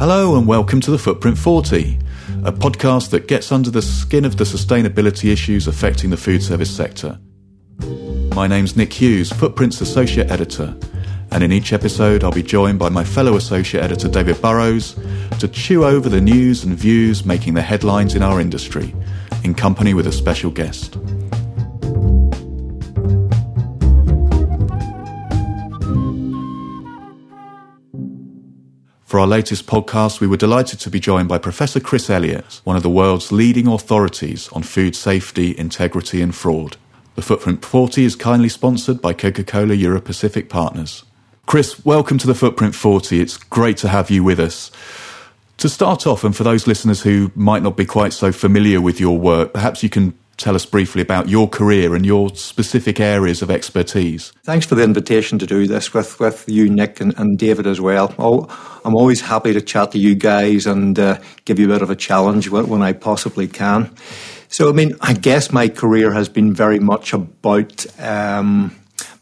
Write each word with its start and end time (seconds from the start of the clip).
Hello 0.00 0.34
and 0.38 0.46
welcome 0.46 0.80
to 0.80 0.90
the 0.90 0.96
Footprint 0.96 1.36
40, 1.36 1.98
a 2.44 2.50
podcast 2.50 3.10
that 3.10 3.28
gets 3.28 3.52
under 3.52 3.70
the 3.70 3.82
skin 3.82 4.24
of 4.24 4.38
the 4.38 4.44
sustainability 4.44 5.30
issues 5.30 5.66
affecting 5.66 6.08
the 6.08 6.16
food 6.16 6.42
service 6.42 6.74
sector. 6.74 7.20
My 8.34 8.46
name's 8.46 8.76
Nick 8.76 8.94
Hughes, 8.94 9.30
Footprint's 9.30 9.82
Associate 9.82 10.30
Editor, 10.30 10.74
and 11.32 11.44
in 11.44 11.52
each 11.52 11.74
episode 11.74 12.24
I'll 12.24 12.32
be 12.32 12.42
joined 12.42 12.78
by 12.78 12.88
my 12.88 13.04
fellow 13.04 13.36
Associate 13.36 13.84
Editor 13.84 14.08
David 14.08 14.40
Burrows 14.40 14.98
to 15.38 15.46
chew 15.46 15.84
over 15.84 16.08
the 16.08 16.22
news 16.22 16.64
and 16.64 16.74
views 16.74 17.26
making 17.26 17.52
the 17.52 17.60
headlines 17.60 18.14
in 18.14 18.22
our 18.22 18.40
industry, 18.40 18.94
in 19.44 19.52
company 19.52 19.92
with 19.92 20.06
a 20.06 20.12
special 20.12 20.50
guest. 20.50 20.96
For 29.10 29.18
our 29.18 29.26
latest 29.26 29.66
podcast, 29.66 30.20
we 30.20 30.28
were 30.28 30.36
delighted 30.36 30.78
to 30.78 30.88
be 30.88 31.00
joined 31.00 31.28
by 31.28 31.38
Professor 31.38 31.80
Chris 31.80 32.08
Elliott, 32.08 32.60
one 32.62 32.76
of 32.76 32.84
the 32.84 32.88
world's 32.88 33.32
leading 33.32 33.66
authorities 33.66 34.48
on 34.50 34.62
food 34.62 34.94
safety, 34.94 35.52
integrity, 35.58 36.22
and 36.22 36.32
fraud. 36.32 36.76
The 37.16 37.22
Footprint 37.22 37.64
40 37.64 38.04
is 38.04 38.14
kindly 38.14 38.48
sponsored 38.48 39.02
by 39.02 39.14
Coca 39.14 39.42
Cola 39.42 39.74
Euro 39.74 40.00
Pacific 40.00 40.48
Partners. 40.48 41.02
Chris, 41.46 41.84
welcome 41.84 42.18
to 42.18 42.28
the 42.28 42.36
Footprint 42.36 42.76
40. 42.76 43.20
It's 43.20 43.36
great 43.36 43.78
to 43.78 43.88
have 43.88 44.12
you 44.12 44.22
with 44.22 44.38
us. 44.38 44.70
To 45.56 45.68
start 45.68 46.06
off, 46.06 46.22
and 46.22 46.36
for 46.36 46.44
those 46.44 46.68
listeners 46.68 47.02
who 47.02 47.32
might 47.34 47.64
not 47.64 47.76
be 47.76 47.86
quite 47.86 48.12
so 48.12 48.30
familiar 48.30 48.80
with 48.80 49.00
your 49.00 49.18
work, 49.18 49.52
perhaps 49.52 49.82
you 49.82 49.88
can 49.88 50.16
tell 50.40 50.54
us 50.54 50.66
briefly 50.66 51.02
about 51.02 51.28
your 51.28 51.48
career 51.48 51.94
and 51.94 52.04
your 52.04 52.34
specific 52.34 52.98
areas 52.98 53.42
of 53.42 53.50
expertise. 53.50 54.32
Thanks 54.42 54.66
for 54.66 54.74
the 54.74 54.82
invitation 54.82 55.38
to 55.38 55.46
do 55.46 55.66
this 55.66 55.94
with, 55.94 56.18
with 56.18 56.48
you, 56.48 56.68
Nick, 56.68 57.00
and, 57.00 57.16
and 57.18 57.38
David 57.38 57.66
as 57.66 57.80
well. 57.80 58.14
I'm 58.84 58.96
always 58.96 59.20
happy 59.20 59.52
to 59.52 59.60
chat 59.60 59.92
to 59.92 59.98
you 59.98 60.14
guys 60.14 60.66
and 60.66 60.98
uh, 60.98 61.20
give 61.44 61.58
you 61.58 61.66
a 61.66 61.74
bit 61.74 61.82
of 61.82 61.90
a 61.90 61.96
challenge 61.96 62.48
when 62.48 62.82
I 62.82 62.92
possibly 62.92 63.46
can. 63.46 63.94
So, 64.48 64.68
I 64.68 64.72
mean, 64.72 64.96
I 65.00 65.12
guess 65.12 65.52
my 65.52 65.68
career 65.68 66.12
has 66.12 66.28
been 66.28 66.52
very 66.52 66.80
much 66.80 67.12
about. 67.12 67.86
Um, 68.00 68.76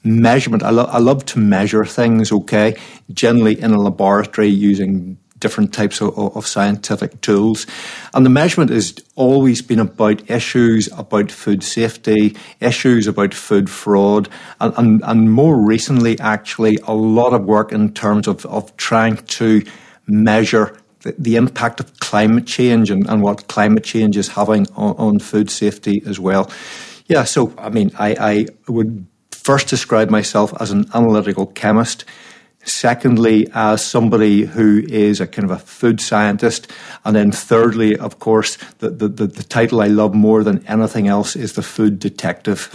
measurement. 0.05 0.63
I, 0.63 0.71
lo- 0.71 0.89
I 0.89 0.99
love 0.99 1.25
to 1.27 1.39
measure 1.39 1.85
things, 1.85 2.33
okay? 2.33 2.77
Generally 3.13 3.61
in 3.61 3.73
a 3.73 3.79
laboratory 3.79 4.49
using 4.49 5.19
different 5.39 5.73
types 5.73 6.01
of, 6.01 6.19
of, 6.19 6.47
scientific 6.47 7.21
tools. 7.21 7.67
And 8.15 8.25
the 8.25 8.31
measurement 8.31 8.71
has 8.71 8.95
always 9.15 9.63
been 9.63 9.79
about 9.79 10.29
issues 10.31 10.89
about 10.97 11.31
food 11.31 11.63
safety, 11.63 12.37
issues 12.61 13.07
about 13.07 13.35
food 13.35 13.71
fraud, 13.71 14.29
and, 14.61 14.75
and, 14.77 15.03
and 15.05 15.33
more 15.33 15.65
recently, 15.65 16.19
actually, 16.21 16.79
a 16.85 16.95
lot 16.95 17.33
of 17.33 17.45
work 17.45 17.73
in 17.73 17.93
terms 17.93 18.27
of, 18.27 18.45
of 18.47 18.77
trying 18.77 19.17
to 19.17 19.63
measure 20.07 20.77
the, 21.03 21.15
the 21.19 21.37
impact 21.37 21.81
of 21.81 21.99
climate 22.01 22.47
change 22.47 22.91
and, 22.91 23.09
and, 23.09 23.23
what 23.23 23.47
climate 23.49 23.85
change 23.85 24.17
is 24.17 24.29
having 24.29 24.67
on, 24.75 24.97
on, 24.97 25.19
food 25.19 25.51
safety 25.51 26.03
as 26.07 26.19
well. 26.19 26.51
Yeah, 27.07 27.25
so 27.25 27.55
I 27.57 27.71
mean, 27.71 27.93
I, 27.99 28.17
I 28.19 28.47
would 28.67 29.07
first 29.31 29.69
describe 29.69 30.11
myself 30.11 30.53
as 30.61 30.71
an 30.71 30.87
analytical 30.95 31.47
chemist. 31.47 32.05
Secondly, 32.65 33.49
as 33.55 33.85
somebody 33.85 34.43
who 34.43 34.85
is 34.89 35.21
a 35.21 35.27
kind 35.27 35.51
of 35.51 35.51
a 35.51 35.59
food 35.59 36.01
scientist. 36.01 36.71
And 37.05 37.17
then 37.17 37.33
thirdly, 37.33 37.97
of 37.97 38.19
course, 38.19 38.59
the, 38.79 38.91
the, 38.91 39.09
the, 39.09 39.43
title 39.45 39.81
I 39.81 39.87
love 39.87 40.13
more 40.13 40.45
than 40.45 40.67
anything 40.67 41.09
else 41.09 41.35
is 41.35 41.55
the 41.55 41.63
food 41.63 41.99
detective. 41.99 42.69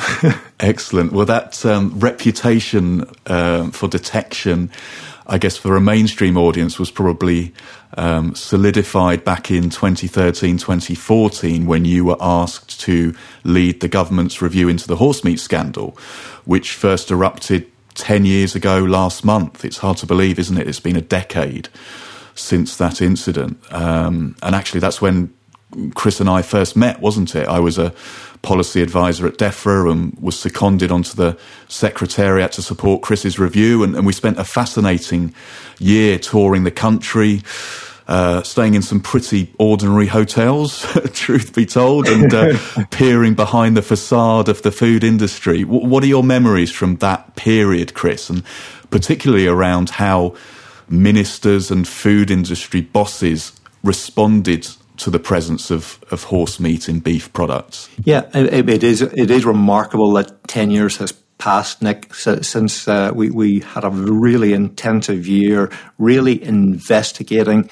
Excellent. 0.59 1.11
Well, 1.11 1.25
that 1.27 1.63
um, 1.65 1.99
reputation 1.99 3.05
uh, 3.27 3.69
for 3.69 3.87
detection, 3.87 4.71
I 5.27 5.37
guess, 5.37 5.57
for 5.57 5.75
a 5.75 5.81
mainstream 5.81 6.37
audience 6.37 6.79
was 6.79 6.89
probably 6.89 7.53
um, 7.97 8.35
solidified 8.35 9.23
back 9.23 9.51
in 9.51 9.69
2013, 9.69 10.57
2014 10.57 11.65
when 11.65 11.85
you 11.85 12.05
were 12.05 12.17
asked 12.19 12.79
to 12.81 13.15
lead 13.43 13.81
the 13.81 13.87
government's 13.87 14.41
review 14.41 14.69
into 14.69 14.87
the 14.87 14.95
horse 14.95 15.23
meat 15.23 15.39
scandal, 15.39 15.97
which 16.45 16.73
first 16.73 17.11
erupted 17.11 17.69
10 17.95 18.25
years 18.25 18.55
ago 18.55 18.79
last 18.79 19.23
month. 19.23 19.63
It's 19.63 19.77
hard 19.77 19.97
to 19.97 20.05
believe, 20.05 20.39
isn't 20.39 20.57
it? 20.57 20.67
It's 20.67 20.79
been 20.79 20.95
a 20.95 21.01
decade 21.01 21.69
since 22.35 22.77
that 22.77 23.01
incident. 23.01 23.59
Um, 23.71 24.35
and 24.41 24.55
actually, 24.55 24.79
that's 24.79 25.01
when 25.01 25.33
Chris 25.95 26.19
and 26.19 26.29
I 26.29 26.41
first 26.41 26.75
met, 26.75 26.99
wasn't 26.99 27.35
it? 27.35 27.47
I 27.47 27.59
was 27.59 27.77
a 27.77 27.93
policy 28.41 28.81
advisor 28.81 29.25
at 29.25 29.37
DEFRA 29.37 29.89
and 29.91 30.17
was 30.19 30.37
seconded 30.37 30.91
onto 30.91 31.15
the 31.15 31.37
secretariat 31.67 32.51
to 32.53 32.61
support 32.61 33.01
Chris's 33.01 33.39
review. 33.39 33.83
And, 33.83 33.95
and 33.95 34.05
we 34.05 34.13
spent 34.13 34.37
a 34.37 34.43
fascinating 34.43 35.33
year 35.79 36.19
touring 36.19 36.63
the 36.63 36.71
country, 36.71 37.41
uh, 38.07 38.43
staying 38.43 38.73
in 38.73 38.81
some 38.81 38.99
pretty 38.99 39.53
ordinary 39.57 40.07
hotels, 40.07 40.85
truth 41.13 41.53
be 41.53 41.65
told, 41.65 42.07
and 42.07 42.33
uh, 42.33 42.57
peering 42.91 43.33
behind 43.33 43.77
the 43.77 43.81
facade 43.81 44.49
of 44.49 44.61
the 44.61 44.71
food 44.71 45.03
industry. 45.03 45.63
W- 45.63 45.87
what 45.87 46.03
are 46.03 46.07
your 46.07 46.23
memories 46.23 46.71
from 46.71 46.97
that 46.97 47.35
period, 47.35 47.93
Chris, 47.93 48.29
and 48.29 48.43
particularly 48.89 49.47
around 49.47 49.91
how 49.91 50.35
ministers 50.89 51.71
and 51.71 51.87
food 51.87 52.29
industry 52.29 52.81
bosses 52.81 53.53
responded 53.83 54.67
to 54.97 55.09
the 55.09 55.19
presence 55.19 55.71
of, 55.71 56.03
of 56.11 56.25
horse 56.25 56.59
meat 56.59 56.89
in 56.89 56.99
beef 56.99 57.31
products? 57.33 57.89
Yeah, 58.03 58.29
it, 58.33 58.69
it 58.69 58.83
is. 58.83 59.01
It 59.01 59.31
is 59.31 59.45
remarkable 59.45 60.11
that 60.13 60.47
ten 60.47 60.71
years 60.71 60.97
has 60.97 61.13
past, 61.43 61.81
Nick, 61.81 62.13
since 62.15 62.87
uh, 62.87 63.11
we, 63.13 63.29
we 63.29 63.59
had 63.59 63.83
a 63.83 63.89
really 63.89 64.53
intensive 64.53 65.27
year, 65.27 65.69
really 65.97 66.41
investigating 66.41 67.69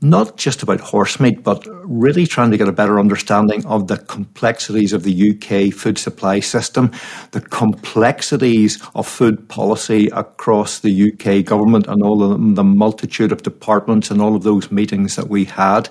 not 0.00 0.38
just 0.38 0.62
about 0.62 0.80
horse 0.80 1.20
meat, 1.20 1.44
but 1.44 1.62
really 1.84 2.26
trying 2.26 2.50
to 2.50 2.56
get 2.56 2.68
a 2.68 2.72
better 2.72 2.98
understanding 2.98 3.66
of 3.66 3.86
the 3.88 3.98
complexities 3.98 4.94
of 4.94 5.02
the 5.02 5.30
UK 5.30 5.74
food 5.74 5.98
supply 5.98 6.40
system, 6.40 6.90
the 7.32 7.42
complexities 7.42 8.82
of 8.94 9.06
food 9.06 9.46
policy 9.46 10.06
across 10.14 10.78
the 10.78 11.12
UK 11.12 11.44
government, 11.44 11.86
and 11.88 12.02
all 12.02 12.22
of 12.22 12.56
the 12.56 12.64
multitude 12.64 13.30
of 13.30 13.42
departments 13.42 14.10
and 14.10 14.22
all 14.22 14.34
of 14.34 14.42
those 14.42 14.72
meetings 14.72 15.16
that 15.16 15.28
we 15.28 15.44
had. 15.44 15.86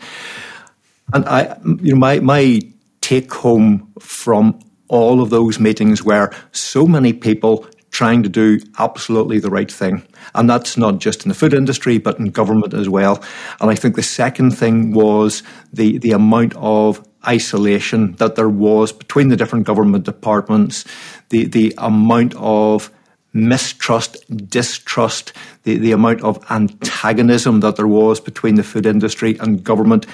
And 1.13 1.23
I, 1.25 1.55
you 1.83 1.93
know, 1.93 1.99
my 1.99 2.19
my 2.19 2.61
take 3.01 3.31
home 3.31 3.93
from 3.99 4.59
all 4.91 5.21
of 5.21 5.29
those 5.29 5.59
meetings 5.59 6.03
where 6.03 6.31
so 6.51 6.85
many 6.85 7.13
people 7.13 7.65
trying 7.91 8.23
to 8.23 8.29
do 8.29 8.59
absolutely 8.77 9.39
the 9.39 9.49
right 9.49 9.71
thing. 9.71 10.03
And 10.35 10.49
that's 10.49 10.77
not 10.77 10.99
just 10.99 11.23
in 11.23 11.29
the 11.29 11.35
food 11.35 11.53
industry, 11.53 11.97
but 11.97 12.19
in 12.19 12.31
government 12.31 12.73
as 12.73 12.89
well. 12.89 13.23
And 13.59 13.71
I 13.71 13.75
think 13.75 13.95
the 13.95 14.03
second 14.03 14.51
thing 14.51 14.93
was 14.93 15.43
the, 15.73 15.97
the 15.97 16.11
amount 16.11 16.55
of 16.55 17.05
isolation 17.27 18.13
that 18.13 18.35
there 18.35 18.49
was 18.49 18.91
between 18.91 19.29
the 19.29 19.37
different 19.37 19.65
government 19.65 20.05
departments, 20.05 20.85
the, 21.29 21.45
the 21.45 21.73
amount 21.77 22.33
of 22.35 22.91
mistrust, 23.33 24.25
distrust, 24.49 25.31
the, 25.63 25.77
the 25.77 25.91
amount 25.91 26.21
of 26.21 26.43
antagonism 26.49 27.61
that 27.61 27.75
there 27.77 27.87
was 27.87 28.19
between 28.19 28.55
the 28.55 28.63
food 28.63 28.85
industry 28.85 29.37
and 29.39 29.63
government 29.63 30.05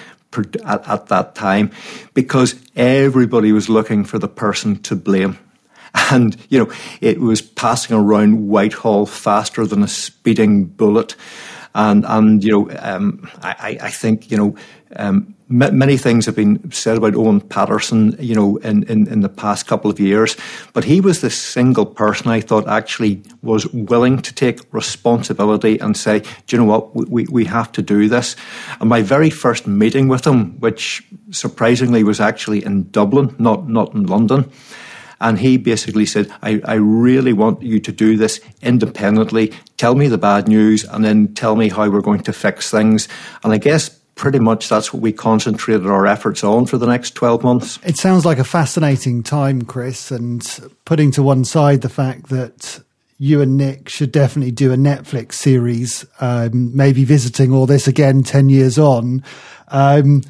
at, 0.66 0.88
at 0.88 1.08
that 1.08 1.36
time 1.36 1.72
because 2.14 2.56
everybody 2.76 3.52
was 3.52 3.70
looking 3.70 4.04
for 4.04 4.20
the 4.20 4.28
person 4.28 4.82
to 4.84 4.96
blame. 4.96 5.38
And, 6.12 6.38
you 6.50 6.60
know, 6.60 6.72
it 7.02 7.20
was 7.20 7.42
passing 7.42 7.96
around 7.96 8.48
Whitehall 8.48 9.08
faster 9.08 9.66
than 9.66 9.82
a 9.82 9.88
speeding 9.88 10.66
bullet. 10.66 11.16
And, 11.74 12.06
and 12.06 12.44
you 12.44 12.52
know, 12.52 12.70
um, 12.80 13.28
I, 13.42 13.80
I 13.82 13.90
think, 13.90 14.30
you 14.30 14.38
know, 14.38 14.56
um, 14.96 15.34
many 15.50 15.98
things 15.98 16.26
have 16.26 16.36
been 16.36 16.72
said 16.72 16.98
about 16.98 17.16
Owen 17.16 17.40
Paterson, 17.40 18.16
you 18.20 18.36
know, 18.36 18.58
in, 18.58 18.84
in, 18.84 19.08
in, 19.08 19.22
the 19.22 19.30
past 19.30 19.66
couple 19.66 19.90
of 19.90 20.00
years, 20.00 20.36
but 20.74 20.84
he 20.84 21.00
was 21.00 21.22
the 21.22 21.30
single 21.30 21.86
person 21.86 22.28
I 22.28 22.42
thought 22.42 22.68
actually 22.68 23.22
was 23.42 23.66
willing 23.74 24.22
to 24.22 24.34
take 24.34 24.62
responsibility 24.74 25.80
and 25.80 25.96
say, 25.96 26.20
do 26.20 26.56
you 26.56 26.58
know 26.58 26.66
what, 26.66 26.96
we, 26.96 27.26
we 27.26 27.46
have 27.46 27.72
to 27.74 27.82
do 27.82 28.10
this. 28.10 28.36
And 28.80 28.90
my 28.90 29.02
very 29.02 29.30
first 29.30 29.68
meeting 29.68 30.08
with 30.08 30.28
him, 30.28 30.60
which 30.60 31.08
surprisingly 31.32 32.04
was 32.04 32.20
actually 32.20 32.66
in 32.66 32.90
Dublin, 32.92 33.34
not, 33.40 33.70
not 33.70 33.94
in 33.94 34.06
London, 34.06 34.52
and 35.20 35.40
he 35.40 35.58
basically 35.58 36.06
said, 36.06 36.32
I, 36.44 36.62
I 36.64 36.76
really 36.76 37.34
want 37.34 37.64
you 37.64 37.80
to 37.80 37.92
do 37.92 38.18
this 38.18 38.40
independently. 38.62 39.54
Tell 39.78 39.96
me 39.96 40.08
the 40.08 40.18
bad 40.18 40.48
news 40.48 40.84
and 40.84 41.04
then 41.04 41.34
tell 41.34 41.56
me 41.56 41.70
how 41.70 41.90
we're 41.90 42.02
going 42.02 42.22
to 42.22 42.34
fix 42.34 42.70
things. 42.70 43.08
And 43.44 43.52
I 43.52 43.58
guess 43.58 44.00
pretty 44.18 44.40
much 44.40 44.68
that's 44.68 44.92
what 44.92 45.02
we 45.02 45.14
concentrated 45.14 45.88
our 45.88 46.06
efforts 46.06 46.44
on 46.44 46.66
for 46.66 46.78
the 46.78 46.88
next 46.88 47.12
12 47.12 47.44
months. 47.44 47.80
It 47.84 47.98
sounds 47.98 48.26
like 48.26 48.40
a 48.40 48.44
fascinating 48.44 49.24
time, 49.24 49.62
Chris, 49.62 50.12
and 50.12 50.44
putting 50.84 51.12
to 51.12 51.24
one 51.24 51.46
side 51.46 51.82
the 51.82 51.90
fact 51.90 52.30
that 52.30 52.82
you 53.20 53.42
and 53.42 53.56
Nick 53.58 53.90
should 53.90 54.12
definitely 54.12 54.52
do 54.52 54.74
a 54.74 54.76
Netflix 54.76 55.34
series, 55.34 56.06
um, 56.20 56.76
maybe 56.76 57.04
visiting 57.04 57.54
all 57.54 57.66
this 57.66 57.88
again 57.88 58.24
10 58.24 58.50
years 58.50 58.78
on. 58.78 59.24
Um, 59.70 60.24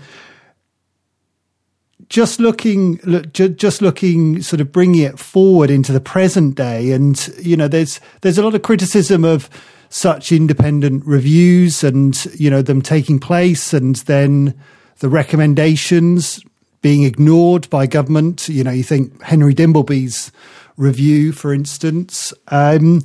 just 2.10 2.40
looking, 2.40 3.00
look, 3.04 3.34
just 3.34 3.82
looking, 3.82 4.42
sort 4.42 4.62
of 4.62 4.72
bringing 4.72 5.02
it 5.02 5.20
forward 5.20 5.70
into 5.70 5.92
the 5.92 6.00
present 6.00 6.56
day, 6.56 6.92
and 6.92 7.28
you 7.42 7.58
know, 7.58 7.68
there's 7.68 8.00
there's 8.22 8.38
a 8.38 8.44
lot 8.44 8.56
of 8.56 8.62
criticism 8.62 9.26
of 9.26 9.50
such 9.90 10.32
independent 10.32 11.06
reviews 11.06 11.84
and, 11.84 12.26
you 12.36 12.50
know, 12.50 12.62
them 12.62 12.82
taking 12.82 13.20
place 13.20 13.74
and 13.74 13.96
then 13.98 14.54
the 15.00 15.10
recommendations 15.10 16.44
being 16.82 17.04
ignored 17.04 17.70
by 17.70 17.86
government. 17.86 18.50
You 18.50 18.64
know, 18.64 18.72
you 18.72 18.84
think 18.84 19.22
Henry 19.22 19.54
Dimbleby's 19.54 20.32
review, 20.76 21.32
for 21.32 21.54
instance. 21.54 22.34
Um, 22.50 23.04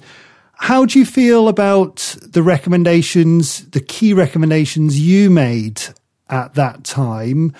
how 0.55 0.85
do 0.85 0.99
you 0.99 1.05
feel 1.05 1.49
about 1.49 2.17
the 2.23 2.43
recommendations, 2.43 3.69
the 3.71 3.81
key 3.81 4.13
recommendations 4.13 5.01
you 5.01 5.31
made 5.31 5.83
at 6.29 6.55
that 6.55 6.85
time? 6.85 7.53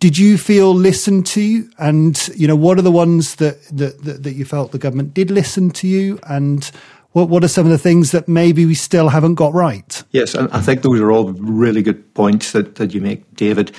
Did 0.00 0.18
you 0.18 0.36
feel 0.36 0.74
listened 0.74 1.26
to? 1.26 1.70
And, 1.78 2.18
you 2.34 2.48
know, 2.48 2.56
what 2.56 2.78
are 2.78 2.82
the 2.82 2.90
ones 2.90 3.36
that, 3.36 3.62
that, 3.66 4.02
that, 4.02 4.24
that 4.24 4.32
you 4.32 4.44
felt 4.44 4.72
the 4.72 4.78
government 4.78 5.14
did 5.14 5.30
listen 5.30 5.70
to 5.70 5.86
you? 5.86 6.18
And 6.24 6.68
what, 7.12 7.28
what 7.28 7.44
are 7.44 7.48
some 7.48 7.66
of 7.66 7.72
the 7.72 7.78
things 7.78 8.10
that 8.12 8.28
maybe 8.28 8.66
we 8.66 8.74
still 8.74 9.08
haven't 9.08 9.34
got 9.34 9.54
right? 9.54 10.02
Yes, 10.10 10.34
and 10.34 10.50
I 10.52 10.60
think 10.60 10.82
those 10.82 11.00
are 11.00 11.12
all 11.12 11.32
really 11.32 11.82
good 11.82 12.14
points 12.14 12.52
that, 12.52 12.76
that 12.76 12.94
you 12.94 13.00
make, 13.00 13.34
David. 13.34 13.72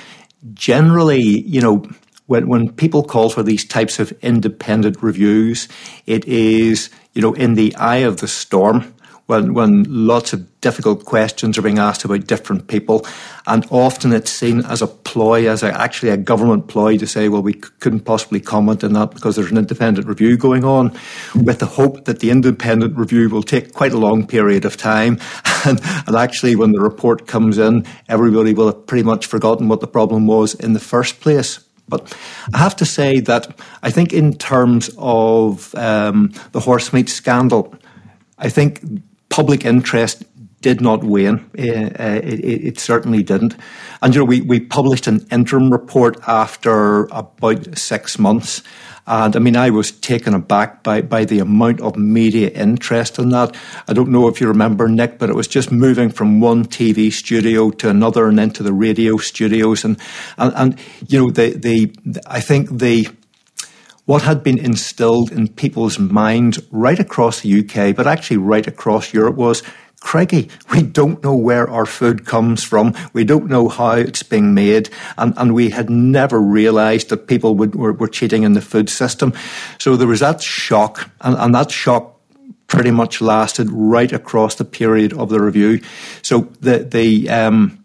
Generally, 0.54 1.22
you 1.22 1.60
know, 1.60 1.84
when, 2.26 2.48
when 2.48 2.72
people 2.72 3.02
call 3.02 3.30
for 3.30 3.42
these 3.42 3.64
types 3.64 3.98
of 3.98 4.12
independent 4.22 5.02
reviews, 5.02 5.68
it 6.06 6.24
is, 6.26 6.90
you 7.12 7.22
know, 7.22 7.34
in 7.34 7.54
the 7.54 7.74
eye 7.76 7.98
of 7.98 8.18
the 8.18 8.28
storm 8.28 8.93
when, 9.26 9.54
when 9.54 9.84
lots 9.88 10.32
of 10.32 10.60
difficult 10.60 11.04
questions 11.04 11.56
are 11.56 11.62
being 11.62 11.78
asked 11.78 12.04
about 12.04 12.26
different 12.26 12.68
people. 12.68 13.06
And 13.46 13.66
often 13.70 14.12
it's 14.12 14.30
seen 14.30 14.64
as 14.66 14.82
a 14.82 14.86
ploy, 14.86 15.48
as 15.48 15.62
a, 15.62 15.72
actually 15.78 16.10
a 16.10 16.16
government 16.16 16.68
ploy 16.68 16.98
to 16.98 17.06
say, 17.06 17.28
well, 17.28 17.42
we 17.42 17.54
couldn't 17.54 18.00
possibly 18.00 18.40
comment 18.40 18.84
on 18.84 18.92
that 18.92 19.12
because 19.12 19.36
there's 19.36 19.50
an 19.50 19.58
independent 19.58 20.06
review 20.06 20.36
going 20.36 20.64
on, 20.64 20.92
with 21.34 21.58
the 21.58 21.66
hope 21.66 22.04
that 22.04 22.20
the 22.20 22.30
independent 22.30 22.96
review 22.96 23.28
will 23.30 23.42
take 23.42 23.72
quite 23.72 23.92
a 23.92 23.98
long 23.98 24.26
period 24.26 24.64
of 24.64 24.76
time. 24.76 25.18
And, 25.66 25.80
and 26.06 26.14
actually, 26.14 26.56
when 26.56 26.72
the 26.72 26.80
report 26.80 27.26
comes 27.26 27.56
in, 27.56 27.86
everybody 28.06 28.52
will 28.52 28.66
have 28.66 28.86
pretty 28.86 29.02
much 29.02 29.24
forgotten 29.24 29.66
what 29.66 29.80
the 29.80 29.86
problem 29.86 30.26
was 30.26 30.52
in 30.52 30.74
the 30.74 30.78
first 30.78 31.20
place. 31.20 31.58
But 31.88 32.14
I 32.52 32.58
have 32.58 32.76
to 32.76 32.84
say 32.84 33.20
that 33.20 33.58
I 33.82 33.90
think, 33.90 34.12
in 34.12 34.34
terms 34.34 34.90
of 34.98 35.74
um, 35.74 36.34
the 36.52 36.60
horse 36.60 36.92
meat 36.92 37.08
scandal, 37.08 37.74
I 38.38 38.50
think 38.50 38.82
public 39.34 39.64
interest 39.64 40.22
did 40.60 40.80
not 40.80 41.02
wane. 41.02 41.44
Uh, 41.58 41.90
uh, 41.98 42.20
it, 42.22 42.64
it, 42.68 42.78
certainly 42.78 43.24
didn't. 43.24 43.56
And 44.00 44.14
you 44.14 44.20
know, 44.20 44.24
we, 44.24 44.42
we 44.42 44.60
published 44.60 45.08
an 45.08 45.26
interim 45.32 45.72
report 45.72 46.16
after 46.28 47.06
about 47.06 47.76
six 47.76 48.16
months. 48.16 48.62
And 49.08 49.34
I 49.34 49.40
mean, 49.40 49.56
I 49.56 49.70
was 49.70 49.90
taken 49.90 50.34
aback 50.34 50.84
by, 50.84 51.02
by 51.02 51.24
the 51.24 51.40
amount 51.40 51.80
of 51.80 51.96
media 51.96 52.48
interest 52.50 53.18
in 53.18 53.30
that. 53.30 53.56
I 53.88 53.92
don't 53.92 54.10
know 54.10 54.28
if 54.28 54.40
you 54.40 54.46
remember, 54.46 54.88
Nick, 54.88 55.18
but 55.18 55.30
it 55.30 55.34
was 55.34 55.48
just 55.48 55.72
moving 55.72 56.10
from 56.10 56.40
one 56.40 56.64
TV 56.64 57.12
studio 57.12 57.70
to 57.70 57.90
another 57.90 58.28
and 58.28 58.38
into 58.38 58.62
the 58.62 58.72
radio 58.72 59.16
studios. 59.16 59.84
And, 59.84 59.98
and, 60.38 60.54
and 60.54 60.80
you 61.08 61.18
know, 61.18 61.30
the, 61.32 61.50
the, 61.50 62.20
I 62.28 62.40
think 62.40 62.70
the, 62.70 63.08
what 64.06 64.22
had 64.22 64.42
been 64.42 64.58
instilled 64.58 65.32
in 65.32 65.48
people's 65.48 65.98
minds 65.98 66.60
right 66.70 66.98
across 66.98 67.40
the 67.40 67.60
UK, 67.60 67.96
but 67.96 68.06
actually 68.06 68.36
right 68.36 68.66
across 68.66 69.14
Europe 69.14 69.36
was 69.36 69.62
Craigie, 70.04 70.50
we 70.70 70.82
don't 70.82 71.24
know 71.24 71.34
where 71.34 71.68
our 71.68 71.86
food 71.86 72.26
comes 72.26 72.62
from. 72.62 72.94
We 73.14 73.24
don't 73.24 73.48
know 73.48 73.70
how 73.70 73.92
it's 73.92 74.22
being 74.22 74.52
made. 74.52 74.90
And, 75.16 75.32
and 75.38 75.54
we 75.54 75.70
had 75.70 75.88
never 75.88 76.38
realized 76.38 77.08
that 77.08 77.26
people 77.26 77.54
would, 77.56 77.74
were, 77.74 77.94
were 77.94 78.06
cheating 78.06 78.42
in 78.42 78.52
the 78.52 78.60
food 78.60 78.90
system. 78.90 79.32
So 79.78 79.96
there 79.96 80.06
was 80.06 80.20
that 80.20 80.42
shock, 80.42 81.10
and, 81.22 81.36
and 81.36 81.54
that 81.54 81.70
shock 81.70 82.20
pretty 82.66 82.90
much 82.90 83.22
lasted 83.22 83.68
right 83.70 84.12
across 84.12 84.56
the 84.56 84.64
period 84.66 85.14
of 85.14 85.30
the 85.30 85.40
review. 85.40 85.80
So 86.20 86.50
the, 86.60 86.80
the, 86.80 87.30
um, 87.30 87.83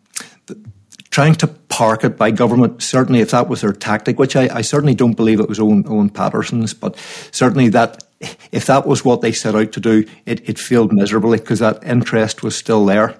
trying 1.12 1.36
to 1.36 1.48
park 1.48 2.04
it 2.04 2.18
by 2.18 2.32
government, 2.32 2.82
certainly 2.84 3.22
if 3.22 3.32
that 3.32 3.50
was 3.50 3.62
their 3.62 3.74
tactic, 3.74 4.20
which 4.20 4.36
I, 4.36 4.50
I 4.58 4.62
certainly 4.62 4.96
don't 4.96 5.16
believe 5.16 5.40
it 5.40 5.50
was 5.50 5.60
Owen, 5.60 5.84
Owen 5.88 6.10
Paterson's, 6.10 6.74
but 6.74 6.96
certainly 7.32 7.70
that 7.70 8.04
if 8.52 8.66
that 8.66 8.86
was 8.86 9.06
what 9.06 9.22
they 9.22 9.32
set 9.32 9.56
out 9.56 9.72
to 9.72 9.80
do, 9.80 10.06
it, 10.26 10.48
it 10.48 10.60
failed 10.60 10.92
miserably 10.92 11.38
because 11.38 11.60
that 11.60 11.84
interest 11.84 12.44
was 12.44 12.56
still 12.56 12.86
there. 12.86 13.20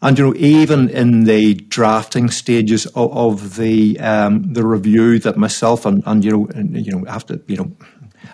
And 0.00 0.18
you 0.18 0.26
know, 0.26 0.34
even 0.36 0.90
in 0.90 1.24
the 1.24 1.54
drafting 1.54 2.28
stages 2.30 2.84
of, 2.86 3.16
of 3.16 3.56
the 3.56 3.98
um, 4.00 4.52
the 4.52 4.66
review 4.66 5.18
that 5.20 5.38
myself 5.38 5.86
and, 5.86 6.02
and 6.04 6.22
you 6.22 6.30
know 6.30 6.46
and, 6.54 6.84
you 6.84 6.92
know 6.92 7.10
have 7.10 7.24
to 7.26 7.40
you 7.46 7.56
know 7.56 7.72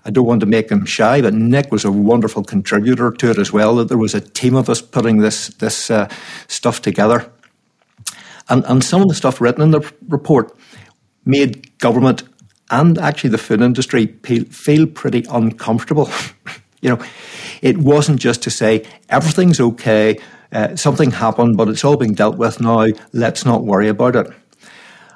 I 0.04 0.10
don't 0.10 0.26
want 0.26 0.40
to 0.40 0.46
make 0.46 0.68
him 0.68 0.84
shy, 0.84 1.22
but 1.22 1.32
Nick 1.32 1.70
was 1.70 1.84
a 1.84 1.92
wonderful 1.92 2.42
contributor 2.42 3.12
to 3.12 3.30
it 3.30 3.38
as 3.38 3.52
well. 3.52 3.76
That 3.76 3.88
there 3.88 3.98
was 3.98 4.14
a 4.14 4.20
team 4.20 4.56
of 4.56 4.68
us 4.68 4.82
putting 4.82 5.18
this 5.18 5.48
this 5.58 5.92
uh, 5.92 6.08
stuff 6.48 6.82
together. 6.82 7.30
And, 8.50 8.64
and 8.66 8.84
some 8.84 9.00
of 9.00 9.08
the 9.08 9.14
stuff 9.14 9.40
written 9.40 9.62
in 9.62 9.70
the 9.70 9.92
report 10.08 10.56
made 11.24 11.78
government 11.78 12.24
and 12.70 12.98
actually 12.98 13.30
the 13.30 13.38
food 13.38 13.62
industry 13.62 14.06
feel 14.06 14.86
pretty 14.86 15.24
uncomfortable. 15.30 16.10
you 16.80 16.90
know, 16.90 17.04
it 17.62 17.78
wasn't 17.78 18.20
just 18.20 18.42
to 18.42 18.50
say 18.50 18.86
everything's 19.08 19.60
okay, 19.60 20.18
uh, 20.52 20.76
something 20.76 21.10
happened, 21.10 21.56
but 21.56 21.68
it's 21.68 21.84
all 21.84 21.96
being 21.96 22.14
dealt 22.14 22.36
with 22.36 22.60
now, 22.60 22.86
let's 23.12 23.44
not 23.44 23.64
worry 23.64 23.88
about 23.88 24.16
it. 24.16 24.26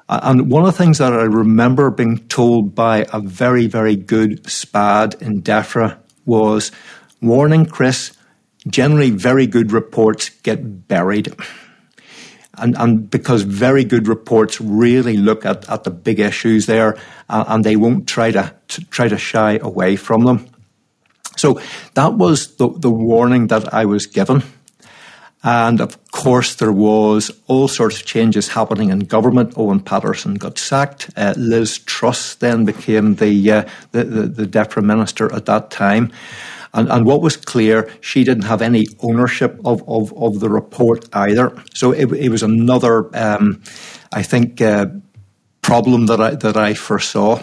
And 0.09 0.51
one 0.51 0.67
of 0.67 0.73
the 0.73 0.79
things 0.79 0.99
that 0.99 1.13
I 1.13 1.23
remember 1.23 1.91
being 1.91 2.19
told 2.29 2.75
by 2.75 3.07
a 3.13 3.21
very, 3.21 3.67
very 3.67 3.97
good 3.97 4.45
SPAD 4.45 5.23
in 5.23 5.43
DEFRA 5.43 5.99
was 6.27 6.71
warning, 7.23 7.65
Chris, 7.65 8.13
generally 8.69 9.11
very 9.11 9.47
good 9.47 9.73
reports 9.73 10.29
get 10.29 10.87
buried 10.89 11.35
and, 12.59 12.77
and 12.77 13.11
because 13.11 13.43
very 13.43 13.85
good 13.85 14.09
reports 14.09 14.61
really 14.61 15.17
look 15.17 15.45
at, 15.45 15.69
at 15.69 15.85
the 15.85 15.91
big 15.91 16.21
issues 16.21 16.67
there 16.67 16.97
uh, 17.29 17.45
and 17.49 17.65
they 17.65 17.77
won't 17.77 18.09
try 18.09 18.31
to, 18.31 18.55
to, 18.69 18.85
try 18.87 19.09
to 19.09 19.19
shy 19.19 19.59
away 19.63 19.97
from 19.97 20.25
them. 20.25 20.47
So 21.37 21.61
that 21.95 22.15
was 22.15 22.57
the, 22.57 22.69
the 22.69 22.91
warning 22.91 23.49
that 23.49 23.75
I 23.75 23.85
was 23.85 24.07
given. 24.07 24.43
And 25.43 25.83
of 25.83 26.11
course, 26.11 26.55
there 26.55 26.73
was 26.73 27.31
all 27.49 27.69
sorts 27.69 28.01
of 28.01 28.07
changes 28.07 28.49
happening 28.49 28.89
in 28.89 29.01
government. 29.01 29.53
Owen 29.59 29.81
Paterson 29.81 30.35
got 30.35 30.57
sacked. 30.59 31.11
Uh, 31.17 31.35
Liz 31.37 31.79
Truss 31.81 32.37
then 32.37 32.65
became 32.65 33.17
the, 33.17 33.51
uh, 33.51 33.69
the, 33.93 34.05
the, 34.05 34.23
the 34.23 34.47
DEFRA 34.47 34.83
minister 34.83 35.31
at 35.35 35.45
that 35.45 35.71
time. 35.71 36.11
And, 36.75 36.91
and 36.91 37.07
what 37.07 37.23
was 37.23 37.37
clear, 37.37 37.89
she 38.01 38.25
didn't 38.25 38.45
have 38.45 38.61
any 38.61 38.87
ownership 39.01 39.59
of, 39.65 39.83
of, 39.89 40.13
of 40.15 40.41
the 40.41 40.51
report 40.51 41.09
either. 41.13 41.57
So 41.73 41.93
it, 41.93 42.13
it 42.13 42.29
was 42.29 42.43
another, 42.43 43.17
um, 43.17 43.63
I 44.13 44.23
think, 44.23 44.61
uh, 44.61 44.87
problem 45.63 46.07
that 46.07 46.21
I, 46.21 46.35
that 46.35 46.57
I 46.57 46.75
foresaw. 46.75 47.41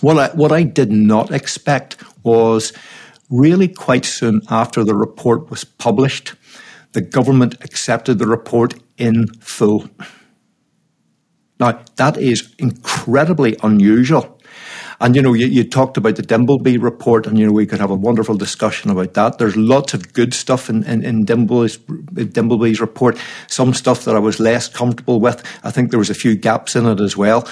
What 0.00 0.18
I, 0.18 0.28
what 0.34 0.52
I 0.52 0.62
did 0.62 0.90
not 0.90 1.30
expect 1.30 2.02
was 2.24 2.72
really 3.30 3.68
quite 3.68 4.04
soon 4.04 4.40
after 4.50 4.84
the 4.84 4.94
report 4.94 5.50
was 5.50 5.64
published, 5.64 6.34
the 6.92 7.00
government 7.00 7.54
accepted 7.62 8.18
the 8.18 8.26
report 8.26 8.74
in 8.96 9.26
full. 9.40 9.88
Now, 11.60 11.82
that 11.96 12.16
is 12.16 12.54
incredibly 12.58 13.56
unusual. 13.62 14.33
And, 15.04 15.14
you 15.14 15.20
know, 15.20 15.34
you, 15.34 15.48
you, 15.48 15.64
talked 15.64 15.98
about 15.98 16.16
the 16.16 16.22
Dimbleby 16.22 16.82
report, 16.82 17.26
and, 17.26 17.38
you 17.38 17.46
know, 17.46 17.52
we 17.52 17.66
could 17.66 17.78
have 17.78 17.90
a 17.90 17.94
wonderful 17.94 18.38
discussion 18.38 18.90
about 18.90 19.12
that. 19.12 19.36
There's 19.36 19.54
lots 19.54 19.92
of 19.92 20.14
good 20.14 20.32
stuff 20.32 20.70
in, 20.70 20.82
in, 20.84 21.04
in 21.04 21.26
Dimbleby's, 21.26 21.76
Dimbleby's 21.76 22.80
report, 22.80 23.18
some 23.46 23.74
stuff 23.74 24.06
that 24.06 24.16
I 24.16 24.18
was 24.18 24.40
less 24.40 24.66
comfortable 24.66 25.20
with. 25.20 25.42
I 25.62 25.70
think 25.70 25.90
there 25.90 25.98
was 25.98 26.08
a 26.08 26.14
few 26.14 26.34
gaps 26.34 26.74
in 26.74 26.86
it 26.86 27.00
as 27.00 27.18
well. 27.18 27.46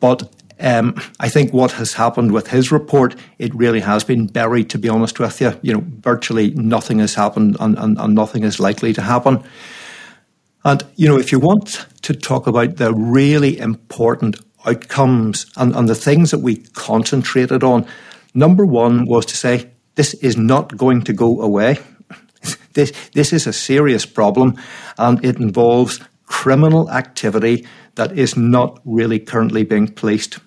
But 0.00 0.30
um, 0.60 0.94
I 1.18 1.30
think 1.30 1.54
what 1.54 1.72
has 1.72 1.94
happened 1.94 2.30
with 2.30 2.48
his 2.48 2.70
report, 2.70 3.16
it 3.38 3.54
really 3.54 3.80
has 3.80 4.04
been 4.04 4.26
buried, 4.26 4.68
to 4.68 4.78
be 4.78 4.90
honest 4.90 5.18
with 5.18 5.40
you. 5.40 5.58
You 5.62 5.72
know, 5.72 5.84
virtually 6.00 6.50
nothing 6.50 6.98
has 6.98 7.14
happened 7.14 7.56
and, 7.58 7.78
and, 7.78 7.98
and 7.98 8.14
nothing 8.14 8.44
is 8.44 8.60
likely 8.60 8.92
to 8.92 9.00
happen. 9.00 9.42
And, 10.62 10.84
you 10.96 11.08
know, 11.08 11.18
if 11.18 11.32
you 11.32 11.38
want 11.38 11.86
to 12.02 12.12
talk 12.12 12.46
about 12.46 12.76
the 12.76 12.92
really 12.92 13.58
important 13.58 14.36
outcomes 14.66 15.46
and, 15.56 15.74
and 15.74 15.88
the 15.88 15.94
things 15.94 16.30
that 16.30 16.38
we 16.38 16.56
concentrated 16.56 17.62
on. 17.62 17.86
Number 18.34 18.64
one 18.64 19.06
was 19.06 19.26
to 19.26 19.36
say, 19.36 19.70
this 19.94 20.14
is 20.14 20.36
not 20.36 20.76
going 20.76 21.02
to 21.02 21.12
go 21.12 21.40
away. 21.40 21.78
this, 22.72 22.92
this 23.12 23.32
is 23.32 23.46
a 23.46 23.52
serious 23.52 24.06
problem 24.06 24.56
and 24.98 25.24
it 25.24 25.36
involves 25.36 26.00
criminal 26.26 26.90
activity 26.90 27.66
that 27.94 28.18
is 28.18 28.36
not 28.36 28.80
really 28.84 29.18
currently 29.18 29.64
being 29.64 29.88
policed. 29.88 30.38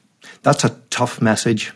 That's 0.41 0.63
a 0.63 0.81
tough 0.89 1.21
message. 1.21 1.73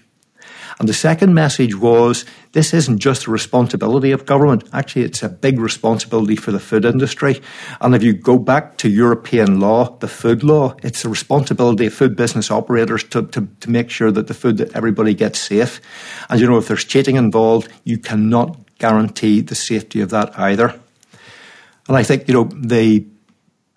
And 0.77 0.87
the 0.87 0.93
second 0.93 1.33
message 1.33 1.75
was 1.75 2.25
this 2.51 2.73
isn't 2.73 2.99
just 2.99 3.25
a 3.25 3.31
responsibility 3.31 4.11
of 4.11 4.25
government. 4.25 4.63
Actually, 4.73 5.03
it's 5.03 5.23
a 5.23 5.29
big 5.29 5.59
responsibility 5.59 6.35
for 6.35 6.51
the 6.51 6.59
food 6.59 6.85
industry. 6.85 7.41
And 7.81 7.95
if 7.95 8.03
you 8.03 8.13
go 8.13 8.37
back 8.37 8.77
to 8.79 8.89
European 8.89 9.59
law, 9.59 9.97
the 9.97 10.07
food 10.07 10.43
law, 10.43 10.75
it's 10.83 11.03
the 11.03 11.09
responsibility 11.09 11.87
of 11.87 11.93
food 11.93 12.15
business 12.15 12.51
operators 12.51 13.03
to, 13.05 13.25
to, 13.27 13.47
to 13.59 13.69
make 13.69 13.89
sure 13.89 14.11
that 14.11 14.27
the 14.27 14.33
food 14.33 14.57
that 14.57 14.75
everybody 14.75 15.13
gets 15.13 15.39
safe. 15.39 15.81
And 16.29 16.39
you 16.39 16.47
know, 16.47 16.57
if 16.57 16.67
there's 16.67 16.85
cheating 16.85 17.15
involved, 17.15 17.71
you 17.83 17.97
cannot 17.97 18.57
guarantee 18.77 19.41
the 19.41 19.55
safety 19.55 20.01
of 20.01 20.09
that 20.09 20.37
either. 20.39 20.79
And 21.87 21.97
I 21.97 22.03
think, 22.03 22.27
you 22.27 22.33
know, 22.33 22.43
the 22.55 23.05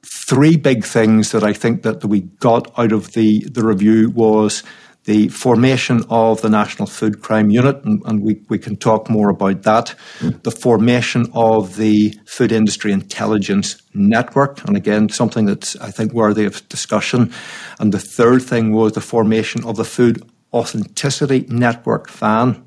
three 0.05 0.57
big 0.57 0.85
things 0.85 1.33
that 1.33 1.43
I 1.43 1.53
think 1.53 1.83
that 1.83 2.05
we 2.05 2.21
got 2.21 2.71
out 2.79 2.93
of 2.93 3.13
the, 3.13 3.41
the 3.51 3.65
review 3.65 4.11
was 4.11 4.63
the 5.05 5.29
formation 5.29 6.05
of 6.09 6.43
the 6.43 6.49
National 6.49 6.87
Food 6.87 7.23
Crime 7.23 7.51
Unit, 7.51 7.83
and, 7.85 8.03
and 8.05 8.23
we, 8.23 8.41
we 8.49 8.59
can 8.59 8.77
talk 8.77 9.11
more 9.11 9.31
about 9.31 9.63
that. 9.63 9.95
The 10.21 10.51
formation 10.53 11.27
of 11.35 11.77
the 11.77 12.17
Food 12.25 12.53
Industry 12.53 12.93
Intelligence 12.93 13.83
Network, 13.95 14.65
and 14.67 14.77
again, 14.77 15.09
something 15.09 15.47
that's, 15.47 15.75
I 15.77 15.91
think, 15.91 16.13
worthy 16.13 16.45
of 16.45 16.69
discussion. 16.69 17.33
And 17.81 17.93
the 17.93 17.99
third 17.99 18.43
thing 18.43 18.73
was 18.73 18.93
the 18.93 19.01
formation 19.01 19.65
of 19.65 19.77
the 19.77 19.85
Food 19.85 20.23
Authenticity 20.53 21.47
Network 21.49 22.09
FAN, 22.09 22.65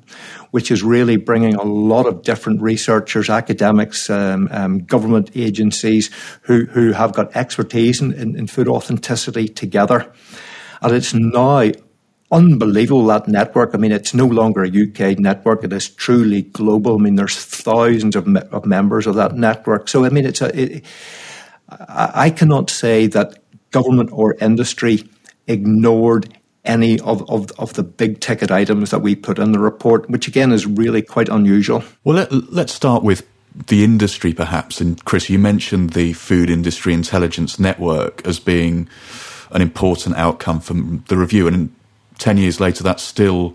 which 0.50 0.70
is 0.70 0.82
really 0.82 1.16
bringing 1.16 1.54
a 1.54 1.62
lot 1.62 2.06
of 2.06 2.22
different 2.22 2.60
researchers, 2.60 3.30
academics, 3.30 4.10
um, 4.10 4.48
um, 4.50 4.78
government 4.80 5.30
agencies 5.36 6.10
who, 6.42 6.66
who 6.66 6.92
have 6.92 7.12
got 7.14 7.34
expertise 7.36 8.02
in, 8.02 8.12
in, 8.12 8.36
in 8.36 8.46
food 8.46 8.68
authenticity 8.68 9.48
together. 9.48 10.12
And 10.82 10.94
it's 10.94 11.14
now 11.14 11.70
unbelievable 12.30 13.06
that 13.06 13.28
network. 13.28 13.74
I 13.74 13.78
mean, 13.78 13.92
it's 13.92 14.14
no 14.14 14.26
longer 14.26 14.64
a 14.64 14.68
UK 14.68 15.18
network; 15.18 15.64
it 15.64 15.72
is 15.72 15.88
truly 15.88 16.42
global. 16.42 16.96
I 16.96 16.98
mean, 16.98 17.16
there's 17.16 17.36
thousands 17.36 18.16
of, 18.16 18.26
me- 18.26 18.42
of 18.52 18.64
members 18.64 19.06
of 19.06 19.14
that 19.16 19.36
network. 19.36 19.88
So, 19.88 20.04
I 20.04 20.10
mean, 20.10 20.26
it's 20.26 20.40
a. 20.40 20.60
It, 20.60 20.84
I, 21.68 22.30
cannot 22.30 22.70
say 22.70 23.08
that 23.08 23.38
government 23.72 24.10
or 24.12 24.36
industry 24.40 25.02
ignored 25.48 26.38
any 26.64 27.00
of, 27.00 27.28
of, 27.30 27.50
of 27.58 27.74
the 27.74 27.82
big 27.82 28.20
ticket 28.20 28.50
items 28.50 28.90
that 28.90 29.00
we 29.00 29.14
put 29.14 29.38
in 29.38 29.52
the 29.52 29.58
report, 29.58 30.08
which 30.10 30.28
again 30.28 30.52
is 30.52 30.66
really 30.66 31.02
quite 31.02 31.28
unusual. 31.28 31.82
Well, 32.04 32.16
let, 32.16 32.52
let's 32.52 32.72
start 32.72 33.02
with 33.02 33.26
the 33.68 33.84
industry, 33.84 34.32
perhaps. 34.32 34.80
And 34.80 35.02
Chris, 35.04 35.30
you 35.30 35.38
mentioned 35.38 35.90
the 35.90 36.12
Food 36.12 36.50
Industry 36.50 36.92
Intelligence 36.92 37.58
Network 37.58 38.26
as 38.26 38.38
being 38.38 38.88
an 39.50 39.62
important 39.62 40.16
outcome 40.16 40.60
from 40.60 41.04
the 41.08 41.16
review. 41.16 41.46
And 41.48 41.74
10 42.18 42.38
years 42.38 42.60
later, 42.60 42.82
that's 42.82 43.02
still 43.02 43.50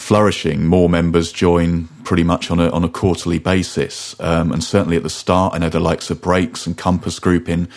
flourishing. 0.00 0.66
More 0.66 0.88
members 0.88 1.30
join 1.32 1.88
pretty 2.04 2.22
much 2.24 2.50
on 2.50 2.58
a, 2.58 2.70
on 2.70 2.84
a 2.84 2.88
quarterly 2.88 3.38
basis. 3.38 4.18
Um, 4.20 4.52
and 4.52 4.64
certainly 4.64 4.96
at 4.96 5.02
the 5.02 5.10
start, 5.10 5.54
I 5.54 5.58
know 5.58 5.68
the 5.68 5.80
likes 5.80 6.10
of 6.10 6.20
Brakes 6.20 6.66
and 6.66 6.76
Compass 6.76 7.18
Group 7.18 7.48
in 7.48 7.68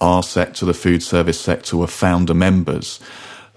our 0.00 0.22
sector, 0.22 0.66
the 0.66 0.74
food 0.74 1.02
service 1.02 1.40
sector, 1.40 1.76
were 1.76 1.86
founder 1.86 2.34
members. 2.34 3.00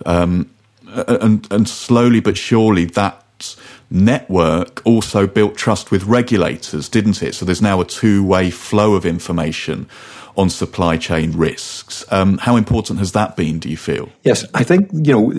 Um, 0.05 0.49
and, 0.87 1.47
and 1.51 1.67
slowly 1.67 2.19
but 2.19 2.37
surely 2.37 2.85
that 2.85 3.55
network 3.89 4.81
also 4.85 5.27
built 5.27 5.55
trust 5.55 5.91
with 5.91 6.03
regulators, 6.05 6.87
didn't 6.89 7.21
it? 7.21 7.35
So 7.35 7.45
there's 7.45 7.61
now 7.61 7.81
a 7.81 7.85
two 7.85 8.23
way 8.23 8.49
flow 8.49 8.95
of 8.95 9.05
information 9.05 9.89
on 10.37 10.49
supply 10.49 10.97
chain 10.97 11.31
risks. 11.31 12.05
Um, 12.11 12.37
how 12.39 12.55
important 12.55 12.99
has 12.99 13.13
that 13.13 13.35
been, 13.35 13.59
do 13.59 13.69
you 13.69 13.77
feel? 13.77 14.09
Yes, 14.23 14.45
I 14.53 14.63
think, 14.63 14.89
you 14.91 15.13
know, 15.13 15.31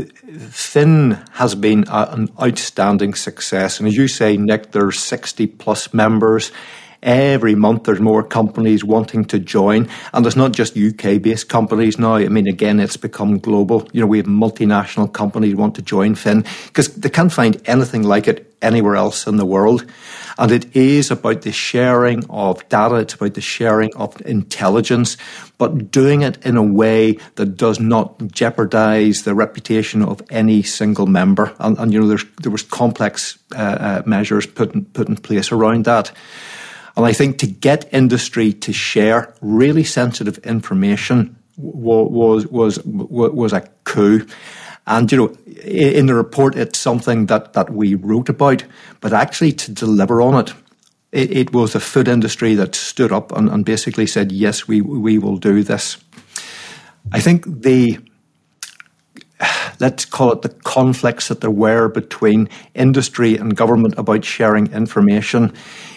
FIIN 0.51 1.29
has 1.33 1.55
been 1.55 1.85
a, 1.89 2.09
an 2.13 2.29
outstanding 2.41 3.15
success. 3.15 3.79
And 3.79 3.89
as 3.89 3.97
you 3.97 4.09
say, 4.09 4.37
Nick, 4.37 4.73
there's 4.73 4.99
60 4.99 5.47
plus 5.49 5.93
members. 5.93 6.51
Every 7.03 7.55
month 7.55 7.85
there's 7.85 8.01
more 8.01 8.23
companies 8.23 8.83
wanting 8.83 9.27
to 9.27 9.39
join. 9.39 9.89
And 10.13 10.27
it's 10.27 10.37
not 10.37 10.53
just 10.53 10.77
UK 10.77 11.23
based 11.23 11.49
companies 11.49 11.99
now. 11.99 12.15
I 12.17 12.29
mean, 12.29 12.47
again, 12.47 12.81
it's 12.81 12.97
become 12.97 13.39
global. 13.39 13.89
You 13.93 14.01
know, 14.01 14.07
we 14.07 14.19
have 14.19 14.27
multinational 14.27 15.13
companies 15.13 15.55
want 15.55 15.75
to 15.77 15.83
join 15.83 16.15
FIIN 16.15 16.47
because 16.67 16.95
they 16.95 17.11
can't 17.11 17.33
find 17.33 17.61
anything 17.67 18.03
like 18.03 18.27
it 18.27 18.53
anywhere 18.63 18.97
else 18.97 19.27
in 19.27 19.37
the 19.37 19.47
world. 19.47 19.85
And 20.39 20.53
it 20.53 20.77
is 20.77 21.11
about 21.11 21.43
the 21.43 21.53
sharing 21.53 22.25
of 22.29 22.69
data, 22.69 22.97
it's 22.97 23.15
about 23.15 23.35
the 23.35 23.41
sharing 23.41 23.95
of 23.97 24.21
intelligence, 24.27 25.17
but 25.59 25.91
doing 25.91 26.23
it 26.23 26.45
in 26.45 26.57
a 26.57 26.63
way 26.63 27.19
that 27.37 27.57
does 27.57 27.81
not 27.81 28.19
jeopardize 28.29 29.23
the 29.23 29.35
reputation 29.35 30.03
of 30.03 30.23
any 30.31 30.63
single 30.63 31.07
member. 31.07 31.55
And, 31.59 31.79
and 31.79 31.93
you 31.93 32.01
know, 32.01 32.17
there 32.43 32.53
was 32.53 32.63
complex 32.63 33.39
uh, 33.55 33.59
uh, 33.59 34.03
measures 34.05 34.47
put 34.47 34.75
in, 34.75 34.85
put 34.85 35.09
in 35.09 35.17
place 35.17 35.53
around 35.53 35.87
that. 35.87 36.13
And 36.97 37.05
I 37.05 37.13
think 37.13 37.39
to 37.39 37.47
get 37.47 37.93
industry 37.93 38.53
to 38.55 38.73
share 38.73 39.35
really 39.41 39.85
sensitive 39.85 40.39
information 40.39 41.37
was 41.57 42.47
was 42.47 42.79
was, 42.85 43.33
was 43.33 43.53
a 43.53 43.63
coup. 43.85 44.27
And 44.87 45.11
you 45.11 45.19
know, 45.19 45.37
in 45.65 46.07
the 46.07 46.15
report, 46.15 46.55
it's 46.55 46.79
something 46.79 47.27
that, 47.27 47.55
that 47.55 47.71
we 47.71 47.95
wrote 47.95 48.29
about, 48.29 48.65
but 49.01 49.13
actually 49.13 49.53
to 49.53 49.73
deliver 49.73 50.21
on 50.21 50.35
it, 50.37 50.55
it, 51.13 51.37
it 51.37 51.53
was 51.53 51.73
the 51.73 51.81
food 51.81 52.09
industry 52.09 52.55
that 52.55 52.75
stood 52.75 53.11
up 53.11 53.33
and, 53.33 53.49
and 53.49 53.65
basically 53.65 54.07
said, 54.07 54.31
yes, 54.31 54.69
we, 54.69 54.81
we 54.81 55.19
will 55.19 55.39
do 55.39 55.63
this. 55.63 55.97
I 57.11 57.21
think 57.21 57.45
the, 57.63 57.99
let's 59.81 60.05
call 60.05 60.33
it 60.33 60.43
the 60.43 60.51
conflicts 60.51 61.29
that 61.29 61.41
there 61.41 61.51
were 61.51 61.89
between 61.89 62.49
industry 62.75 63.37
and 63.37 63.57
government 63.57 63.95
about 63.97 64.25
sharing 64.25 64.73
information. 64.73 65.53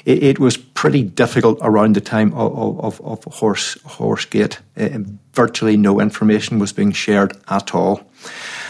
It, 0.06 0.24
it 0.24 0.40
was 0.40 0.58
pretty 0.58 1.04
difficult 1.04 1.60
around 1.62 1.96
the 1.96 2.02
time 2.02 2.34
of, 2.34 2.80
of, 2.80 3.02
of 3.02 3.24
Horse, 3.36 3.78
Horsegate. 3.84 4.60
Uh, 4.76 5.00
virtually 5.34 5.78
no 5.78 6.00
information 6.00 6.58
was 6.58 6.74
being 6.74 6.92
shared 6.92 7.38
at 7.50 7.76
all. 7.76 8.02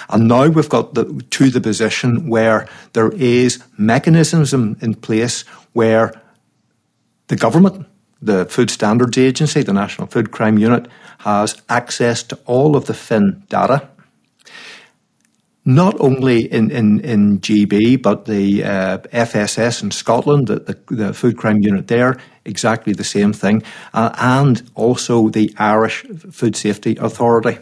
And 0.09 0.27
now 0.27 0.47
we've 0.47 0.69
got 0.69 0.95
the, 0.95 1.23
to 1.29 1.49
the 1.49 1.61
position 1.61 2.29
where 2.29 2.67
there 2.93 3.11
is 3.11 3.63
mechanisms 3.77 4.53
in, 4.53 4.75
in 4.81 4.95
place 4.95 5.41
where 5.73 6.19
the 7.27 7.35
government, 7.35 7.85
the 8.21 8.45
Food 8.45 8.71
Standards 8.71 9.17
Agency, 9.17 9.61
the 9.61 9.73
National 9.73 10.07
Food 10.07 10.31
Crime 10.31 10.57
Unit, 10.57 10.87
has 11.19 11.61
access 11.69 12.23
to 12.23 12.39
all 12.45 12.75
of 12.75 12.85
the 12.85 12.93
FIIN 12.93 13.47
data. 13.49 13.87
Not 15.63 15.99
only 15.99 16.51
in, 16.51 16.71
in, 16.71 16.99
in 17.01 17.39
GB, 17.39 18.01
but 18.01 18.25
the 18.25 18.63
uh, 18.63 18.97
FSS 19.13 19.83
in 19.83 19.91
Scotland, 19.91 20.47
the, 20.47 20.59
the, 20.59 20.95
the, 20.95 21.13
Food 21.13 21.37
Crime 21.37 21.59
Unit 21.61 21.87
there, 21.87 22.17
exactly 22.45 22.93
the 22.93 23.03
same 23.03 23.33
thing, 23.33 23.61
uh, 23.93 24.09
and 24.17 24.67
also 24.73 25.29
the 25.29 25.53
Irish 25.57 26.01
Food 26.31 26.55
Safety 26.55 26.95
Authority. 26.99 27.59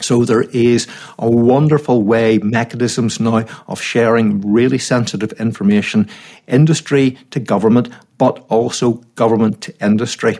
So 0.00 0.24
there 0.24 0.42
is 0.42 0.86
a 1.18 1.28
wonderful 1.28 2.02
way, 2.02 2.38
mechanisms 2.38 3.20
now 3.20 3.44
of 3.66 3.80
sharing 3.80 4.40
really 4.40 4.78
sensitive 4.78 5.32
information, 5.32 6.08
industry 6.46 7.18
to 7.30 7.40
government, 7.40 7.90
but 8.16 8.44
also 8.48 8.92
government 9.14 9.60
to 9.62 9.84
industry. 9.84 10.38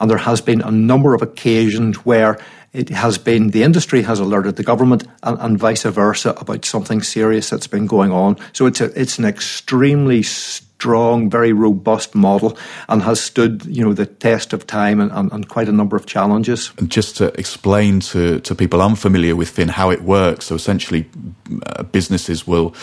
And 0.00 0.10
there 0.10 0.18
has 0.18 0.40
been 0.40 0.62
a 0.62 0.70
number 0.70 1.14
of 1.14 1.22
occasions 1.22 2.06
where 2.06 2.38
it 2.72 2.88
has 2.90 3.18
been 3.18 3.50
the 3.50 3.62
industry 3.62 4.02
has 4.02 4.20
alerted 4.20 4.56
the 4.56 4.62
government 4.62 5.04
and, 5.22 5.38
and 5.40 5.58
vice 5.58 5.82
versa 5.82 6.34
about 6.38 6.64
something 6.64 7.02
serious 7.02 7.50
that's 7.50 7.66
been 7.66 7.86
going 7.86 8.12
on. 8.12 8.36
So 8.52 8.66
it's 8.66 8.80
a, 8.80 9.00
it's 9.00 9.18
an 9.18 9.24
extremely 9.24 10.22
strong, 10.22 11.28
very 11.28 11.52
robust 11.52 12.14
model 12.14 12.56
and 12.88 13.02
has 13.02 13.20
stood, 13.20 13.66
you 13.66 13.84
know, 13.84 13.92
the 13.92 14.06
test 14.06 14.52
of 14.52 14.66
time 14.66 15.00
and, 15.00 15.10
and, 15.12 15.32
and, 15.32 15.48
quite 15.48 15.68
a 15.68 15.72
number 15.72 15.96
of 15.96 16.06
challenges. 16.06 16.72
And 16.78 16.90
just 16.90 17.16
to 17.18 17.38
explain 17.38 18.00
to, 18.00 18.40
to 18.40 18.54
people 18.54 18.80
unfamiliar 18.80 19.36
with 19.36 19.54
FIIN 19.54 19.68
how 19.68 19.90
it 19.90 20.02
works, 20.02 20.46
so 20.46 20.54
essentially 20.54 21.06
uh, 21.66 21.82
businesses 21.82 22.46
will 22.46 22.74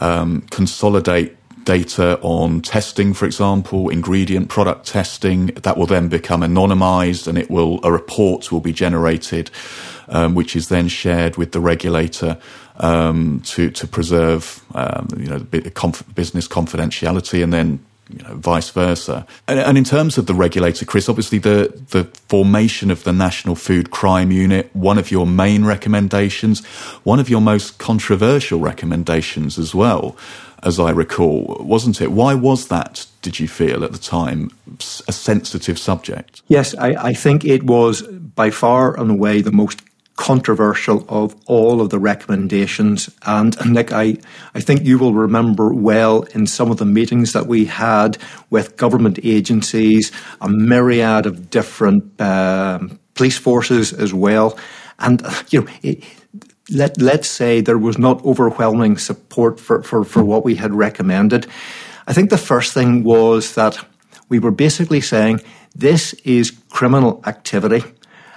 um, 0.00 0.42
consolidate 0.50 1.37
data 1.64 2.18
on 2.22 2.60
testing, 2.60 3.14
for 3.14 3.26
example, 3.26 3.88
ingredient 3.88 4.48
product 4.48 4.86
testing. 4.86 5.46
That 5.46 5.76
will 5.76 5.86
then 5.86 6.08
become 6.08 6.42
anonymized 6.42 7.26
and 7.26 7.38
it 7.38 7.50
will, 7.50 7.80
a 7.84 7.92
report 7.92 8.50
will 8.50 8.60
be 8.60 8.72
generated, 8.72 9.50
um, 10.08 10.34
which 10.34 10.56
is 10.56 10.68
then 10.68 10.88
shared 10.88 11.36
with 11.36 11.52
the 11.52 11.60
regulator 11.60 12.38
um, 12.78 13.40
to 13.44 13.70
to 13.70 13.86
preserve 13.86 14.64
um, 14.74 15.08
you 15.16 15.26
know 15.26 15.40
business 15.40 16.46
confidentiality, 16.46 17.42
and 17.42 17.52
then 17.52 17.84
you 18.08 18.22
know, 18.22 18.36
vice 18.36 18.70
versa. 18.70 19.26
And, 19.46 19.58
and, 19.58 19.76
in 19.76 19.84
terms 19.84 20.16
of 20.16 20.26
the 20.26 20.34
regulator, 20.34 20.86
Chris, 20.86 21.08
obviously 21.08 21.38
the, 21.38 21.78
the 21.90 22.04
formation 22.28 22.90
of 22.90 23.04
the 23.04 23.12
National 23.12 23.54
Food 23.54 23.90
Crime 23.90 24.32
Unit, 24.32 24.74
one 24.74 24.96
of 24.96 25.10
your 25.10 25.26
main 25.26 25.64
recommendations, 25.64 26.64
one 27.04 27.20
of 27.20 27.28
your 27.28 27.42
most 27.42 27.78
controversial 27.78 28.60
recommendations 28.60 29.58
as 29.58 29.74
well, 29.74 30.16
as 30.62 30.80
I 30.80 30.90
recall, 30.90 31.56
wasn't 31.60 32.00
it? 32.00 32.10
Why 32.10 32.34
was 32.34 32.68
that, 32.68 33.06
did 33.22 33.38
you 33.38 33.48
feel 33.48 33.84
at 33.84 33.92
the 33.92 33.98
time, 33.98 34.50
a 35.06 35.12
sensitive 35.12 35.78
subject? 35.78 36.42
Yes, 36.48 36.74
I, 36.74 36.88
I 36.88 37.12
think 37.12 37.44
it 37.44 37.64
was 37.64 38.02
by 38.02 38.50
far 38.50 38.98
and 38.98 39.10
away 39.10 39.40
the 39.40 39.52
most 39.52 39.82
controversial 40.16 41.04
of 41.08 41.36
all 41.46 41.80
of 41.80 41.90
the 41.90 41.98
recommendations. 41.98 43.08
And, 43.24 43.56
Nick, 43.72 43.92
I, 43.92 44.16
I 44.52 44.60
think 44.60 44.84
you 44.84 44.98
will 44.98 45.14
remember 45.14 45.72
well 45.72 46.22
in 46.34 46.46
some 46.48 46.72
of 46.72 46.78
the 46.78 46.84
meetings 46.84 47.32
that 47.34 47.46
we 47.46 47.66
had 47.66 48.18
with 48.50 48.76
government 48.76 49.20
agencies, 49.22 50.10
a 50.40 50.48
myriad 50.48 51.24
of 51.26 51.50
different 51.50 52.20
um, 52.20 52.98
police 53.14 53.38
forces 53.38 53.92
as 53.92 54.12
well. 54.12 54.58
And, 54.98 55.22
you 55.50 55.62
know, 55.62 55.70
it, 55.82 56.02
let, 56.70 57.00
let's 57.00 57.28
say 57.28 57.60
there 57.60 57.78
was 57.78 57.98
not 57.98 58.24
overwhelming 58.24 58.98
support 58.98 59.58
for, 59.60 59.82
for, 59.82 60.04
for 60.04 60.22
what 60.24 60.44
we 60.44 60.56
had 60.56 60.74
recommended. 60.74 61.46
I 62.06 62.12
think 62.12 62.30
the 62.30 62.38
first 62.38 62.72
thing 62.72 63.04
was 63.04 63.54
that 63.54 63.84
we 64.28 64.38
were 64.38 64.50
basically 64.50 65.00
saying 65.00 65.40
this 65.74 66.12
is 66.24 66.50
criminal 66.70 67.22
activity. 67.26 67.84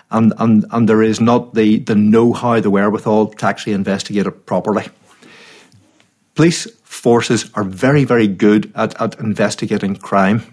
And, 0.10 0.34
and, 0.40 0.66
and 0.72 0.90
there 0.90 1.02
is 1.02 1.22
not 1.22 1.54
the, 1.54 1.80
the 1.80 1.96
know 1.96 2.34
how, 2.34 2.60
the 2.60 2.70
wherewithal 2.70 3.28
to 3.28 3.46
actually 3.46 3.74
investigate 3.74 4.28
it 4.28 4.46
properly. 4.46 4.90
Police 6.36 6.66
forces 6.84 7.50
are 7.56 7.64
very, 7.64 8.04
very 8.04 8.28
good 8.28 8.72
at, 8.76 9.00
at 9.02 9.20
investigating 9.20 9.96
crime. 9.96 10.44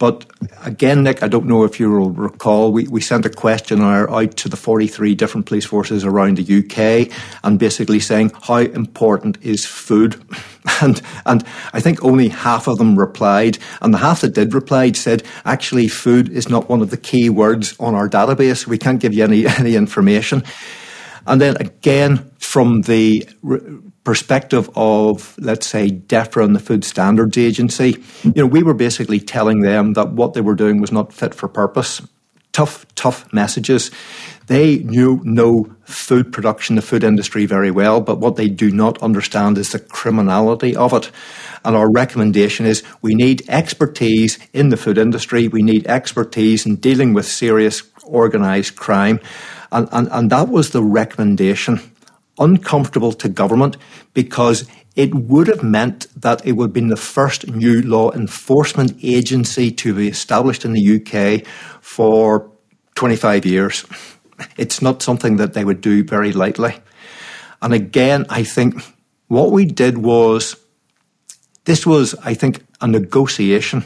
But 0.00 0.24
again, 0.64 1.02
Nick, 1.02 1.22
I 1.22 1.28
don't 1.28 1.44
know 1.44 1.62
if 1.64 1.78
you 1.78 1.90
will 1.90 2.08
recall, 2.08 2.72
we, 2.72 2.88
we 2.88 3.02
sent 3.02 3.26
a 3.26 3.30
questionnaire 3.30 4.10
out 4.10 4.34
to 4.38 4.48
the 4.48 4.56
43 4.56 5.14
different 5.14 5.46
police 5.46 5.66
forces 5.66 6.06
around 6.06 6.38
the 6.38 6.58
UK 6.58 7.14
and 7.44 7.58
basically 7.58 8.00
saying 8.00 8.32
how 8.42 8.56
important 8.56 9.38
is 9.42 9.64
food? 9.64 10.20
And, 10.82 11.00
and 11.24 11.42
I 11.72 11.80
think 11.80 12.04
only 12.04 12.28
half 12.28 12.68
of 12.68 12.76
them 12.76 12.98
replied. 12.98 13.56
And 13.80 13.94
the 13.94 13.98
half 13.98 14.20
that 14.20 14.34
did 14.34 14.52
reply 14.52 14.92
said, 14.92 15.22
actually, 15.46 15.88
food 15.88 16.28
is 16.28 16.50
not 16.50 16.68
one 16.68 16.82
of 16.82 16.90
the 16.90 16.98
key 16.98 17.30
words 17.30 17.74
on 17.80 17.94
our 17.94 18.10
database. 18.10 18.66
We 18.66 18.76
can't 18.76 19.00
give 19.00 19.14
you 19.14 19.24
any, 19.24 19.46
any 19.58 19.74
information. 19.74 20.44
And 21.26 21.40
then 21.40 21.56
again, 21.58 22.30
from 22.38 22.82
the 22.82 23.28
perspective 24.04 24.70
of, 24.74 25.36
let's 25.38 25.66
say, 25.66 25.90
DEFRA 25.90 26.44
and 26.44 26.56
the 26.56 26.60
Food 26.60 26.84
Standards 26.84 27.36
Agency, 27.36 28.02
you 28.24 28.32
know, 28.36 28.46
we 28.46 28.62
were 28.62 28.74
basically 28.74 29.20
telling 29.20 29.60
them 29.60 29.92
that 29.92 30.12
what 30.12 30.34
they 30.34 30.40
were 30.40 30.54
doing 30.54 30.80
was 30.80 30.90
not 30.90 31.12
fit 31.12 31.34
for 31.34 31.48
purpose. 31.48 32.02
Tough, 32.52 32.84
tough 32.96 33.32
messages. 33.32 33.92
They 34.48 34.78
knew 34.78 35.20
know 35.22 35.72
food 35.84 36.32
production, 36.32 36.74
the 36.74 36.82
food 36.82 37.04
industry 37.04 37.46
very 37.46 37.70
well, 37.70 38.00
but 38.00 38.18
what 38.18 38.34
they 38.34 38.48
do 38.48 38.72
not 38.72 39.00
understand 39.00 39.56
is 39.56 39.70
the 39.70 39.78
criminality 39.78 40.74
of 40.74 40.92
it. 40.92 41.12
And 41.64 41.76
our 41.76 41.88
recommendation 41.88 42.66
is 42.66 42.82
we 43.00 43.14
need 43.14 43.48
expertise 43.48 44.40
in 44.52 44.70
the 44.70 44.76
food 44.76 44.98
industry. 44.98 45.46
We 45.46 45.62
need 45.62 45.86
expertise 45.86 46.66
in 46.66 46.76
dealing 46.76 47.14
with 47.14 47.26
serious 47.26 47.84
organised 48.04 48.74
crime. 48.74 49.20
And, 49.72 49.88
and, 49.92 50.08
and 50.10 50.30
that 50.30 50.48
was 50.48 50.70
the 50.70 50.82
recommendation 50.82 51.80
uncomfortable 52.38 53.12
to 53.12 53.28
government 53.28 53.76
because 54.14 54.68
it 54.96 55.14
would 55.14 55.46
have 55.46 55.62
meant 55.62 56.06
that 56.20 56.44
it 56.44 56.52
would 56.52 56.68
have 56.68 56.72
been 56.74 56.88
the 56.88 56.96
first 56.96 57.46
new 57.48 57.82
law 57.82 58.10
enforcement 58.12 58.98
agency 59.02 59.70
to 59.70 59.94
be 59.94 60.08
established 60.08 60.64
in 60.64 60.72
the 60.72 60.96
UK 60.96 61.46
for 61.80 62.50
25 62.96 63.46
years. 63.46 63.84
It's 64.56 64.82
not 64.82 65.02
something 65.02 65.36
that 65.36 65.52
they 65.52 65.64
would 65.64 65.80
do 65.80 66.02
very 66.02 66.32
lightly. 66.32 66.74
And 67.62 67.74
again, 67.74 68.26
I 68.30 68.42
think 68.42 68.82
what 69.28 69.52
we 69.52 69.64
did 69.64 69.98
was 69.98 70.56
this 71.64 71.86
was, 71.86 72.14
I 72.24 72.34
think, 72.34 72.64
a 72.80 72.88
negotiation 72.88 73.84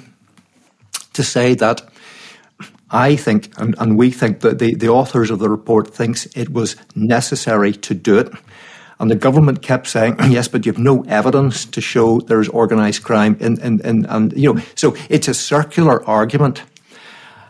to 1.13 1.23
say 1.23 1.55
that 1.55 1.83
I 2.95 3.17
think, 3.17 3.53
and, 3.59 3.75
and 3.79 3.99
we 3.99 4.13
think 4.13 4.41
that 4.41 4.61
the, 4.61 4.77
the 4.77 4.89
authors 4.89 5.31
of 5.33 5.41
the 5.41 5.51
report 5.51 5.93
thinks 5.93 6.27
it 6.37 6.51
was 6.51 6.77
necessary 6.95 7.73
to 7.73 7.93
do 7.93 8.19
it. 8.19 8.33
And 9.01 9.11
the 9.11 9.17
government 9.17 9.63
kept 9.63 9.89
saying, 9.89 10.17
yes, 10.29 10.47
but 10.47 10.65
you 10.65 10.73
have 10.73 10.81
no 10.81 11.03
evidence 11.09 11.65
to 11.65 11.81
show 11.81 12.21
there's 12.21 12.49
organised 12.49 13.03
crime. 13.03 13.37
In, 13.41 13.61
in, 13.61 13.81
in, 13.81 14.07
and, 14.07 14.33
you 14.35 14.55
know, 14.55 14.63
so 14.77 14.95
it's 15.11 15.27
a 15.27 15.35
circular 15.35 16.09
argument. 16.09 16.63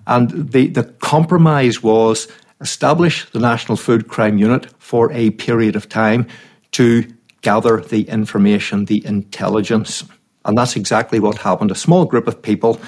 And 0.07 0.31
the, 0.31 0.69
the 0.69 0.85
compromise 0.85 1.83
was 1.83 2.27
establish 2.63 3.31
the 3.31 3.39
National 3.39 3.77
Food 3.77 4.09
Crime 4.09 4.39
Unit 4.39 4.67
for 4.79 5.13
a 5.13 5.31
period 5.33 5.77
of 5.77 5.91
time 5.91 6.27
to 6.73 7.05
gather 7.43 7.83
the 7.83 8.09
information, 8.09 8.87
the 8.87 9.05
intelligence. 9.05 10.05
And 10.47 10.57
that's 10.57 10.75
exactly 10.75 11.21
what 11.21 11.37
happened. 11.37 11.71
A 11.71 11.75
small 11.75 12.07
group 12.07 12.27
of 12.27 12.41
people. 12.41 12.81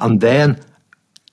And 0.00 0.20
then 0.20 0.60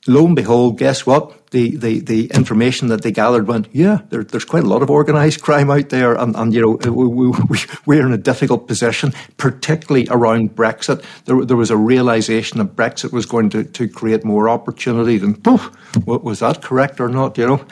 lo 0.08 0.26
and 0.26 0.36
behold, 0.36 0.78
guess 0.78 1.06
what? 1.06 1.34
The, 1.52 1.78
the, 1.78 2.00
the 2.00 2.26
information 2.28 2.90
that 2.90 3.04
they 3.04 3.12
gathered 3.12 3.48
went, 3.48 3.70
yeah, 3.72 4.02
there, 4.10 4.24
there's 4.24 4.44
quite 4.44 4.66
a 4.66 4.68
lot 4.68 4.82
of 4.82 4.90
organised 4.90 5.42
crime 5.42 5.72
out 5.72 5.90
there, 5.90 6.14
and, 6.16 6.36
and 6.36 6.54
you 6.54 6.62
know 6.62 6.92
we, 6.92 7.28
we, 7.50 7.60
we're 7.86 8.06
in 8.06 8.12
a 8.12 8.18
difficult 8.18 8.68
position, 8.68 9.14
particularly 9.38 10.08
around 10.10 10.56
Brexit. 10.56 11.04
There, 11.24 11.46
there 11.46 11.56
was 11.56 11.72
a 11.72 11.78
realisation 11.78 12.58
that 12.58 12.76
Brexit 12.76 13.14
was 13.14 13.26
going 13.26 13.50
to, 13.52 13.64
to 13.64 13.88
create 13.88 14.26
more 14.26 14.50
opportunity 14.50 15.18
than, 15.18 15.36
poof, 15.36 15.72
was 16.06 16.40
that 16.40 16.62
correct 16.62 17.00
or 17.00 17.08
not? 17.08 17.38
You 17.38 17.48
know, 17.48 17.66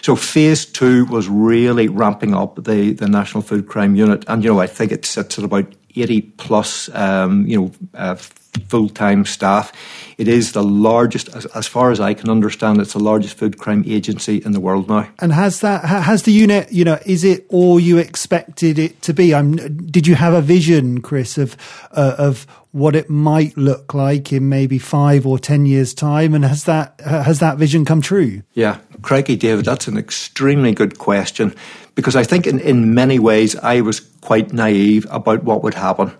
so 0.00 0.16
phase 0.16 0.66
two 0.66 1.04
was 1.06 1.28
really 1.28 1.88
ramping 1.88 2.34
up 2.34 2.56
the, 2.56 2.92
the 2.92 3.08
National 3.08 3.42
Food 3.42 3.68
Crime 3.68 3.94
Unit, 3.94 4.24
and 4.26 4.42
you 4.42 4.52
know 4.52 4.60
I 4.60 4.66
think 4.66 4.90
it 4.90 5.06
sits 5.06 5.38
at 5.38 5.44
about 5.44 5.72
80 5.94 6.22
plus, 6.22 6.88
um, 6.94 7.46
you 7.46 7.60
know, 7.60 7.72
uh, 7.94 8.16
full 8.68 8.88
time 8.88 9.24
staff. 9.24 9.72
It 10.18 10.28
is 10.28 10.52
the 10.52 10.62
largest, 10.62 11.28
as, 11.34 11.46
as, 11.46 11.66
far 11.66 11.90
as 11.90 12.00
I 12.00 12.14
can 12.14 12.28
understand, 12.28 12.80
it's 12.80 12.92
the 12.92 13.00
largest 13.00 13.36
food 13.36 13.58
crime 13.58 13.82
agency 13.86 14.42
in 14.44 14.52
the 14.52 14.60
world 14.60 14.88
now. 14.88 15.08
And 15.18 15.32
has 15.32 15.60
that 15.60 15.84
has 15.84 16.24
the 16.24 16.32
unit, 16.32 16.70
you 16.72 16.84
know, 16.84 16.98
is 17.06 17.24
it 17.24 17.46
all 17.48 17.80
you 17.80 17.98
expected 17.98 18.78
it 18.78 19.00
to 19.02 19.14
be? 19.14 19.34
I'm, 19.34 19.56
did 19.86 20.06
you 20.06 20.14
have 20.14 20.34
a 20.34 20.42
vision, 20.42 21.00
Chris, 21.00 21.38
of 21.38 21.56
uh, 21.92 22.14
of 22.18 22.46
what 22.72 22.96
it 22.96 23.10
might 23.10 23.56
look 23.56 23.94
like 23.94 24.32
in 24.32 24.48
maybe 24.48 24.78
five 24.78 25.26
or 25.26 25.38
ten 25.38 25.66
years' 25.66 25.94
time? 25.94 26.34
And 26.34 26.44
has 26.44 26.64
that 26.64 27.00
has 27.00 27.38
that 27.40 27.56
vision 27.58 27.84
come 27.84 28.02
true? 28.02 28.42
Yeah, 28.52 28.78
Craigie, 29.00 29.36
David, 29.36 29.64
that's 29.64 29.88
an 29.88 29.96
extremely 29.96 30.72
good 30.72 30.98
question 30.98 31.54
because 31.94 32.16
I 32.16 32.24
think 32.24 32.46
in, 32.46 32.58
in 32.60 32.94
many 32.94 33.18
ways 33.18 33.56
I 33.56 33.80
was 33.80 34.00
quite 34.00 34.52
naive 34.52 35.06
about 35.10 35.44
what 35.44 35.62
would 35.62 35.74
happen. 35.74 36.12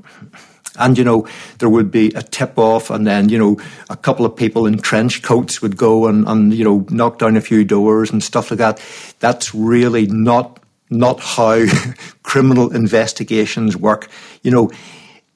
And, 0.79 0.97
you 0.97 1.05
know, 1.05 1.27
there 1.59 1.69
would 1.69 1.91
be 1.91 2.09
a 2.15 2.23
tip 2.23 2.59
off, 2.59 2.91
and 2.91 3.07
then, 3.07 3.29
you 3.29 3.39
know, 3.39 3.59
a 3.91 3.97
couple 3.97 4.25
of 4.25 4.35
people 4.35 4.67
in 4.67 4.79
trench 4.79 5.23
coats 5.23 5.61
would 5.61 5.77
go 5.77 6.07
and, 6.07 6.27
and, 6.27 6.55
you 6.55 6.65
know, 6.65 6.87
knock 6.91 7.19
down 7.19 7.37
a 7.37 7.43
few 7.43 7.65
doors 7.65 8.11
and 8.11 8.23
stuff 8.23 8.51
like 8.51 8.59
that. 8.59 8.81
That's 9.21 9.55
really 9.55 10.07
not, 10.07 10.61
not 10.89 11.21
how 11.21 11.65
criminal 12.23 12.75
investigations 12.75 13.77
work. 13.77 14.09
You 14.43 14.51
know, 14.51 14.71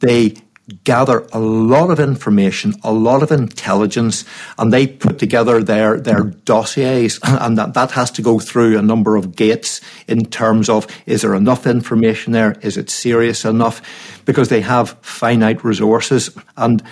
they 0.00 0.36
gather 0.82 1.26
a 1.32 1.38
lot 1.38 1.90
of 1.90 2.00
information, 2.00 2.74
a 2.82 2.92
lot 2.92 3.22
of 3.22 3.30
intelligence, 3.30 4.24
and 4.58 4.72
they 4.72 4.86
put 4.86 5.18
together 5.18 5.62
their, 5.62 6.00
their 6.00 6.24
dossiers. 6.24 7.20
And 7.46 7.58
that, 7.58 7.74
that 7.74 7.92
has 7.92 8.10
to 8.12 8.22
go 8.22 8.38
through 8.40 8.78
a 8.78 8.82
number 8.82 9.14
of 9.14 9.36
gates 9.36 9.80
in 10.08 10.24
terms 10.24 10.68
of 10.68 10.86
is 11.06 11.22
there 11.22 11.34
enough 11.34 11.66
information 11.66 12.32
there? 12.32 12.56
Is 12.62 12.76
it 12.76 12.90
serious 12.90 13.44
enough? 13.44 13.82
Because 14.24 14.48
they 14.48 14.62
have 14.62 14.96
finite 15.02 15.62
resources. 15.64 16.30
And 16.56 16.82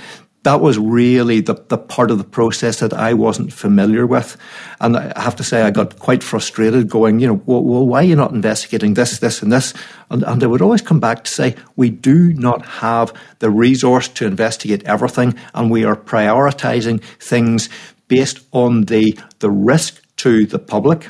that 0.45 0.61
was 0.61 0.79
really 0.79 1.41
the, 1.41 1.55
the 1.69 1.79
part 1.79 2.11
of 2.11 2.19
the 2.19 2.25
process 2.25 2.81
that 2.81 2.93
I 2.93 3.15
wasn't 3.15 3.53
familiar 3.53 4.07
with. 4.07 4.37
And 4.79 4.97
I 4.97 5.21
have 5.21 5.37
to 5.37 5.45
say, 5.45 5.63
I 5.63 5.71
got 5.71 5.99
quite 5.99 6.23
frustrated 6.23 6.89
going, 6.89 7.19
you 7.19 7.27
know, 7.27 7.43
well, 7.47 7.65
well 7.65 7.87
why 7.87 8.01
are 8.01 8.05
you 8.05 8.17
not 8.17 8.33
investigating 8.33 8.95
this, 8.95 9.19
this, 9.19 9.43
and 9.43 9.51
this? 9.51 9.73
And, 10.11 10.23
and 10.23 10.43
they 10.43 10.47
would 10.47 10.61
always 10.61 10.83
come 10.83 11.01
back 11.01 11.25
to 11.25 11.31
say, 11.31 11.57
we 11.77 11.89
do 11.89 12.35
not 12.35 12.65
have 12.67 13.13
the 13.39 13.51
resource 13.51 14.07
to 14.09 14.27
investigate 14.27 14.85
everything, 14.85 15.35
and 15.55 15.71
we 15.71 15.85
are 15.85 15.97
prioritizing 15.97 17.03
things 17.19 17.71
based 18.09 18.41
on 18.53 18.83
the, 18.83 19.19
the 19.39 19.51
risk 19.51 20.03
to 20.17 20.45
the 20.45 20.59
public 20.59 21.09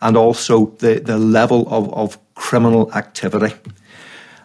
and 0.00 0.16
also 0.16 0.66
the, 0.78 1.00
the 1.00 1.18
level 1.18 1.66
of, 1.68 1.92
of 1.92 2.34
criminal 2.34 2.92
activity. 2.94 3.54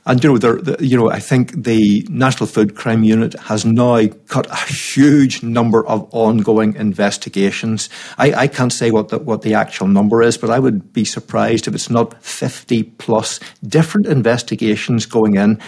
And 0.06 0.22
you 0.22 0.38
know, 0.38 0.76
you 0.80 0.98
know, 0.98 1.10
I 1.10 1.20
think 1.20 1.64
the 1.64 2.06
National 2.10 2.46
Food 2.46 2.76
Crime 2.76 3.04
Unit 3.04 3.34
has 3.40 3.64
now 3.64 4.06
cut 4.28 4.48
a 4.48 4.74
huge 4.74 5.44
number 5.44 5.86
of 5.88 6.08
ongoing 6.12 6.76
investigations. 6.76 7.90
I, 8.18 8.34
I 8.34 8.48
can't 8.48 8.74
say 8.74 8.92
what 8.92 9.10
the, 9.10 9.20
what 9.20 9.44
the 9.44 9.54
actual 9.54 9.88
number 9.88 10.22
is, 10.22 10.38
but 10.38 10.50
I 10.50 10.60
would 10.60 10.92
be 10.92 11.06
surprised 11.06 11.68
if 11.68 11.76
it's 11.76 11.90
not 11.90 12.22
50 12.22 12.84
plus 12.84 13.40
different 13.66 14.08
investigations 14.08 15.06
going 15.06 15.36
in 15.36 15.62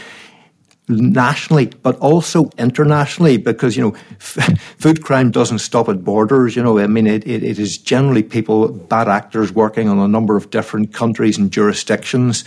nationally, 0.88 1.68
but 1.82 1.98
also 2.00 2.50
internationally, 2.58 3.38
because, 3.38 3.76
you 3.76 3.84
know, 3.84 3.96
f- 4.12 4.60
food 4.78 5.04
crime 5.04 5.32
doesn't 5.32 5.60
stop 5.60 5.90
at 5.90 6.04
borders. 6.04 6.56
You 6.56 6.64
know, 6.64 6.80
I 6.80 6.88
mean, 6.88 7.08
it, 7.08 7.26
it, 7.28 7.44
it 7.44 7.60
is 7.60 7.78
generally 7.78 8.24
people, 8.24 8.68
bad 8.70 9.08
actors 9.08 9.52
working 9.52 9.90
on 9.90 9.98
a 10.00 10.08
number 10.08 10.36
of 10.38 10.50
different 10.50 10.94
countries 10.94 11.38
and 11.38 11.52
jurisdictions. 11.52 12.44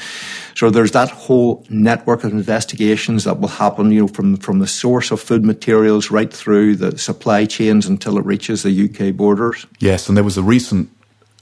So 0.55 0.71
there's 0.71 0.93
that 0.93 1.11
whole 1.11 1.65
network 1.69 2.25
of 2.25 2.33
investigations 2.33 3.25
that 3.25 3.41
will 3.41 3.49
happen, 3.49 3.91
you 3.91 4.01
know, 4.01 4.09
from, 4.09 4.37
from 4.37 4.59
the 4.61 4.67
source 4.67 5.11
of 5.11 5.21
food 5.21 5.45
materials 5.45 6.11
right 6.11 6.33
through 6.33 6.77
the 6.77 6.97
supply 6.99 7.45
chains 7.45 7.87
until 7.87 8.19
it 8.19 8.25
reaches 8.25 8.63
the 8.63 8.85
UK 8.89 9.15
borders. 9.15 9.67
Yes, 9.79 10.09
and 10.09 10.17
there 10.17 10.25
was 10.25 10.39
a 10.39 10.43
recent 10.43 10.91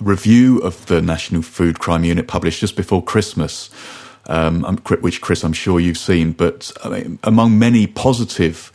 review 0.01 0.59
of 0.59 0.87
the 0.87 1.01
National 1.01 1.43
Food 1.43 1.79
Crime 1.79 2.05
Unit 2.05 2.29
published 2.29 2.61
just 2.61 2.77
before 2.77 3.03
Christmas 3.03 3.71
um, 4.27 4.65
which 5.01 5.21
Chris, 5.21 5.45
I'm 5.45 5.53
sure 5.53 5.81
you've 5.81 5.99
seen. 5.99 6.33
But 6.33 6.73
I 6.85 6.89
mean, 6.89 7.19
among 7.23 7.59
many 7.59 7.87
positive 7.87 8.73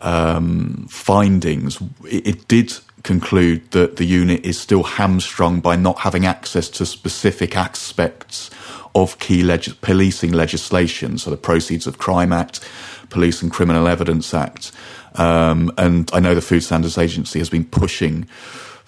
um, 0.00 0.86
findings, 0.88 1.80
it, 2.04 2.26
it, 2.26 2.48
did 2.48 2.72
conclude 3.02 3.70
that 3.72 3.96
the 3.96 4.04
unit 4.04 4.44
is 4.44 4.58
still 4.58 4.82
hamstrung 4.82 5.60
by 5.60 5.76
not 5.76 6.00
having 6.00 6.26
access 6.26 6.68
to 6.68 6.86
specific 6.86 7.56
aspects 7.56 8.50
of 8.94 9.18
key 9.18 9.42
leg- 9.42 9.80
policing 9.80 10.32
legislation, 10.32 11.18
so 11.18 11.30
the 11.30 11.36
Proceeds 11.36 11.86
of 11.86 11.98
Crime 11.98 12.32
Act, 12.32 12.60
Police 13.10 13.42
and 13.42 13.52
Criminal 13.52 13.88
Evidence 13.88 14.32
Act. 14.34 14.72
Um, 15.14 15.72
and 15.76 16.10
I 16.12 16.20
know 16.20 16.34
the 16.34 16.40
Food 16.40 16.62
Standards 16.62 16.98
Agency 16.98 17.38
has 17.38 17.50
been 17.50 17.64
pushing 17.64 18.28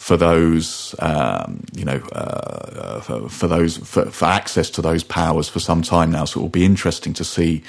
for 0.01 0.17
those, 0.17 0.95
um, 1.01 1.63
you 1.75 1.85
know, 1.85 1.99
uh, 2.13 3.01
for, 3.01 3.29
for, 3.29 3.47
those 3.47 3.77
for, 3.77 4.07
for, 4.07 4.25
access 4.25 4.71
to 4.71 4.81
those 4.81 5.05
powers 5.05 5.47
for 5.47 5.61
some 5.61 5.83
time 5.83 6.11
now. 6.11 6.25
So 6.25 6.41
it 6.41 6.43
will 6.43 6.49
be 6.49 6.65
interesting 6.65 7.13
to 7.13 7.23
see 7.23 7.63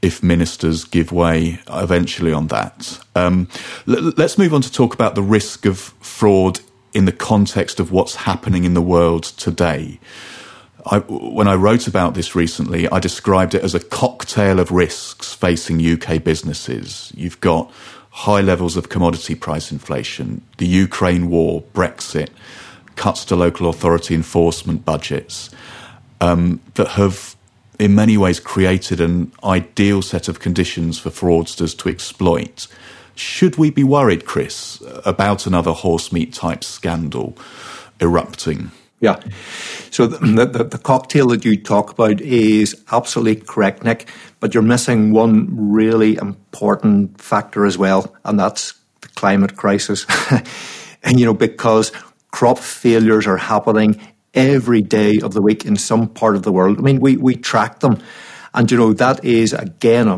if 0.00 0.22
ministers 0.22 0.84
give 0.84 1.12
way 1.12 1.60
eventually 1.68 2.32
on 2.32 2.46
that. 2.46 2.98
Um, 3.14 3.48
l- 3.86 4.14
let's 4.16 4.38
move 4.38 4.54
on 4.54 4.62
to 4.62 4.72
talk 4.72 4.94
about 4.94 5.14
the 5.14 5.22
risk 5.22 5.66
of 5.66 5.78
fraud 5.78 6.60
in 6.94 7.04
the 7.04 7.12
context 7.12 7.80
of 7.80 7.92
what's 7.92 8.14
happening 8.14 8.64
in 8.64 8.72
the 8.72 8.80
world 8.80 9.24
today. 9.24 10.00
I, 10.86 11.00
when 11.00 11.48
I 11.48 11.54
wrote 11.54 11.86
about 11.86 12.14
this 12.14 12.34
recently, 12.34 12.88
I 12.88 12.98
described 12.98 13.54
it 13.54 13.62
as 13.62 13.74
a 13.74 13.80
cocktail 13.80 14.58
of 14.58 14.70
risks 14.70 15.34
facing 15.34 15.84
UK 15.86 16.24
businesses. 16.24 17.12
You've 17.14 17.40
got 17.40 17.70
high 18.18 18.40
levels 18.40 18.76
of 18.76 18.88
commodity 18.88 19.36
price 19.36 19.70
inflation, 19.70 20.42
the 20.56 20.66
Ukraine 20.66 21.30
war, 21.30 21.62
Brexit, 21.72 22.30
cuts 22.96 23.24
to 23.24 23.36
local 23.36 23.68
authority 23.68 24.12
enforcement 24.12 24.84
budgets 24.84 25.50
um, 26.20 26.60
that 26.74 26.88
have, 26.88 27.36
in 27.78 27.94
many 27.94 28.18
ways, 28.18 28.40
created 28.40 29.00
an 29.00 29.30
ideal 29.44 30.02
set 30.02 30.26
of 30.26 30.40
conditions 30.40 30.98
for 30.98 31.10
fraudsters 31.10 31.78
to 31.78 31.88
exploit. 31.88 32.66
Should 33.14 33.56
we 33.56 33.70
be 33.70 33.84
worried, 33.84 34.24
Chris, 34.24 34.82
about 35.04 35.46
another 35.46 35.72
horse 35.72 36.10
meat 36.10 36.32
type 36.32 36.64
scandal 36.64 37.38
erupting? 38.00 38.72
Yeah. 39.00 39.20
So 39.90 40.06
the, 40.06 40.44
the, 40.44 40.64
the, 40.64 40.78
cocktail 40.78 41.28
that 41.28 41.44
you 41.44 41.56
talk 41.56 41.92
about 41.92 42.20
is 42.20 42.82
absolutely 42.90 43.36
correct, 43.36 43.84
Nick, 43.84 44.08
but 44.40 44.54
you're 44.54 44.62
missing 44.62 45.12
one 45.12 45.48
really 45.50 46.16
important 46.16 47.20
factor 47.20 47.64
as 47.64 47.78
well, 47.78 48.14
and 48.24 48.38
that's 48.38 48.74
the 49.00 49.08
climate 49.08 49.56
crisis. 49.56 50.04
and, 51.04 51.20
you 51.20 51.26
know, 51.26 51.34
because 51.34 51.92
crop 52.32 52.58
failures 52.58 53.26
are 53.26 53.36
happening 53.36 54.00
every 54.34 54.82
day 54.82 55.20
of 55.20 55.32
the 55.32 55.42
week 55.42 55.64
in 55.64 55.76
some 55.76 56.08
part 56.08 56.34
of 56.34 56.42
the 56.42 56.52
world. 56.52 56.78
I 56.78 56.82
mean, 56.82 57.00
we, 57.00 57.16
we 57.16 57.36
track 57.36 57.80
them. 57.80 57.98
And, 58.54 58.70
you 58.70 58.78
know, 58.78 58.92
that 58.94 59.24
is, 59.24 59.52
again, 59.52 60.08
a, 60.08 60.14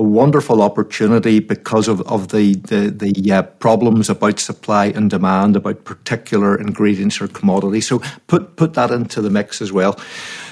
a 0.00 0.02
wonderful 0.02 0.62
opportunity 0.62 1.40
because 1.40 1.88
of, 1.88 2.00
of 2.02 2.28
the, 2.28 2.54
the, 2.54 2.90
the 2.90 3.32
uh, 3.32 3.42
problems 3.42 4.08
about 4.08 4.38
supply 4.38 4.86
and 4.86 5.10
demand, 5.10 5.56
about 5.56 5.84
particular 5.84 6.56
ingredients 6.56 7.20
or 7.20 7.28
commodities. 7.28 7.88
So 7.88 8.00
put, 8.28 8.56
put 8.56 8.74
that 8.74 8.90
into 8.90 9.20
the 9.20 9.30
mix 9.30 9.60
as 9.60 9.72
well. 9.72 9.98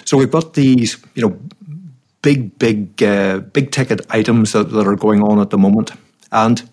So 0.05 0.17
we've 0.17 0.31
got 0.31 0.55
these, 0.55 1.03
you 1.15 1.29
know, 1.29 1.41
big, 2.23 2.59
big, 2.59 3.03
uh, 3.03 3.39
big 3.39 3.71
ticket 3.71 4.01
items 4.11 4.53
that, 4.53 4.71
that 4.71 4.87
are 4.87 4.97
going 4.97 5.23
on 5.23 5.41
at 5.41 5.51
the 5.51 5.59
moment. 5.59 5.93
And 6.33 6.69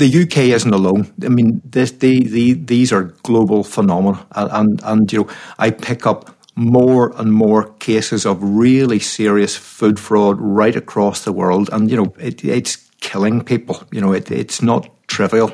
the 0.00 0.22
UK 0.22 0.38
isn't 0.56 0.72
alone. 0.72 1.12
I 1.22 1.28
mean, 1.28 1.60
this, 1.64 1.92
the, 1.92 2.24
the, 2.24 2.54
these 2.54 2.90
are 2.92 3.04
global 3.22 3.62
phenomena, 3.62 4.26
and, 4.32 4.80
and, 4.82 5.12
you 5.12 5.20
know, 5.20 5.28
I 5.58 5.70
pick 5.70 6.06
up 6.06 6.34
more 6.60 7.10
and 7.16 7.32
more 7.32 7.72
cases 7.78 8.26
of 8.26 8.38
really 8.42 8.98
serious 8.98 9.56
food 9.56 9.98
fraud 9.98 10.36
right 10.38 10.76
across 10.76 11.24
the 11.24 11.32
world, 11.32 11.70
and 11.72 11.90
you 11.90 11.96
know 11.96 12.12
it, 12.18 12.44
it's 12.44 12.76
killing 13.00 13.42
people. 13.42 13.82
You 13.90 14.02
know 14.02 14.12
it, 14.12 14.30
it's 14.30 14.60
not 14.60 14.90
trivial. 15.06 15.52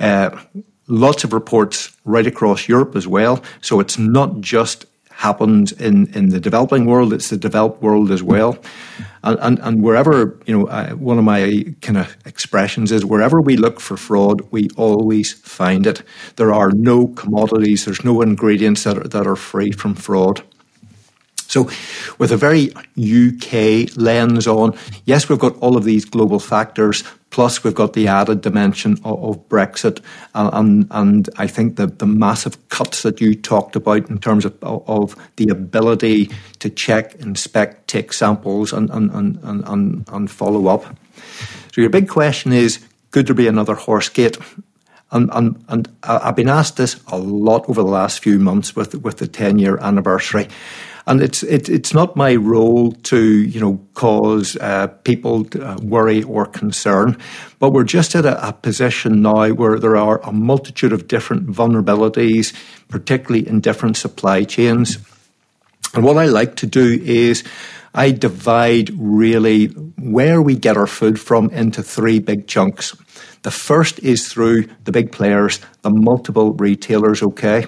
Uh, 0.00 0.30
lots 0.88 1.22
of 1.22 1.32
reports 1.32 1.96
right 2.04 2.26
across 2.26 2.68
Europe 2.68 2.96
as 2.96 3.06
well. 3.06 3.40
So 3.60 3.78
it's 3.78 3.98
not 3.98 4.40
just 4.40 4.84
happens 5.20 5.70
in, 5.72 6.06
in 6.14 6.30
the 6.30 6.40
developing 6.40 6.86
world, 6.86 7.12
it's 7.12 7.28
the 7.28 7.36
developed 7.36 7.82
world 7.82 8.10
as 8.10 8.22
well. 8.22 8.58
And, 9.22 9.38
and, 9.40 9.58
and 9.58 9.82
wherever, 9.82 10.40
you 10.46 10.58
know, 10.58 10.64
one 10.96 11.18
of 11.18 11.24
my 11.24 11.74
kind 11.82 11.98
of 11.98 12.16
expressions 12.24 12.90
is 12.90 13.04
wherever 13.04 13.38
we 13.38 13.58
look 13.58 13.80
for 13.80 13.98
fraud, 13.98 14.40
we 14.50 14.70
always 14.78 15.34
find 15.34 15.86
it. 15.86 16.02
There 16.36 16.54
are 16.54 16.70
no 16.70 17.08
commodities, 17.08 17.84
there's 17.84 18.02
no 18.02 18.22
ingredients 18.22 18.84
that 18.84 18.96
are, 18.96 19.08
that 19.08 19.26
are 19.26 19.36
free 19.36 19.72
from 19.72 19.94
fraud. 19.94 20.42
So, 21.48 21.68
with 22.18 22.32
a 22.32 22.38
very 22.38 22.72
UK 22.96 23.94
lens 23.96 24.46
on, 24.46 24.78
yes, 25.04 25.28
we've 25.28 25.38
got 25.38 25.58
all 25.58 25.76
of 25.76 25.84
these 25.84 26.06
global 26.06 26.38
factors, 26.38 27.04
plus 27.30 27.64
we've 27.64 27.74
got 27.74 27.92
the 27.92 28.08
added 28.08 28.40
dimension 28.40 28.98
of, 29.04 29.22
of 29.24 29.48
Brexit, 29.48 30.00
and, 30.34 30.86
and 30.90 31.30
I 31.36 31.46
think 31.46 31.76
the, 31.76 31.86
the 31.86 32.06
massive 32.06 32.68
cuts 32.68 33.02
that 33.02 33.20
you 33.20 33.34
talked 33.34 33.76
about 33.76 34.10
in 34.10 34.18
terms 34.18 34.44
of, 34.44 34.56
of 34.62 35.16
the 35.36 35.48
ability 35.48 36.30
to 36.58 36.68
check, 36.68 37.14
inspect, 37.16 37.88
take 37.88 38.12
samples, 38.12 38.72
and, 38.72 38.90
and, 38.90 39.10
and, 39.12 39.38
and, 39.44 40.08
and 40.08 40.30
follow 40.30 40.66
up. 40.66 40.84
So, 41.72 41.80
your 41.80 41.90
big 41.90 42.08
question 42.08 42.52
is 42.52 42.84
could 43.10 43.26
there 43.26 43.34
be 43.34 43.48
another 43.48 43.74
horse 43.74 44.08
gate? 44.08 44.36
And, 45.12 45.30
and, 45.32 45.64
and 45.68 45.88
I've 46.02 46.36
been 46.36 46.48
asked 46.48 46.76
this 46.76 47.00
a 47.08 47.18
lot 47.18 47.68
over 47.68 47.82
the 47.82 47.88
last 47.88 48.22
few 48.22 48.38
months 48.38 48.76
with, 48.76 48.94
with 48.94 49.18
the 49.18 49.26
10 49.26 49.58
year 49.58 49.78
anniversary. 49.78 50.48
And 51.06 51.22
it's 51.22 51.42
it, 51.42 51.68
it's 51.68 51.92
not 51.92 52.14
my 52.14 52.36
role 52.36 52.92
to 52.92 53.18
you 53.18 53.58
know 53.58 53.80
cause 53.94 54.56
uh, 54.56 54.88
people 55.02 55.46
uh, 55.60 55.78
worry 55.82 56.22
or 56.22 56.46
concern, 56.46 57.16
but 57.58 57.72
we're 57.72 57.84
just 57.84 58.14
at 58.14 58.26
a, 58.26 58.48
a 58.48 58.52
position 58.52 59.22
now 59.22 59.48
where 59.48 59.78
there 59.78 59.96
are 59.96 60.20
a 60.22 60.30
multitude 60.30 60.92
of 60.92 61.08
different 61.08 61.48
vulnerabilities, 61.48 62.54
particularly 62.88 63.48
in 63.48 63.60
different 63.60 63.96
supply 63.96 64.44
chains. 64.44 64.98
And 65.94 66.04
what 66.04 66.18
I 66.18 66.26
like 66.26 66.56
to 66.56 66.66
do 66.66 67.00
is 67.02 67.42
I 67.94 68.12
divide 68.12 68.90
really 68.96 69.66
where 69.98 70.40
we 70.40 70.54
get 70.54 70.76
our 70.76 70.86
food 70.86 71.18
from 71.18 71.50
into 71.50 71.82
three 71.82 72.20
big 72.20 72.46
chunks. 72.46 72.96
The 73.42 73.50
first 73.50 73.98
is 74.00 74.28
through 74.28 74.68
the 74.84 74.92
big 74.92 75.12
players, 75.12 75.60
the 75.82 75.90
multiple 75.90 76.52
retailers, 76.52 77.22
okay? 77.22 77.66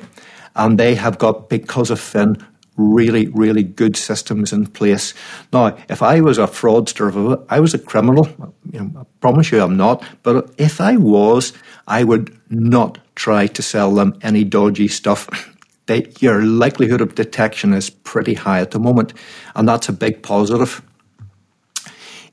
And 0.55 0.79
they 0.79 0.95
have 0.95 1.19
got, 1.19 1.49
because 1.49 1.91
of 1.91 1.99
FIIN, 1.99 2.45
really, 2.77 3.29
really 3.29 3.63
good 3.63 3.97
systems 3.97 4.53
in 4.53 4.67
place. 4.67 5.15
Now, 5.53 5.77
if 5.89 6.03
I 6.03 6.21
was 6.21 6.39
a 6.39 6.47
fraudster, 6.47 7.09
if 7.09 7.47
I 7.51 7.61
was 7.61 7.75
a 7.75 7.79
criminal, 7.79 8.29
you 8.71 8.81
know, 8.81 9.01
I 9.01 9.05
promise 9.21 9.53
you 9.53 9.61
I'm 9.61 9.77
not, 9.77 10.05
but 10.23 10.53
if 10.59 10.81
I 10.81 10.97
was, 10.97 11.53
I 11.87 12.05
would 12.05 12.39
not 12.51 12.99
try 13.15 13.47
to 13.49 13.63
sell 13.63 13.95
them 13.95 14.19
any 14.23 14.45
dodgy 14.45 14.89
stuff. 14.89 15.49
They, 15.87 16.07
your 16.21 16.43
likelihood 16.43 17.01
of 17.01 17.17
detection 17.17 17.73
is 17.73 17.91
pretty 17.91 18.35
high 18.35 18.61
at 18.61 18.71
the 18.71 18.79
moment, 18.79 19.15
and 19.57 19.69
that's 19.69 19.89
a 19.89 19.93
big 19.93 20.23
positive. 20.23 20.81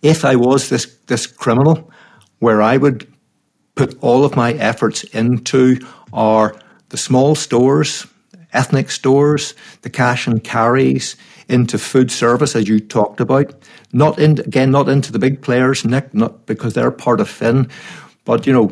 If 0.04 0.24
I 0.24 0.36
was 0.36 0.70
this, 0.70 0.86
this 1.08 1.26
criminal, 1.26 1.92
where 2.38 2.62
I 2.62 2.78
would 2.78 3.12
put 3.80 3.98
all 4.02 4.26
of 4.26 4.36
my 4.36 4.52
efforts 4.56 5.06
into 5.06 5.80
are 6.12 6.54
the 6.90 6.98
small 6.98 7.34
stores, 7.34 8.06
ethnic 8.52 8.92
stores, 8.92 9.54
the 9.84 9.90
cash 9.90 10.28
and 10.28 10.44
carries, 10.44 11.16
into 11.48 11.78
food 11.78 12.12
service, 12.12 12.58
as 12.58 12.68
you 12.68 12.82
talked 12.82 13.22
about. 13.22 13.54
Not 13.94 14.20
in, 14.20 14.38
again, 14.42 14.72
not 14.72 14.90
into 14.90 15.14
the 15.14 15.18
big 15.18 15.42
players, 15.42 15.86
Nick, 15.86 16.14
not 16.14 16.46
because 16.46 16.74
they're 16.74 16.92
part 16.92 17.22
of 17.22 17.30
FIIN, 17.30 17.72
but 18.26 18.46
you 18.46 18.52
know, 18.52 18.70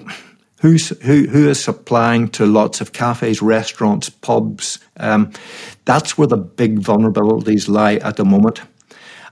who's 0.60 0.90
who 1.04 1.26
who 1.28 1.48
is 1.48 1.64
supplying 1.64 2.28
to 2.32 2.46
lots 2.46 2.82
of 2.82 2.92
cafes, 2.92 3.42
restaurants, 3.42 4.10
pubs. 4.10 4.78
Um, 4.98 5.32
that's 5.86 6.18
where 6.18 6.28
the 6.28 6.36
big 6.36 6.82
vulnerabilities 6.82 7.70
lie 7.70 7.96
at 7.96 8.18
the 8.18 8.26
moment. 8.26 8.60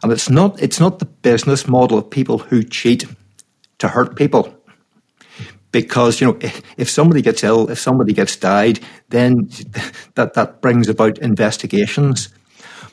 And 0.01 0.13
it's 0.13 0.29
not 0.29 0.61
it's 0.61 0.79
not 0.79 0.99
the 0.99 1.05
business 1.05 1.67
model 1.67 1.97
of 1.97 2.09
people 2.09 2.37
who 2.37 2.63
cheat 2.63 3.03
to 3.79 3.89
hurt 3.89 4.15
people 4.15 4.55
because 5.75 6.21
you 6.21 6.27
know 6.27 6.37
if 6.77 6.89
somebody 6.89 7.21
gets 7.21 7.43
ill, 7.43 7.69
if 7.69 7.77
somebody 7.77 8.13
gets 8.13 8.37
died, 8.37 8.79
then 9.09 9.49
that 10.15 10.33
that 10.33 10.61
brings 10.61 10.87
about 10.87 11.17
investigations 11.17 12.29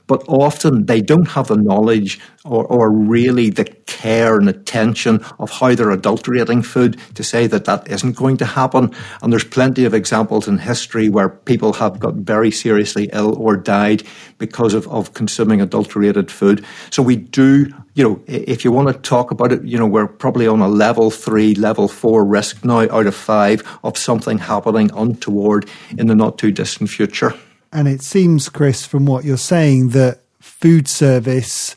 but 0.07 0.23
often 0.29 0.87
they 0.87 1.01
don't 1.01 1.29
have 1.29 1.49
the 1.49 1.57
knowledge 1.57 2.21
or, 2.45 2.67
or 2.67 2.91
really 2.91 3.51
the 3.51 3.65
care 3.87 4.39
and 4.39 4.49
attention 4.49 5.25
of 5.39 5.51
how 5.51 5.75
they're 5.75 5.91
adulterating 5.91 6.63
food 6.63 6.99
to 7.15 7.23
say 7.23 7.47
that 7.47 7.65
that 7.67 7.89
isn't 7.89 8.17
going 8.17 8.37
to 8.37 8.45
happen. 8.45 8.93
And 9.23 9.33
there's 9.33 9.45
plenty 9.45 9.85
of 9.85 9.95
examples 9.95 10.49
in 10.49 10.59
history 10.59 11.09
where 11.09 11.29
people 11.29 11.73
have 11.75 12.01
got 12.01 12.15
very 12.15 12.51
seriously 12.51 13.09
ill 13.13 13.37
or 13.39 13.57
died 13.57 14.03
because 14.39 14.75
of, 14.75 14.89
of 14.89 15.15
consuming 15.15 15.61
adulterated 15.61 16.31
food. 16.31 16.65
So 16.91 17.03
we 17.03 17.17
do 17.17 17.73
you 17.95 18.03
know, 18.03 18.23
if 18.27 18.65
you 18.65 18.73
want 18.73 18.89
to 18.89 18.95
talk 18.95 19.31
about 19.31 19.53
it, 19.53 19.65
you 19.65 19.79
know, 19.79 19.87
we're 19.87 20.07
probably 20.07 20.47
on 20.47 20.61
a 20.61 20.69
level 20.69 21.11
three, 21.11 21.55
level 21.55 21.89
four 21.89 22.25
risk 22.25 22.65
now 22.65 22.81
out 22.91 23.07
of 23.07 23.15
five 23.15 23.63
of 23.85 23.99
something 23.99 24.39
happening 24.39 24.91
untoward 24.95 25.69
in 25.99 26.07
the 26.07 26.15
not 26.15 26.39
too 26.39 26.51
distant 26.51 26.89
future. 26.89 27.35
And 27.73 27.89
it 27.89 28.03
seems, 28.03 28.49
Chris, 28.49 28.85
from 28.85 29.07
what 29.07 29.25
you're 29.25 29.37
saying, 29.37 29.91
that 29.91 30.21
food 30.41 30.89
service 30.89 31.75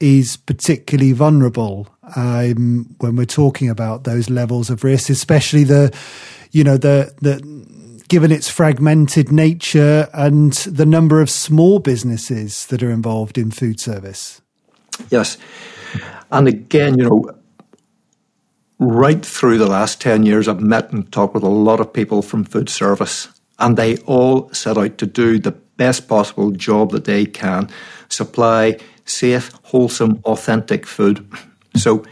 is 0.00 0.36
particularly 0.36 1.12
vulnerable 1.12 1.88
um, 2.16 2.94
when 2.98 3.16
we're 3.16 3.24
talking 3.24 3.70
about 3.70 4.04
those 4.04 4.28
levels 4.28 4.68
of 4.68 4.84
risk, 4.84 5.08
especially 5.08 5.64
the, 5.64 5.96
you 6.50 6.64
know, 6.64 6.76
the 6.76 7.14
the 7.20 7.40
given 8.08 8.30
its 8.30 8.46
fragmented 8.46 9.32
nature 9.32 10.06
and 10.12 10.52
the 10.52 10.84
number 10.84 11.22
of 11.22 11.30
small 11.30 11.78
businesses 11.78 12.66
that 12.66 12.82
are 12.82 12.90
involved 12.90 13.38
in 13.38 13.50
food 13.50 13.80
service. 13.80 14.42
Yes. 15.08 15.38
And 16.30 16.46
again, 16.46 16.98
you 16.98 17.08
know, 17.08 17.30
right 18.78 19.24
through 19.24 19.56
the 19.56 19.66
last 19.66 20.00
10 20.02 20.26
years, 20.26 20.46
I've 20.46 20.60
met 20.60 20.92
and 20.92 21.10
talked 21.10 21.32
with 21.32 21.42
a 21.42 21.48
lot 21.48 21.80
of 21.80 21.90
people 21.90 22.20
from 22.20 22.44
food 22.44 22.68
service, 22.68 23.28
and 23.58 23.76
they 23.76 23.96
all 23.98 24.52
set 24.52 24.78
out 24.78 24.98
to 24.98 25.06
do 25.06 25.38
the 25.38 25.52
best 25.76 26.08
possible 26.08 26.50
job 26.50 26.90
that 26.92 27.04
they 27.04 27.26
can, 27.26 27.68
supply 28.08 28.78
safe, 29.04 29.52
wholesome, 29.64 30.20
authentic 30.24 30.86
food. 30.86 31.26
So, 31.76 32.04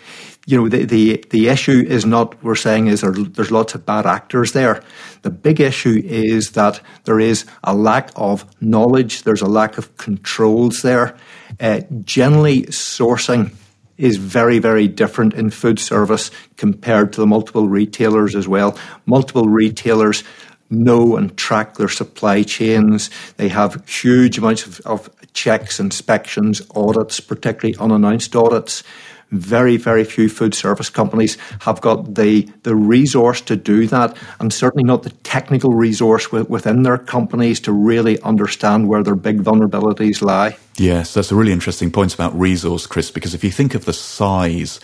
you 0.46 0.58
know, 0.60 0.68
the, 0.68 0.84
the, 0.84 1.24
the 1.30 1.48
issue 1.48 1.84
is 1.86 2.04
not, 2.04 2.42
we're 2.42 2.54
saying, 2.54 2.88
is 2.88 3.02
there, 3.02 3.12
there's 3.12 3.50
lots 3.50 3.74
of 3.74 3.86
bad 3.86 4.06
actors 4.06 4.52
there. 4.52 4.82
The 5.22 5.30
big 5.30 5.60
issue 5.60 6.02
is 6.04 6.52
that 6.52 6.80
there 7.04 7.20
is 7.20 7.44
a 7.62 7.74
lack 7.74 8.10
of 8.16 8.44
knowledge, 8.60 9.22
there's 9.22 9.42
a 9.42 9.46
lack 9.48 9.78
of 9.78 9.96
controls 9.96 10.82
there. 10.82 11.16
Uh, 11.60 11.82
generally, 12.04 12.62
sourcing 12.62 13.52
is 13.98 14.16
very, 14.16 14.58
very 14.58 14.88
different 14.88 15.34
in 15.34 15.50
food 15.50 15.78
service 15.78 16.30
compared 16.56 17.12
to 17.12 17.20
the 17.20 17.26
multiple 17.26 17.68
retailers 17.68 18.34
as 18.34 18.48
well. 18.48 18.76
Multiple 19.04 19.46
retailers 19.46 20.24
know 20.70 21.16
and 21.16 21.36
track 21.36 21.74
their 21.74 21.88
supply 21.88 22.42
chains. 22.42 23.10
They 23.36 23.48
have 23.48 23.86
huge 23.88 24.38
amounts 24.38 24.66
of, 24.66 24.80
of 24.80 25.10
checks, 25.32 25.80
inspections, 25.80 26.62
audits, 26.74 27.20
particularly 27.20 27.76
unannounced 27.78 28.34
audits 28.36 28.82
very, 29.30 29.76
very 29.76 30.04
few 30.04 30.28
food 30.28 30.54
service 30.54 30.90
companies 30.90 31.36
have 31.60 31.80
got 31.80 32.14
the, 32.14 32.48
the 32.62 32.74
resource 32.74 33.40
to 33.42 33.56
do 33.56 33.86
that, 33.86 34.16
and 34.40 34.52
certainly 34.52 34.84
not 34.84 35.02
the 35.02 35.10
technical 35.10 35.72
resource 35.72 36.32
within 36.32 36.82
their 36.82 36.98
companies 36.98 37.60
to 37.60 37.72
really 37.72 38.20
understand 38.22 38.88
where 38.88 39.02
their 39.02 39.14
big 39.14 39.42
vulnerabilities 39.42 40.22
lie. 40.22 40.56
Yes, 40.76 41.14
that's 41.14 41.30
a 41.30 41.36
really 41.36 41.52
interesting 41.52 41.90
point 41.90 42.14
about 42.14 42.38
resource, 42.38 42.86
Chris, 42.86 43.10
because 43.10 43.34
if 43.34 43.44
you 43.44 43.50
think 43.50 43.74
of 43.74 43.84
the 43.84 43.92
size 43.92 44.80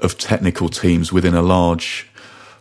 of 0.00 0.18
technical 0.18 0.68
teams 0.68 1.12
within 1.12 1.34
a 1.34 1.42
large 1.42 2.08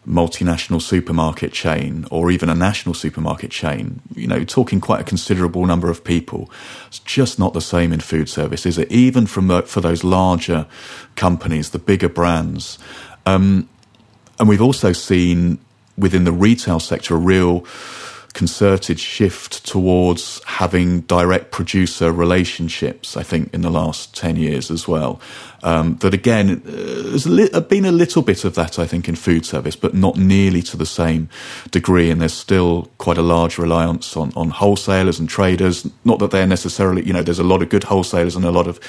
multinational 0.08 0.82
supermarket 0.82 1.54
chain 1.54 2.06
or 2.12 2.30
even 2.30 2.50
a 2.50 2.56
national 2.56 2.94
supermarket 2.94 3.52
chain, 3.52 4.02
you 4.16 4.28
know, 4.28 4.44
talking 4.44 4.82
quite 4.82 5.00
a 5.00 5.04
considerable 5.04 5.66
number 5.66 5.90
of 5.90 6.04
people. 6.04 6.52
It's 6.88 7.00
just 7.00 7.40
not 7.40 7.54
the 7.54 7.62
same 7.62 7.94
in 7.94 8.00
food 8.00 8.30
service, 8.30 8.66
is 8.66 8.78
it? 8.78 8.92
Even 8.92 9.26
from 9.26 9.48
the, 9.48 9.62
for 9.62 9.82
those 9.82 10.04
larger 10.04 10.68
companies, 11.16 11.70
the 11.70 11.80
bigger 11.80 12.10
brands. 12.10 12.78
Um, 13.26 13.70
and 14.40 14.50
we've 14.50 14.62
also 14.62 14.92
seen 14.92 15.60
within 15.98 16.24
the 16.24 16.32
retail 16.32 16.80
sector 16.80 17.16
a 17.16 17.18
real 17.18 17.66
concerted 18.34 19.00
shift 19.00 19.66
towards 19.66 20.42
having 20.46 21.02
direct 21.02 21.52
producer 21.52 22.12
relationships, 22.12 23.16
I 23.16 23.24
think, 23.24 23.54
in 23.54 23.62
the 23.62 23.70
last 23.70 24.16
10 24.16 24.36
years 24.38 24.72
as 24.72 24.88
well. 24.88 25.22
Um, 25.62 25.98
that 25.98 26.14
again, 26.14 26.62
uh, 26.66 26.72
there's 26.72 27.28
li- 27.28 27.50
been 27.70 27.86
a 27.86 27.92
little 27.92 28.22
bit 28.22 28.44
of 28.44 28.56
that, 28.56 28.80
I 28.80 28.88
think, 28.88 29.08
in 29.08 29.16
food 29.16 29.46
service, 29.46 29.76
but 29.76 29.94
not 29.94 30.18
nearly 30.18 30.62
to 30.64 30.78
the 30.78 30.86
same 30.86 31.30
degree. 31.72 32.10
And 32.10 32.20
there's 32.20 32.34
still 32.34 32.90
quite 32.98 33.18
a 33.18 33.22
large 33.22 33.58
reliance 33.58 34.18
on, 34.18 34.34
on 34.36 34.50
wholesalers 34.50 35.20
and 35.20 35.30
traders. 35.30 35.88
Not 36.04 36.20
that 36.20 36.32
they're 36.32 36.48
necessarily, 36.48 37.06
you 37.06 37.14
know, 37.14 37.24
there's 37.24 37.40
a 37.40 37.44
lot 37.44 37.62
of 37.62 37.70
good 37.70 37.86
wholesalers 37.86 38.36
and 38.36 38.46
a 38.46 38.52
lot 38.52 38.68
of 38.68 38.80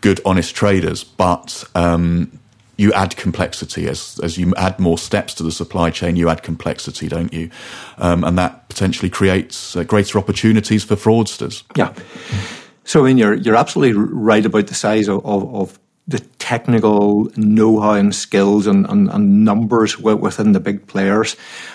good, 0.00 0.20
honest 0.24 0.54
traders, 0.54 1.02
but 1.02 1.64
um, 1.74 2.38
you 2.76 2.92
add 2.92 3.16
complexity 3.16 3.88
as 3.88 4.20
as 4.22 4.36
you 4.38 4.54
add 4.56 4.78
more 4.78 4.98
steps 4.98 5.34
to 5.34 5.42
the 5.42 5.52
supply 5.52 5.90
chain. 5.90 6.16
You 6.16 6.28
add 6.28 6.42
complexity, 6.42 7.08
don't 7.08 7.32
you? 7.32 7.50
Um, 7.98 8.24
and 8.24 8.36
that 8.38 8.68
potentially 8.68 9.10
creates 9.10 9.76
uh, 9.76 9.84
greater 9.84 10.18
opportunities 10.18 10.84
for 10.84 10.96
fraudsters. 10.96 11.62
Yeah. 11.74 11.94
So, 12.84 13.04
I 13.04 13.08
mean, 13.08 13.18
you're 13.18 13.34
you're 13.34 13.56
absolutely 13.56 14.00
right 14.00 14.44
about 14.44 14.66
the 14.68 14.74
size 14.74 15.08
of, 15.08 15.24
of, 15.26 15.54
of 15.54 15.78
the 16.08 16.20
technical 16.38 17.28
know-how 17.36 17.94
and 17.94 18.14
skills 18.14 18.68
and, 18.68 18.88
and, 18.88 19.10
and, 19.10 19.44
numbers 19.44 19.98
within 19.98 20.52
the 20.52 20.60
big 20.60 20.86
players. 20.86 21.34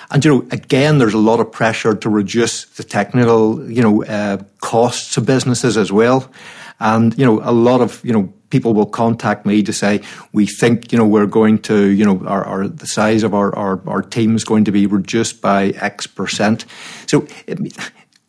And, 0.10 0.24
you 0.24 0.32
know, 0.32 0.48
again, 0.52 1.00
there's 1.00 1.14
a 1.14 1.18
lot 1.18 1.42
of 1.42 1.52
pressure 1.52 1.96
to 1.96 2.10
reduce 2.10 2.64
the 2.64 2.84
technical, 2.84 3.70
you 3.70 3.82
know, 3.82 4.06
uh, 4.06 4.38
costs 4.62 5.18
of 5.18 5.26
businesses 5.26 5.76
as 5.76 5.92
well. 5.92 6.32
And, 6.80 7.18
you 7.18 7.26
know, 7.26 7.42
a 7.44 7.52
lot 7.52 7.82
of, 7.82 8.04
you 8.06 8.14
know, 8.14 8.34
people 8.52 8.74
will 8.74 8.86
contact 8.86 9.46
me 9.46 9.64
to 9.64 9.74
say, 9.74 10.02
we 10.34 10.46
think, 10.46 10.92
you 10.92 10.98
know, 10.98 11.08
we're 11.08 11.26
going 11.26 11.58
to, 11.60 11.90
you 11.90 12.06
know, 12.06 12.22
our, 12.28 12.46
our 12.46 12.68
the 12.68 12.86
size 12.86 13.24
of 13.24 13.34
our, 13.34 13.56
our, 13.56 13.82
our 13.88 14.02
team 14.04 14.36
is 14.36 14.44
going 14.44 14.66
to 14.66 14.72
be 14.72 14.86
reduced 14.86 15.42
by 15.42 15.70
X 15.70 16.06
percent. 16.06 16.66
So, 17.08 17.26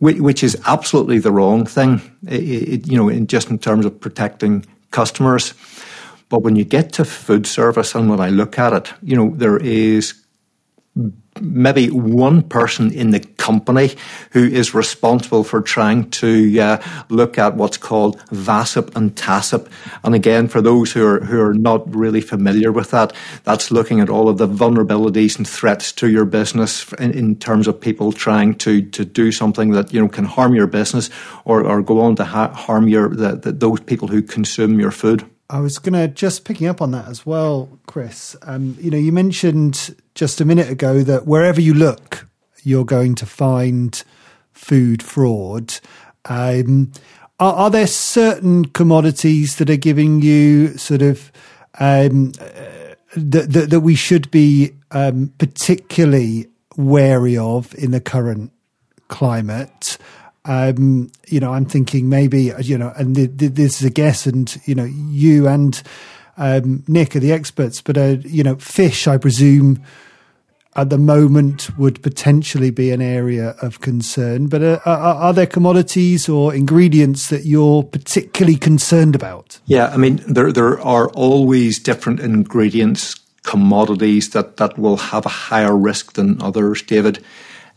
which 0.01 0.43
is 0.43 0.61
absolutely 0.67 1.19
the 1.21 1.31
wrong 1.31 1.65
thing, 1.67 2.01
it, 2.27 2.89
you 2.89 2.97
know, 2.97 3.09
in 3.09 3.27
just 3.27 3.51
in 3.51 3.59
terms 3.59 3.85
of 3.85 4.01
protecting 4.01 4.65
customers. 4.91 5.55
But 6.29 6.43
when 6.43 6.57
you 6.57 6.65
get 6.65 6.93
to 6.95 7.05
food 7.05 7.47
service 7.47 7.95
and 7.95 8.09
when 8.09 8.19
I 8.19 8.31
look 8.31 8.59
at 8.59 8.73
it, 8.73 8.93
you 9.03 9.15
know, 9.15 9.37
there 9.37 9.59
is 9.59 10.15
maybe 11.41 11.89
one 11.91 12.43
person 12.43 12.93
in 12.93 13.11
the 13.11 13.21
company 13.21 13.91
who 14.33 14.45
is 14.45 14.75
responsible 14.75 15.45
for 15.45 15.61
trying 15.61 16.11
to 16.11 16.59
uh, 16.61 16.83
look 17.09 17.39
at 17.39 17.57
what's 17.57 17.77
called 17.77 18.19
VACCP 18.29 18.95
and 18.95 19.15
TACCP. 19.15 19.69
And 20.05 20.15
again, 20.15 20.49
for 20.49 20.61
those 20.61 20.93
who 20.93 21.07
are 21.07 21.21
who 21.21 21.41
are 21.41 21.55
not 21.55 21.95
really 21.95 22.21
familiar 22.21 22.71
with 22.71 22.91
that, 22.91 23.13
that's 23.45 23.71
looking 23.71 24.01
at 24.01 24.11
all 24.11 24.29
of 24.29 24.39
the 24.39 24.49
vulnerabilities 24.49 25.37
and 25.39 25.49
threats 25.49 25.93
to 25.93 26.11
your 26.11 26.25
business 26.25 26.93
in, 26.95 27.13
in 27.13 27.37
terms 27.37 27.67
of 27.67 27.81
people 27.81 28.13
trying 28.13 28.55
to 28.57 28.83
to 28.91 29.05
do 29.05 29.33
something 29.33 29.71
that 29.71 29.93
you 29.93 30.01
know 30.01 30.09
can 30.09 30.25
harm 30.25 30.55
your 30.55 30.67
business 30.67 31.11
or, 31.45 31.65
or 31.65 31.83
go 31.83 32.01
on 32.01 32.17
to 32.17 32.25
ha- 32.25 32.53
harm 32.53 32.89
your 32.89 33.09
the, 33.09 33.37
the, 33.37 33.53
those 33.53 33.81
people 33.81 34.09
who 34.09 34.23
consume 34.23 34.79
your 34.79 34.91
food. 34.91 35.25
I 35.51 35.61
was 35.61 35.79
going 35.79 35.93
to 35.93 36.09
just 36.09 36.47
picking 36.47 36.67
up 36.67 36.81
on 36.81 36.93
that 36.93 37.09
as 37.09 37.27
well, 37.27 37.79
Chris. 37.87 38.35
Um, 38.43 38.75
you 38.81 38.91
know, 38.91 38.97
you 38.97 39.13
mentioned 39.13 39.95
just 40.15 40.41
a 40.41 40.45
minute 40.45 40.69
ago 40.69 41.03
that 41.03 41.27
wherever 41.27 41.61
you 41.61 41.75
look, 41.75 42.27
you're 42.63 42.85
going 42.85 43.15
to 43.17 43.27
find 43.27 44.03
food 44.53 45.03
fraud. 45.03 45.75
Um, 46.27 46.93
are, 47.41 47.55
are, 47.55 47.71
there 47.71 47.87
certain 47.87 48.67
commodities 48.67 49.57
that 49.57 49.69
are 49.69 49.77
giving 49.77 50.23
you 50.23 50.77
sort 50.79 51.03
of 51.03 51.33
um, 51.81 52.33
uh, 52.41 52.95
that, 53.17 53.53
that, 53.53 53.71
that 53.71 53.81
we 53.81 53.95
should 53.95 54.31
be 54.31 54.73
um, 54.93 55.33
particularly 55.39 56.47
wary 56.77 57.37
of 57.37 57.75
in 57.75 57.91
the 57.91 58.01
current 58.01 58.53
climate? 59.09 59.99
Um, 60.45 61.11
you 61.29 61.41
know, 61.41 61.53
I'm 61.53 61.67
thinking 61.67 62.09
maybe, 62.09 62.53
you 62.61 62.77
know, 62.77 62.93
and 62.97 63.15
th- 63.15 63.37
th- 63.37 63.53
this 63.53 63.81
is 63.81 63.87
a 63.87 63.91
guess, 63.91 64.27
and 64.27 64.61
you 64.65 64.75
know, 64.75 64.85
you 64.85 65.47
and 65.47 65.81
um, 66.37 66.85
Nick 66.89 67.15
are 67.17 67.21
the 67.21 67.33
experts, 67.33 67.81
but 67.83 67.97
uh, 67.97 68.17
you 68.21 68.43
know, 68.43 68.57
fish, 68.57 69.07
I 69.07 69.19
presume, 69.19 69.83
at 70.75 70.89
the 70.89 70.99
moment 70.99 71.77
would 71.77 72.03
potentially 72.03 72.71
be 72.71 72.91
an 72.91 73.03
area 73.03 73.55
of 73.61 73.81
concern. 73.81 74.47
But 74.47 74.63
uh, 74.63 74.79
are, 74.87 75.15
are, 75.15 75.33
there 75.33 75.47
commodities 75.47 76.29
or 76.29 76.55
ingredients 76.55 77.29
that 77.29 77.45
you're 77.45 77.83
particularly 77.83 78.57
concerned 78.57 79.15
about? 79.15 79.61
Yeah, 79.67 79.89
I 79.89 79.97
mean, 79.97 80.23
there 80.27 80.53
there 80.53 80.81
are 80.81 81.11
always 81.11 81.79
different 81.79 82.21
ingredients, 82.21 83.21
commodities 83.43 84.31
that 84.31 84.57
that 84.57 84.79
will 84.79 84.97
have 84.97 85.27
a 85.27 85.31
higher 85.51 85.77
risk 85.77 86.15
than 86.15 86.41
others, 86.41 86.83
David. 86.83 87.23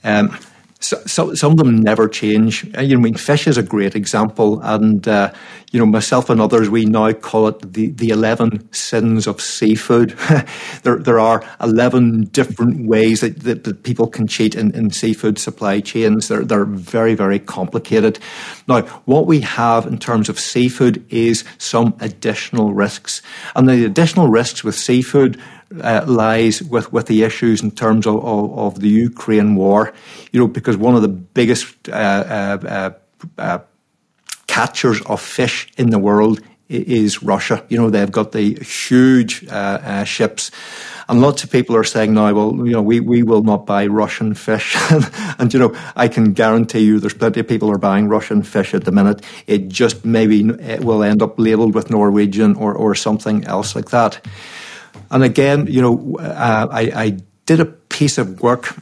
Um, 0.03 0.37
so, 0.85 1.01
so, 1.07 1.33
some 1.33 1.53
of 1.53 1.57
them 1.57 1.77
never 1.77 2.07
change. 2.07 2.63
Uh, 2.77 2.81
you 2.81 2.95
know, 2.95 2.99
I 2.99 3.03
mean, 3.03 3.15
fish 3.15 3.47
is 3.47 3.57
a 3.57 3.63
great 3.63 3.95
example, 3.95 4.61
and 4.61 5.07
uh, 5.07 5.33
you 5.71 5.79
know, 5.79 5.85
myself 5.87 6.29
and 6.29 6.39
others, 6.39 6.69
we 6.69 6.85
now 6.85 7.11
call 7.11 7.47
it 7.47 7.73
the 7.73 7.87
the 7.87 8.09
eleven 8.09 8.71
sins 8.71 9.25
of 9.25 9.41
seafood. 9.41 10.11
there, 10.83 10.97
there 10.97 11.19
are 11.19 11.43
eleven 11.59 12.25
different 12.25 12.87
ways 12.87 13.21
that, 13.21 13.39
that, 13.39 13.63
that 13.63 13.81
people 13.81 14.05
can 14.05 14.27
cheat 14.27 14.53
in, 14.53 14.75
in 14.75 14.91
seafood 14.91 15.39
supply 15.39 15.79
chains. 15.79 16.27
They're 16.27 16.45
they're 16.45 16.65
very 16.65 17.15
very 17.15 17.39
complicated. 17.39 18.19
Now, 18.67 18.81
what 19.05 19.25
we 19.25 19.41
have 19.41 19.87
in 19.87 19.97
terms 19.97 20.29
of 20.29 20.39
seafood 20.39 21.03
is 21.09 21.43
some 21.57 21.95
additional 21.99 22.73
risks, 22.73 23.23
and 23.55 23.67
the 23.67 23.85
additional 23.85 24.27
risks 24.27 24.63
with 24.63 24.75
seafood 24.75 25.41
uh, 25.81 26.03
lies 26.07 26.61
with, 26.61 26.91
with 26.93 27.07
the 27.07 27.23
issues 27.23 27.61
in 27.61 27.71
terms 27.71 28.05
of, 28.05 28.23
of, 28.23 28.57
of, 28.57 28.79
the 28.79 28.89
Ukraine 28.89 29.55
war. 29.55 29.93
You 30.31 30.39
know, 30.39 30.47
because 30.47 30.77
one 30.77 30.95
of 30.95 31.01
the 31.01 31.07
biggest 31.07 31.89
uh, 31.89 31.91
uh, 31.91 32.57
uh, 32.67 33.41
uh 33.41 33.59
catchers 34.47 35.01
of 35.01 35.21
fish 35.21 35.67
in 35.77 35.89
the 35.89 35.99
world 35.99 36.39
is 36.69 37.21
Russia. 37.21 37.63
You 37.69 37.77
know, 37.77 37.89
they've 37.89 38.11
got 38.11 38.31
the 38.31 38.55
huge 38.63 39.45
uh, 39.49 40.03
ships. 40.03 40.51
And 41.07 41.21
lots 41.21 41.43
of 41.43 41.51
people 41.51 41.75
are 41.75 41.83
saying 41.83 42.13
now, 42.13 42.33
well, 42.33 42.55
you 42.65 42.71
know, 42.71 42.81
we, 42.81 42.99
we 42.99 43.21
will 43.21 43.43
not 43.43 43.65
buy 43.67 43.85
Russian 43.85 44.33
fish. 44.33 44.75
and, 45.39 45.53
you 45.53 45.59
know, 45.59 45.75
I 45.95 46.07
can 46.07 46.33
guarantee 46.33 46.79
you 46.79 46.99
there's 46.99 47.13
plenty 47.13 47.39
of 47.39 47.47
people 47.47 47.69
are 47.69 47.77
buying 47.77 48.07
Russian 48.07 48.41
fish 48.41 48.73
at 48.73 48.85
the 48.85 48.91
minute. 48.91 49.23
It 49.45 49.67
just 49.67 50.03
maybe 50.03 50.41
it 50.41 50.83
will 50.83 51.03
end 51.03 51.21
up 51.21 51.37
labeled 51.37 51.75
with 51.75 51.91
Norwegian 51.91 52.55
or, 52.55 52.73
or 52.73 52.95
something 52.95 53.43
else 53.43 53.75
like 53.75 53.91
that. 53.91 54.25
And 55.15 55.23
again, 55.23 55.67
you 55.67 55.81
know, 55.81 56.17
uh, 56.19 56.67
I, 56.69 56.81
I 56.93 57.17
did 57.45 57.61
a 57.61 57.65
piece 57.65 58.17
of 58.17 58.41
work 58.41 58.75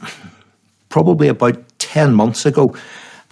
probably 0.88 1.28
about 1.28 1.62
10 1.78 2.12
months 2.12 2.44
ago. 2.44 2.74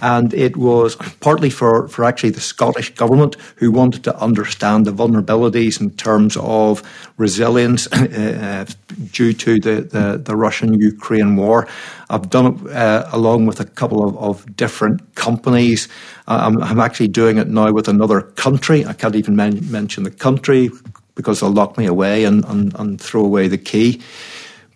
And 0.00 0.32
it 0.32 0.56
was 0.56 0.94
partly 1.18 1.50
for, 1.50 1.88
for 1.88 2.04
actually 2.04 2.30
the 2.30 2.40
Scottish 2.40 2.94
government 2.94 3.34
who 3.56 3.72
wanted 3.72 4.04
to 4.04 4.16
understand 4.18 4.86
the 4.86 4.92
vulnerabilities 4.92 5.80
in 5.80 5.90
terms 5.90 6.36
of 6.36 6.84
resilience 7.16 7.88
uh, 7.92 8.66
due 9.10 9.32
to 9.32 9.58
the, 9.58 9.80
the, 9.80 10.22
the 10.24 10.36
Russian 10.36 10.80
Ukraine 10.80 11.34
war. 11.34 11.66
I've 12.08 12.30
done 12.30 12.46
it 12.46 12.70
uh, 12.72 13.08
along 13.10 13.46
with 13.46 13.58
a 13.58 13.64
couple 13.64 14.08
of, 14.08 14.16
of 14.16 14.56
different 14.56 15.16
companies. 15.16 15.88
I'm, 16.28 16.62
I'm, 16.62 16.78
actually 16.78 17.08
doing 17.08 17.38
it 17.38 17.48
now 17.48 17.72
with 17.72 17.88
another 17.88 18.20
country. 18.20 18.86
I 18.86 18.92
can't 18.92 19.16
even 19.16 19.34
men- 19.34 19.68
mention 19.72 20.04
the 20.04 20.10
country 20.12 20.70
because 21.14 21.40
they'll 21.40 21.50
lock 21.50 21.76
me 21.76 21.86
away 21.86 22.24
and, 22.24 22.44
and, 22.46 22.74
and 22.78 23.00
throw 23.00 23.24
away 23.24 23.48
the 23.48 23.58
key. 23.58 24.00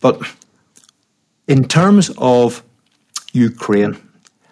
But 0.01 0.21
in 1.49 1.67
terms 1.67 2.11
of 2.19 2.63
Ukraine, 3.33 3.97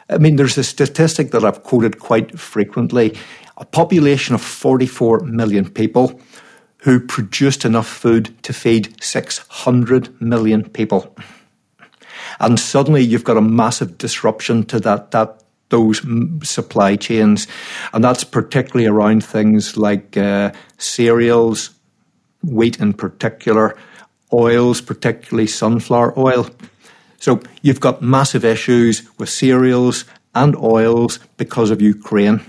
I 0.09 0.18
mean, 0.18 0.37
there's 0.37 0.59
a 0.59 0.64
statistic 0.64 1.31
that 1.31 1.44
I've 1.44 1.62
quoted 1.62 1.99
quite 1.99 2.38
frequently 2.38 3.16
a 3.57 3.64
population 3.64 4.35
of 4.35 4.42
44 4.42 5.20
million 5.20 5.70
people 5.70 6.20
who 6.79 7.01
produced 7.01 7.64
enough 7.64 7.87
food 7.87 8.42
to 8.42 8.53
feed 8.53 9.03
600 9.03 10.20
million 10.20 10.68
people. 10.68 11.16
And 12.40 12.59
suddenly 12.59 13.03
you've 13.03 13.25
got 13.25 13.37
a 13.37 13.42
massive 13.42 13.97
disruption 13.97 14.64
to 14.66 14.81
that, 14.81 15.12
that 15.12 15.42
those 15.70 16.03
supply 16.42 16.97
chains. 16.97 17.47
And 17.92 18.05
that's 18.05 18.25
particularly 18.25 18.87
around 18.87 19.25
things 19.25 19.77
like 19.77 20.16
uh, 20.16 20.53
cereals, 20.79 21.70
wheat 22.45 22.81
in 22.81 22.93
particular, 22.93 23.77
oils, 24.33 24.81
particularly 24.81 25.47
sunflower 25.47 26.19
oil. 26.19 26.49
So 27.19 27.41
you've 27.63 27.81
got 27.81 28.03
massive 28.03 28.45
issues 28.45 29.03
with 29.19 29.31
cereals 29.31 30.05
and 30.35 30.57
oils 30.57 31.19
because 31.37 31.71
of 31.71 31.81
Ukraine. 31.81 32.41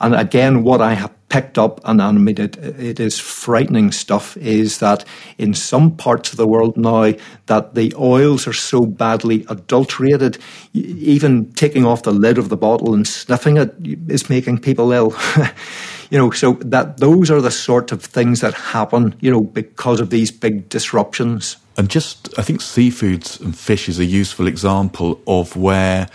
And 0.00 0.14
again, 0.14 0.62
what 0.62 0.80
I 0.80 0.94
have 0.94 1.12
picked 1.28 1.58
up, 1.58 1.80
and 1.84 2.28
it, 2.28 2.56
it 2.58 3.00
is 3.00 3.18
frightening 3.18 3.90
stuff, 3.92 4.36
is 4.36 4.78
that 4.78 5.04
in 5.38 5.54
some 5.54 5.96
parts 5.96 6.30
of 6.30 6.36
the 6.36 6.46
world 6.46 6.76
now, 6.76 7.12
that 7.46 7.74
the 7.74 7.94
oils 7.98 8.46
are 8.46 8.52
so 8.52 8.86
badly 8.86 9.44
adulterated, 9.48 10.38
even 10.72 11.52
taking 11.54 11.84
off 11.84 12.02
the 12.02 12.12
lid 12.12 12.38
of 12.38 12.48
the 12.48 12.56
bottle 12.56 12.94
and 12.94 13.06
sniffing 13.06 13.56
it 13.56 13.74
is 14.08 14.30
making 14.30 14.58
people 14.58 14.92
ill. 14.92 15.14
you 16.10 16.18
know, 16.18 16.30
so 16.30 16.54
that 16.54 16.98
those 16.98 17.30
are 17.30 17.40
the 17.40 17.50
sort 17.50 17.92
of 17.92 18.02
things 18.02 18.40
that 18.40 18.54
happen, 18.54 19.14
you 19.20 19.30
know, 19.30 19.42
because 19.42 20.00
of 20.00 20.10
these 20.10 20.30
big 20.30 20.68
disruptions. 20.68 21.56
And 21.76 21.88
just, 21.88 22.38
I 22.38 22.42
think 22.42 22.60
seafoods 22.60 23.40
and 23.40 23.56
fish 23.56 23.88
is 23.88 23.98
a 23.98 24.04
useful 24.04 24.46
example 24.46 25.20
of 25.26 25.56
where 25.56 26.08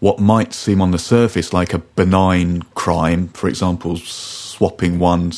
what 0.00 0.18
might 0.18 0.52
seem 0.52 0.82
on 0.82 0.90
the 0.90 0.98
surface 0.98 1.52
like 1.52 1.72
a 1.72 1.78
benign 1.78 2.62
crime, 2.74 3.28
for 3.28 3.48
example, 3.48 3.96
swapping 3.96 4.98
one 4.98 5.32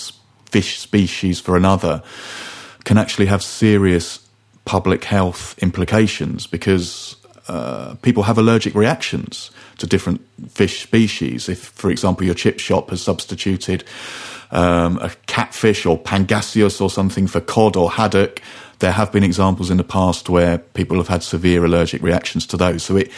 fish 0.51 0.79
species 0.79 1.39
for 1.41 1.57
another, 1.57 2.03
can 2.85 2.99
actually 2.99 3.27
have 3.27 3.43
serious 3.43 4.27
public 4.65 5.05
health 5.05 5.57
implications 5.63 6.47
because 6.47 7.17
uh, 7.49 7.95
people 8.03 8.25
have 8.25 8.39
allergic 8.39 8.75
reactions 8.75 9.51
to 9.79 9.87
different 9.87 10.21
fish 10.51 10.83
species. 10.83 11.49
If, 11.49 11.61
for 11.61 11.91
example, 11.91 12.27
your 12.27 12.35
chip 12.35 12.59
shop 12.59 12.91
has 12.91 13.03
substituted 13.03 13.85
um, 14.51 14.99
a 14.99 15.11
catfish 15.27 15.87
or 15.87 15.99
pangasius 15.99 16.81
or 16.81 16.91
something 16.91 17.27
for 17.27 17.41
cod 17.41 17.77
or 17.77 17.91
haddock, 17.91 18.43
there 18.81 18.93
have 18.93 19.11
been 19.11 19.25
examples 19.25 19.71
in 19.71 19.77
the 19.77 19.85
past 19.85 20.29
where 20.29 20.59
people 20.59 20.99
have 20.99 21.09
had 21.09 21.23
severe 21.23 21.65
allergic 21.65 22.03
reactions 22.03 22.47
to 22.47 22.57
those. 22.57 22.83
So 22.83 22.97
it, 22.97 23.11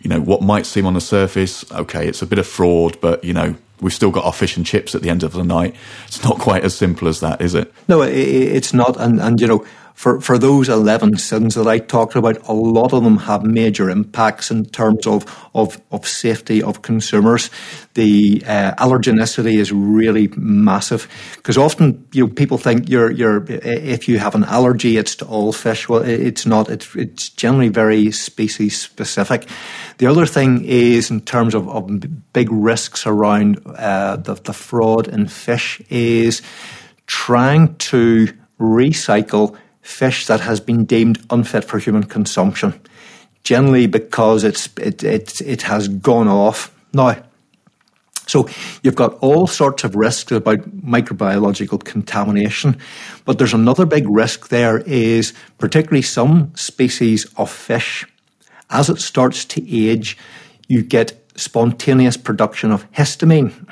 you 0.00 0.08
know, 0.08 0.20
what 0.20 0.42
might 0.42 0.66
seem 0.66 0.86
on 0.86 0.94
the 0.94 1.00
surface, 1.00 1.70
okay, 1.72 2.06
it's 2.08 2.22
a 2.22 2.26
bit 2.26 2.38
of 2.38 2.46
fraud, 2.46 3.00
but 3.00 3.22
you 3.22 3.32
know, 3.32 3.54
we've 3.80 3.92
still 3.94 4.10
got 4.10 4.24
our 4.24 4.32
fish 4.32 4.56
and 4.56 4.66
chips 4.66 4.94
at 4.94 5.02
the 5.02 5.10
end 5.10 5.22
of 5.22 5.32
the 5.32 5.44
night. 5.44 5.74
It's 6.06 6.24
not 6.24 6.38
quite 6.38 6.64
as 6.64 6.76
simple 6.76 7.08
as 7.08 7.20
that, 7.20 7.40
is 7.40 7.54
it? 7.54 7.72
No, 7.88 8.02
it's 8.02 8.74
not. 8.74 8.96
And, 8.98 9.20
and 9.20 9.40
you 9.40 9.46
know, 9.46 9.66
for, 9.98 10.20
for 10.20 10.38
those 10.38 10.68
11 10.68 11.16
sins 11.16 11.56
that 11.56 11.66
I 11.66 11.80
talked 11.80 12.14
about, 12.14 12.48
a 12.48 12.52
lot 12.52 12.92
of 12.92 13.02
them 13.02 13.16
have 13.16 13.42
major 13.42 13.90
impacts 13.90 14.48
in 14.48 14.64
terms 14.66 15.08
of, 15.08 15.26
of, 15.56 15.82
of 15.90 16.06
safety 16.06 16.62
of 16.62 16.82
consumers. 16.82 17.50
The 17.94 18.40
uh, 18.46 18.76
allergenicity 18.76 19.58
is 19.58 19.72
really 19.72 20.28
massive 20.36 21.08
because 21.34 21.58
often 21.58 22.06
you 22.12 22.28
know, 22.28 22.32
people 22.32 22.58
think 22.58 22.88
you're, 22.88 23.10
you're, 23.10 23.44
if 23.50 24.06
you 24.06 24.20
have 24.20 24.36
an 24.36 24.44
allergy, 24.44 24.98
it's 24.98 25.16
to 25.16 25.24
all 25.24 25.52
fish. 25.52 25.88
Well, 25.88 26.02
it's 26.02 26.46
not. 26.46 26.70
It's, 26.70 26.94
it's 26.94 27.28
generally 27.30 27.68
very 27.68 28.12
species 28.12 28.80
specific. 28.80 29.48
The 29.96 30.06
other 30.06 30.26
thing 30.26 30.64
is 30.64 31.10
in 31.10 31.22
terms 31.22 31.56
of, 31.56 31.68
of 31.68 32.32
big 32.32 32.52
risks 32.52 33.04
around 33.04 33.60
uh, 33.66 34.14
the, 34.14 34.34
the 34.34 34.52
fraud 34.52 35.08
in 35.08 35.26
fish 35.26 35.82
is 35.90 36.40
trying 37.08 37.74
to 37.78 38.28
recycle 38.60 39.58
fish 39.88 40.26
that 40.26 40.40
has 40.40 40.60
been 40.60 40.84
deemed 40.84 41.18
unfit 41.30 41.64
for 41.64 41.78
human 41.78 42.02
consumption, 42.02 42.78
generally 43.42 43.86
because 43.86 44.44
it's, 44.44 44.68
it, 44.76 45.02
it, 45.02 45.40
it 45.40 45.62
has 45.62 45.88
gone 45.88 46.28
off. 46.28 46.70
Now, 46.92 47.16
so 48.26 48.46
you've 48.82 48.94
got 48.94 49.14
all 49.20 49.46
sorts 49.46 49.84
of 49.84 49.96
risks 49.96 50.30
about 50.30 50.58
microbiological 50.82 51.82
contamination, 51.82 52.76
but 53.24 53.38
there's 53.38 53.54
another 53.54 53.86
big 53.86 54.06
risk 54.06 54.48
there 54.48 54.78
is 54.80 55.32
particularly 55.56 56.02
some 56.02 56.54
species 56.54 57.26
of 57.38 57.50
fish, 57.50 58.06
as 58.68 58.90
it 58.90 59.00
starts 59.00 59.46
to 59.46 59.88
age, 59.88 60.18
you 60.68 60.82
get 60.82 61.18
spontaneous 61.34 62.18
production 62.18 62.70
of 62.70 62.90
histamine. 62.92 63.66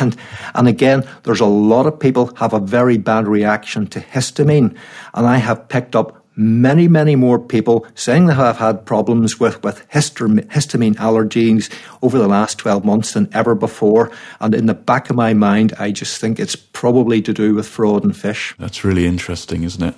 And, 0.00 0.16
and 0.54 0.68
again, 0.68 1.08
there's 1.22 1.40
a 1.40 1.46
lot 1.46 1.86
of 1.86 1.98
people 1.98 2.34
have 2.36 2.52
a 2.52 2.60
very 2.60 2.98
bad 2.98 3.26
reaction 3.28 3.86
to 3.88 4.00
histamine. 4.00 4.76
And 5.14 5.26
I 5.26 5.38
have 5.38 5.68
picked 5.68 5.96
up 5.96 6.26
many, 6.36 6.86
many 6.86 7.16
more 7.16 7.38
people 7.38 7.86
saying 7.94 8.26
they 8.26 8.34
have 8.34 8.58
had 8.58 8.84
problems 8.84 9.40
with, 9.40 9.62
with 9.64 9.88
histamine 9.88 10.94
allergies 10.96 11.72
over 12.02 12.18
the 12.18 12.28
last 12.28 12.58
12 12.58 12.84
months 12.84 13.14
than 13.14 13.28
ever 13.32 13.54
before. 13.54 14.10
And 14.40 14.54
in 14.54 14.66
the 14.66 14.74
back 14.74 15.10
of 15.10 15.16
my 15.16 15.32
mind, 15.34 15.72
I 15.78 15.90
just 15.90 16.20
think 16.20 16.38
it's 16.38 16.56
probably 16.56 17.22
to 17.22 17.32
do 17.32 17.54
with 17.54 17.66
fraud 17.66 18.04
and 18.04 18.16
fish. 18.16 18.54
That's 18.58 18.84
really 18.84 19.06
interesting, 19.06 19.64
isn't 19.64 19.82
it? 19.82 19.94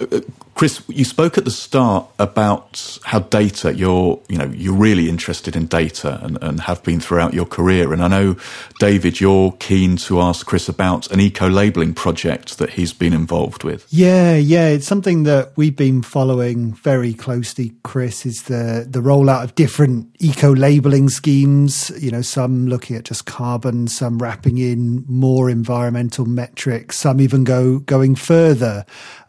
Uh, 0.00 0.16
uh, 0.16 0.20
Chris, 0.54 0.82
you 0.88 1.04
spoke 1.04 1.38
at 1.38 1.44
the 1.44 1.50
start 1.50 2.06
about 2.18 2.98
how 3.04 3.20
data 3.20 3.74
you're 3.74 4.20
you 4.28 4.36
know 4.36 4.52
you're 4.54 4.74
really 4.74 5.08
interested 5.08 5.56
in 5.56 5.66
data 5.66 6.20
and, 6.22 6.38
and 6.42 6.60
have 6.60 6.82
been 6.82 7.00
throughout 7.00 7.34
your 7.34 7.46
career, 7.46 7.92
and 7.92 8.02
I 8.02 8.08
know 8.08 8.36
David, 8.78 9.20
you're 9.20 9.52
keen 9.52 9.96
to 9.98 10.20
ask 10.20 10.46
Chris 10.46 10.68
about 10.68 11.10
an 11.10 11.20
eco 11.20 11.48
labeling 11.48 11.94
project 11.94 12.58
that 12.58 12.70
he's 12.70 12.92
been 12.92 13.12
involved 13.12 13.64
with. 13.64 13.86
Yeah, 13.90 14.36
yeah, 14.36 14.68
it's 14.68 14.86
something 14.86 15.22
that 15.24 15.52
we've 15.56 15.76
been 15.76 16.02
following 16.02 16.74
very 16.74 17.14
closely. 17.14 17.72
Chris 17.82 18.26
is 18.26 18.42
the 18.44 18.86
the 18.88 19.00
rollout 19.00 19.44
of 19.44 19.54
different 19.54 20.14
eco 20.20 20.54
labeling 20.54 21.08
schemes. 21.08 21.90
You 21.98 22.10
know, 22.10 22.22
some 22.22 22.66
looking 22.66 22.96
at 22.96 23.04
just 23.04 23.24
carbon, 23.24 23.88
some 23.88 24.18
wrapping 24.18 24.58
in 24.58 25.04
more 25.08 25.48
environmental 25.48 26.26
metrics, 26.26 26.98
some 26.98 27.20
even 27.20 27.44
go 27.44 27.78
going 27.78 28.14
further 28.14 28.84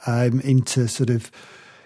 um, 0.05 0.41
into 0.41 0.87
sort 0.87 1.09
of 1.09 1.22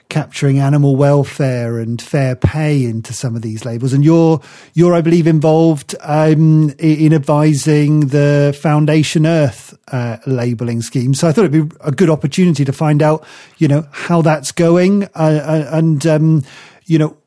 capturing 0.09 0.59
animal 0.59 0.95
welfare 0.95 1.79
and 1.79 2.01
fair 2.01 2.35
pay 2.35 2.85
into 2.85 3.13
some 3.13 3.35
of 3.35 3.41
these 3.41 3.65
labels. 3.65 3.93
And 3.93 4.05
you're, 4.05 4.41
you're, 4.73 4.93
I 4.93 5.01
believe, 5.01 5.27
involved 5.27 5.95
um, 6.01 6.73
in 6.79 7.13
advising 7.13 8.07
the 8.07 8.57
Foundation 8.59 9.25
Earth 9.25 9.77
uh, 9.89 10.17
labeling 10.25 10.81
scheme. 10.81 11.13
So 11.13 11.27
I 11.27 11.31
thought 11.31 11.45
it'd 11.45 11.69
be 11.69 11.75
a 11.81 11.91
good 11.91 12.09
opportunity 12.09 12.63
to 12.63 12.73
find 12.73 13.01
out, 13.01 13.25
you 13.57 13.67
know, 13.67 13.87
how 13.91 14.21
that's 14.21 14.51
going 14.51 15.03
uh, 15.03 15.07
uh 15.15 15.69
and, 15.71 16.05
um, 16.07 16.43
you 16.85 16.97
know, 16.97 17.17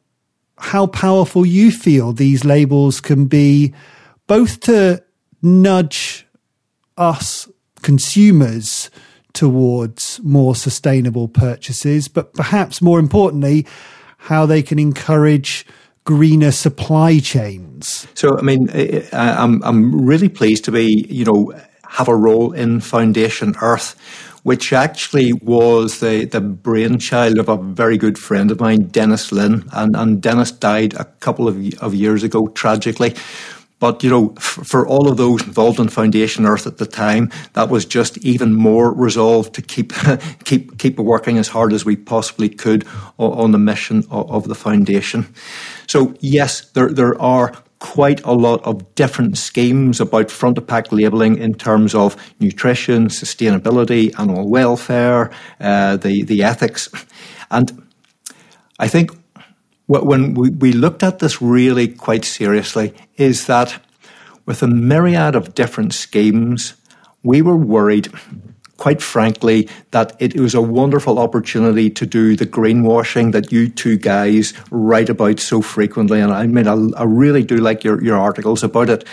how 0.58 0.86
powerful 0.86 1.44
you 1.44 1.70
feel 1.70 2.12
these 2.12 2.44
labels 2.44 3.00
can 3.00 3.26
be, 3.26 3.74
both 4.26 4.60
to 4.60 5.02
nudge 5.42 6.26
us 6.96 7.48
consumers 7.82 8.90
towards 9.32 10.20
more 10.22 10.54
sustainable 10.54 11.28
purchases, 11.28 12.08
but 12.08 12.32
perhaps 12.34 12.82
more 12.82 12.98
importantly, 12.98 13.66
how 14.18 14.46
they 14.46 14.62
can 14.62 14.78
encourage 14.78 15.66
greener 16.04 16.52
supply 16.52 17.18
chains. 17.18 18.06
So, 18.14 18.38
I 18.38 18.42
mean, 18.42 18.68
I'm 19.12 19.62
I'm 19.62 20.04
really 20.04 20.28
pleased 20.28 20.64
to 20.64 20.72
be, 20.72 21.06
you 21.08 21.24
know, 21.24 21.52
have 21.88 22.08
a 22.08 22.16
role 22.16 22.52
in 22.52 22.80
Foundation 22.80 23.54
Earth, 23.60 23.96
which 24.42 24.72
actually 24.72 25.32
was 25.32 26.00
the, 26.00 26.24
the 26.24 26.40
brainchild 26.40 27.38
of 27.38 27.48
a 27.48 27.56
very 27.56 27.98
good 27.98 28.16
friend 28.16 28.50
of 28.50 28.60
mine, 28.60 28.86
Denis 28.88 29.32
Lynn. 29.32 29.68
And, 29.72 29.96
and 29.96 30.22
Denis 30.22 30.52
died 30.52 30.94
a 30.94 31.04
couple 31.04 31.48
of, 31.48 31.56
of 31.82 31.94
years 31.94 32.22
ago, 32.22 32.46
tragically. 32.48 33.14
But, 33.80 34.04
you 34.04 34.10
know, 34.10 34.34
f- 34.36 34.60
for 34.62 34.86
all 34.86 35.10
of 35.10 35.16
those 35.16 35.42
involved 35.42 35.80
in 35.80 35.88
Foundation 35.88 36.46
Earth 36.46 36.66
at 36.66 36.78
the 36.78 36.86
time, 36.86 37.30
that 37.54 37.68
was 37.70 37.84
just 37.84 38.18
even 38.18 38.54
more 38.54 38.92
resolve 38.92 39.50
to 39.52 39.62
keep, 39.62 39.92
keep, 40.44 40.78
keep 40.78 40.98
working 40.98 41.38
as 41.38 41.48
hard 41.48 41.72
as 41.72 41.84
we 41.84 41.96
possibly 41.96 42.48
could 42.48 42.86
on, 43.18 43.50
the 43.50 43.58
mission 43.58 44.04
of, 44.10 44.30
of 44.30 44.48
the 44.48 44.54
Foundation. 44.54 45.26
So 45.88 46.14
yes, 46.20 46.70
there 46.70 46.90
there 46.90 47.20
are 47.20 47.52
quite 47.80 48.22
a 48.24 48.32
lot 48.32 48.62
of 48.64 48.94
different 48.94 49.38
schemes 49.38 50.00
about 50.00 50.30
front 50.30 50.58
of 50.58 50.66
pack 50.66 50.92
labelling 50.92 51.38
in 51.38 51.54
terms 51.54 51.94
of 51.94 52.16
nutrition, 52.38 53.08
sustainability, 53.08 54.16
animal 54.18 54.48
welfare, 54.48 55.30
uh, 55.60 55.96
the 55.96 56.22
the 56.22 56.42
ethics, 56.42 56.88
and 57.50 57.82
I 58.78 58.88
think 58.88 59.10
when 59.98 60.34
we, 60.34 60.50
we 60.50 60.72
looked 60.72 61.02
at 61.02 61.18
this 61.18 61.42
really 61.42 61.88
quite 61.88 62.24
seriously, 62.24 62.94
is 63.16 63.46
that 63.46 63.82
with 64.46 64.62
a 64.62 64.68
myriad 64.68 65.34
of 65.34 65.54
different 65.54 65.94
schemes, 65.94 66.74
we 67.22 67.42
were 67.42 67.56
worried 67.56 68.08
quite 68.80 69.02
frankly, 69.02 69.68
that 69.90 70.16
it 70.18 70.40
was 70.40 70.54
a 70.54 70.62
wonderful 70.62 71.18
opportunity 71.18 71.90
to 71.90 72.06
do 72.06 72.34
the 72.34 72.46
greenwashing 72.46 73.30
that 73.32 73.52
you 73.52 73.68
two 73.68 73.98
guys 73.98 74.54
write 74.70 75.10
about 75.10 75.38
so 75.38 75.60
frequently. 75.60 76.18
And 76.18 76.32
I 76.32 76.46
mean, 76.46 76.66
I, 76.66 76.98
I 76.98 77.04
really 77.04 77.42
do 77.42 77.58
like 77.58 77.84
your, 77.84 78.02
your 78.02 78.16
articles 78.16 78.64
about 78.64 78.88
it. 78.88 79.04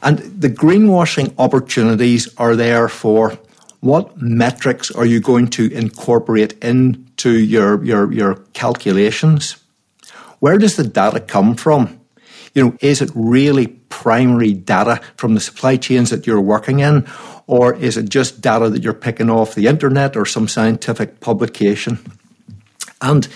And 0.00 0.18
the 0.18 0.48
greenwashing 0.48 1.34
opportunities 1.38 2.32
are 2.38 2.54
there 2.54 2.88
for 2.88 3.36
what 3.80 4.16
metrics 4.22 4.92
are 4.92 5.06
you 5.06 5.18
going 5.18 5.48
to 5.48 5.72
incorporate 5.72 6.52
into 6.62 7.36
your, 7.36 7.84
your, 7.84 8.12
your 8.12 8.36
calculations? 8.52 9.56
Where 10.40 10.58
does 10.58 10.76
the 10.76 10.84
data 10.84 11.20
come 11.20 11.54
from? 11.54 12.00
You 12.54 12.64
know, 12.64 12.76
is 12.80 13.00
it 13.00 13.10
really 13.14 13.68
primary 13.68 14.52
data 14.52 15.00
from 15.16 15.34
the 15.34 15.40
supply 15.40 15.76
chains 15.76 16.10
that 16.10 16.26
you're 16.26 16.40
working 16.40 16.80
in? 16.80 17.06
Or 17.46 17.74
is 17.74 17.96
it 17.96 18.08
just 18.08 18.40
data 18.40 18.68
that 18.70 18.82
you're 18.82 18.92
picking 18.92 19.30
off 19.30 19.54
the 19.54 19.66
internet 19.66 20.16
or 20.16 20.26
some 20.26 20.48
scientific 20.48 21.20
publication? 21.20 21.98
And, 23.00 23.28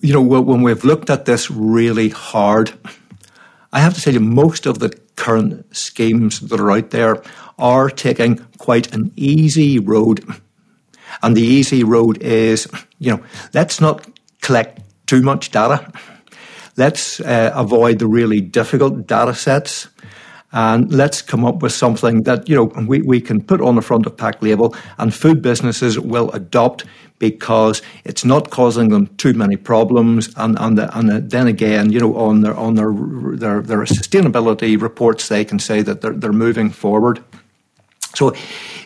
you 0.00 0.12
know, 0.12 0.22
when 0.22 0.62
we've 0.62 0.84
looked 0.84 1.10
at 1.10 1.24
this 1.24 1.50
really 1.50 2.08
hard, 2.08 2.72
I 3.72 3.80
have 3.80 3.94
to 3.94 4.00
tell 4.00 4.14
you, 4.14 4.20
most 4.20 4.66
of 4.66 4.78
the 4.78 4.90
current 5.16 5.76
schemes 5.76 6.40
that 6.40 6.60
are 6.60 6.70
out 6.70 6.90
there 6.90 7.22
are 7.58 7.90
taking 7.90 8.38
quite 8.58 8.94
an 8.94 9.12
easy 9.16 9.78
road. 9.78 10.24
And 11.22 11.36
the 11.36 11.42
easy 11.42 11.84
road 11.84 12.22
is, 12.22 12.68
you 12.98 13.10
know, 13.10 13.22
let's 13.52 13.80
not 13.80 14.06
collect 14.40 14.80
too 15.08 15.22
much 15.22 15.50
data. 15.50 15.90
Let's 16.76 17.18
uh, 17.18 17.50
avoid 17.54 17.98
the 17.98 18.06
really 18.06 18.40
difficult 18.40 19.08
data 19.08 19.34
sets 19.34 19.88
and 20.52 20.90
let's 20.92 21.20
come 21.20 21.44
up 21.44 21.62
with 21.62 21.72
something 21.72 22.22
that 22.22 22.48
you 22.48 22.54
know 22.54 22.64
we, 22.86 23.02
we 23.02 23.20
can 23.20 23.42
put 23.42 23.60
on 23.60 23.74
the 23.74 23.82
front 23.82 24.06
of 24.06 24.16
pack 24.16 24.40
label 24.42 24.74
and 24.96 25.14
food 25.14 25.42
businesses 25.42 25.98
will 25.98 26.30
adopt 26.30 26.84
because 27.18 27.82
it's 28.04 28.24
not 28.24 28.50
causing 28.50 28.88
them 28.88 29.08
too 29.16 29.34
many 29.34 29.56
problems 29.56 30.32
and 30.36 30.56
and, 30.58 30.78
the, 30.78 30.98
and 30.98 31.30
then 31.30 31.46
again 31.46 31.92
you 31.92 32.00
know 32.00 32.16
on 32.16 32.40
their 32.40 32.54
on 32.54 32.76
their, 32.76 32.92
their 33.36 33.60
their 33.60 33.84
sustainability 33.84 34.80
reports 34.80 35.28
they 35.28 35.44
can 35.44 35.58
say 35.58 35.82
that 35.82 36.00
they're 36.00 36.14
they're 36.14 36.32
moving 36.32 36.70
forward 36.70 37.22
so 38.14 38.34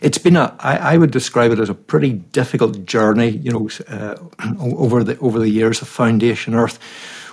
it's 0.01 0.19
been 0.19 0.37
a 0.37 0.55
I, 0.59 0.95
I 0.95 0.97
would 0.97 1.11
describe 1.11 1.53
it 1.53 1.59
as 1.59 1.71
a 1.71 1.75
pretty 1.75 2.13
difficult 2.13 2.85
journey 2.85 3.29
you 3.29 3.51
know 3.51 3.69
uh, 3.89 4.17
over 4.61 5.05
the 5.05 5.19
over 5.19 5.39
the 5.39 5.51
years 5.51 5.83
of 5.83 5.89
foundation 5.89 6.55
earth 6.55 6.79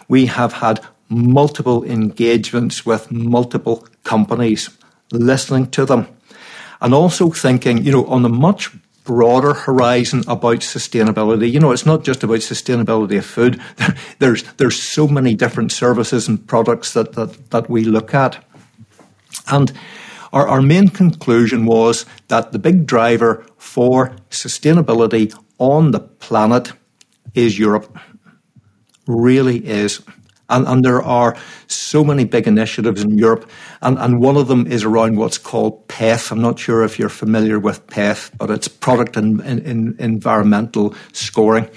we 0.07 0.25
have 0.25 0.53
had 0.53 0.85
multiple 1.09 1.83
engagements 1.83 2.85
with 2.85 3.11
multiple 3.11 3.87
companies, 4.03 4.69
listening 5.11 5.69
to 5.71 5.85
them, 5.85 6.07
and 6.81 6.93
also 6.93 7.31
thinking, 7.31 7.83
you 7.83 7.91
know, 7.91 8.05
on 8.05 8.23
a 8.23 8.29
much 8.29 8.71
broader 9.03 9.53
horizon 9.53 10.23
about 10.27 10.59
sustainability. 10.59 11.51
You 11.51 11.59
know, 11.59 11.71
it's 11.71 11.85
not 11.85 12.03
just 12.03 12.23
about 12.23 12.39
sustainability 12.39 13.17
of 13.17 13.25
food. 13.25 13.59
There's 14.19 14.43
there's 14.53 14.81
so 14.81 15.07
many 15.07 15.33
different 15.33 15.71
services 15.71 16.27
and 16.27 16.45
products 16.45 16.93
that 16.93 17.13
that, 17.13 17.49
that 17.49 17.69
we 17.69 17.83
look 17.85 18.13
at. 18.13 18.43
And 19.47 19.71
our, 20.33 20.47
our 20.47 20.61
main 20.61 20.89
conclusion 20.89 21.65
was 21.65 22.05
that 22.27 22.51
the 22.51 22.59
big 22.59 22.85
driver 22.85 23.45
for 23.57 24.15
sustainability 24.29 25.33
on 25.57 25.91
the 25.91 25.99
planet 25.99 26.73
is 27.33 27.59
Europe. 27.59 27.95
Really 29.07 29.65
is. 29.65 30.01
And, 30.49 30.67
and 30.67 30.83
there 30.83 31.01
are 31.01 31.37
so 31.67 32.03
many 32.03 32.25
big 32.25 32.47
initiatives 32.47 33.03
in 33.03 33.17
Europe. 33.17 33.49
And, 33.81 33.99
and 33.99 34.19
one 34.19 34.35
of 34.35 34.47
them 34.47 34.65
is 34.65 34.83
around 34.83 35.17
what's 35.17 35.37
called 35.37 35.87
PEF. 35.87 36.31
I'm 36.31 36.41
not 36.41 36.57
sure 36.57 36.83
if 36.83 36.97
you're 36.97 37.09
familiar 37.09 37.59
with 37.59 37.85
PEF, 37.87 38.31
but 38.37 38.49
it's 38.49 38.67
product 38.67 39.15
and 39.15 39.41
in, 39.41 39.59
in, 39.59 39.95
environmental 39.99 40.95
scoring. 41.13 41.69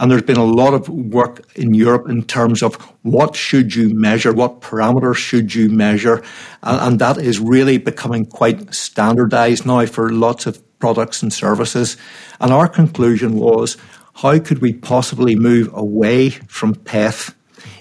And 0.00 0.10
there's 0.10 0.22
been 0.22 0.36
a 0.36 0.44
lot 0.44 0.74
of 0.74 0.88
work 0.88 1.44
in 1.56 1.74
Europe 1.74 2.08
in 2.08 2.22
terms 2.22 2.62
of 2.62 2.76
what 3.02 3.34
should 3.34 3.74
you 3.74 3.94
measure, 3.94 4.32
what 4.32 4.60
parameters 4.60 5.16
should 5.16 5.54
you 5.54 5.68
measure. 5.68 6.22
And, 6.62 6.80
and 6.80 6.98
that 7.00 7.18
is 7.18 7.40
really 7.40 7.78
becoming 7.78 8.24
quite 8.26 8.72
standardized 8.74 9.66
now 9.66 9.86
for 9.86 10.10
lots 10.10 10.46
of 10.46 10.62
products 10.78 11.22
and 11.22 11.32
services. 11.32 11.96
And 12.40 12.52
our 12.52 12.68
conclusion 12.68 13.36
was, 13.36 13.76
how 14.14 14.38
could 14.38 14.60
we 14.60 14.72
possibly 14.72 15.34
move 15.34 15.70
away 15.74 16.30
from 16.30 16.74
PEF 16.74 17.34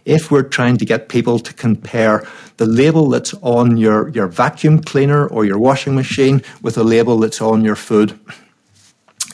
if 0.05 0.31
we're 0.31 0.43
trying 0.43 0.77
to 0.77 0.85
get 0.85 1.09
people 1.09 1.37
to 1.39 1.53
compare 1.53 2.25
the 2.57 2.65
label 2.65 3.09
that's 3.09 3.33
on 3.35 3.77
your, 3.77 4.09
your 4.09 4.27
vacuum 4.27 4.81
cleaner 4.81 5.27
or 5.27 5.45
your 5.45 5.59
washing 5.59 5.93
machine 5.93 6.41
with 6.61 6.75
the 6.75 6.83
label 6.83 7.19
that's 7.19 7.41
on 7.41 7.63
your 7.63 7.75
food. 7.75 8.17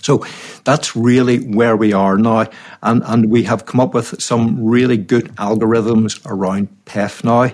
So 0.04 0.26
that's 0.64 0.96
really 0.96 1.38
where 1.40 1.76
we 1.76 1.94
are 1.94 2.18
now. 2.18 2.46
And, 2.82 3.02
and 3.06 3.32
we 3.32 3.44
have 3.44 3.66
come 3.66 3.80
up 3.80 3.94
with 3.94 4.22
some 4.22 4.64
really 4.64 4.98
good 4.98 5.36
algorithms 5.36 6.22
around 6.26 6.70
PEF 6.86 7.24
now. 7.24 7.54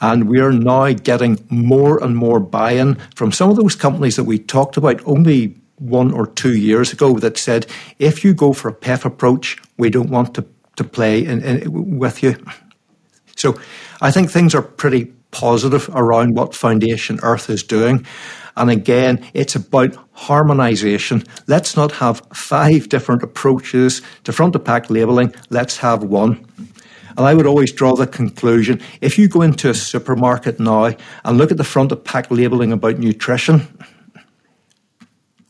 And 0.00 0.28
we 0.28 0.40
are 0.40 0.52
now 0.52 0.92
getting 0.92 1.44
more 1.48 2.02
and 2.02 2.16
more 2.16 2.40
buy 2.40 2.72
in 2.72 2.96
from 3.14 3.32
some 3.32 3.50
of 3.50 3.56
those 3.56 3.76
companies 3.76 4.16
that 4.16 4.24
we 4.24 4.38
talked 4.38 4.76
about 4.76 5.00
only 5.06 5.56
one 5.78 6.12
or 6.12 6.26
two 6.26 6.56
years 6.56 6.92
ago 6.92 7.18
that 7.18 7.36
said, 7.38 7.66
if 7.98 8.24
you 8.24 8.34
go 8.34 8.52
for 8.52 8.68
a 8.68 8.74
PEF 8.74 9.04
approach, 9.04 9.58
we 9.76 9.90
don't 9.90 10.10
want 10.10 10.34
to 10.34 10.44
to 10.76 10.84
play 10.84 11.24
in, 11.24 11.42
in, 11.42 11.98
with 11.98 12.22
you. 12.22 12.36
So 13.36 13.58
I 14.00 14.10
think 14.10 14.30
things 14.30 14.54
are 14.54 14.62
pretty 14.62 15.12
positive 15.30 15.88
around 15.92 16.34
what 16.34 16.54
Foundation 16.54 17.18
Earth 17.22 17.50
is 17.50 17.62
doing. 17.62 18.06
And 18.56 18.70
again, 18.70 19.24
it's 19.34 19.56
about 19.56 19.96
harmonization. 20.12 21.24
Let's 21.46 21.76
not 21.76 21.92
have 21.92 22.22
five 22.32 22.88
different 22.88 23.22
approaches 23.22 24.02
to 24.24 24.32
front 24.32 24.54
of 24.54 24.64
pack 24.64 24.90
labeling. 24.90 25.34
Let's 25.50 25.78
have 25.78 26.02
one. 26.04 26.46
And 27.16 27.26
I 27.26 27.34
would 27.34 27.46
always 27.46 27.72
draw 27.72 27.94
the 27.94 28.06
conclusion 28.06 28.80
if 29.00 29.18
you 29.18 29.28
go 29.28 29.42
into 29.42 29.70
a 29.70 29.74
supermarket 29.74 30.58
now 30.58 30.96
and 31.24 31.38
look 31.38 31.52
at 31.52 31.58
the 31.58 31.64
front 31.64 31.92
of 31.92 32.02
pack 32.02 32.30
labeling 32.30 32.72
about 32.72 32.98
nutrition, 32.98 33.68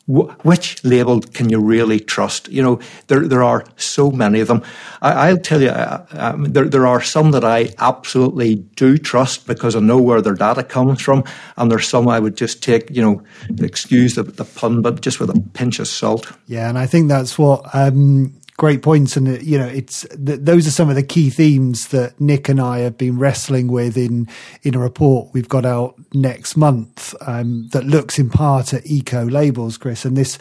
which 0.06 0.84
label 0.84 1.20
can 1.20 1.48
you 1.48 1.58
really 1.58 1.98
trust? 1.98 2.48
You 2.48 2.62
know, 2.62 2.80
there 3.06 3.26
there 3.26 3.42
are 3.42 3.64
so 3.76 4.10
many 4.10 4.40
of 4.40 4.48
them. 4.48 4.62
I, 5.00 5.32
will 5.32 5.40
tell 5.40 5.62
you, 5.62 5.70
uh, 5.70 6.04
um, 6.10 6.44
there 6.52 6.68
there 6.68 6.86
are 6.86 7.00
some 7.00 7.30
that 7.30 7.44
I 7.44 7.72
absolutely 7.78 8.56
do 8.76 8.98
trust 8.98 9.46
because 9.46 9.74
I 9.74 9.80
know 9.80 9.98
where 9.98 10.20
their 10.20 10.34
data 10.34 10.62
comes 10.62 11.00
from, 11.00 11.24
and 11.56 11.70
there's 11.70 11.88
some 11.88 12.06
I 12.06 12.18
would 12.18 12.36
just 12.36 12.62
take, 12.62 12.90
you 12.90 13.02
know, 13.02 13.22
excuse 13.64 14.14
the, 14.14 14.24
the 14.24 14.44
pun, 14.44 14.82
but 14.82 15.00
just 15.00 15.20
with 15.20 15.30
a 15.30 15.40
pinch 15.54 15.78
of 15.78 15.88
salt. 15.88 16.30
Yeah, 16.46 16.68
and 16.68 16.78
I 16.78 16.86
think 16.86 17.08
that's 17.08 17.38
what 17.38 17.62
um, 17.74 18.34
great 18.56 18.82
points 18.82 19.16
and 19.16 19.42
you 19.42 19.58
know 19.58 19.66
it's 19.66 20.06
th- 20.24 20.38
those 20.40 20.66
are 20.66 20.70
some 20.70 20.88
of 20.88 20.94
the 20.94 21.02
key 21.02 21.28
themes 21.28 21.88
that 21.88 22.20
Nick 22.20 22.48
and 22.48 22.60
I 22.60 22.80
have 22.80 22.96
been 22.96 23.18
wrestling 23.18 23.66
with 23.66 23.96
in 23.96 24.28
in 24.62 24.74
a 24.74 24.78
report 24.78 25.30
we've 25.32 25.48
got 25.48 25.66
out 25.66 25.96
next 26.12 26.56
month 26.56 27.14
um, 27.26 27.68
that 27.72 27.84
looks 27.84 28.18
in 28.18 28.30
part 28.30 28.72
at 28.72 28.86
eco 28.86 29.24
labels 29.24 29.76
Chris. 29.76 30.04
And 30.04 30.16
this 30.16 30.38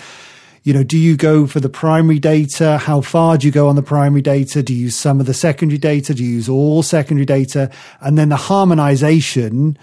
you 0.62 0.74
know 0.74 0.84
do 0.84 0.98
you 0.98 1.18
go 1.18 1.48
for 1.48 1.60
the 1.60 1.70
primary 1.70 2.20
data? 2.20 2.78
How 2.78 3.02
far 3.02 3.38
do 3.38 3.48
you 3.48 3.52
go 3.52 3.68
on 3.68 3.76
the 3.76 3.82
primary 3.82 4.22
data? 4.22 4.62
Do 4.62 4.74
you 4.74 4.86
use 4.86 4.96
some 4.96 5.20
of 5.20 5.26
the 5.26 5.34
secondary 5.34 5.80
data? 5.80 6.14
Do 6.14 6.24
you 6.24 6.36
use 6.36 6.48
all 6.48 6.84
secondary 6.84 7.26
data? 7.26 7.72
And 8.00 8.16
then 8.16 8.30
the 8.30 8.36
harmonization 8.36 9.78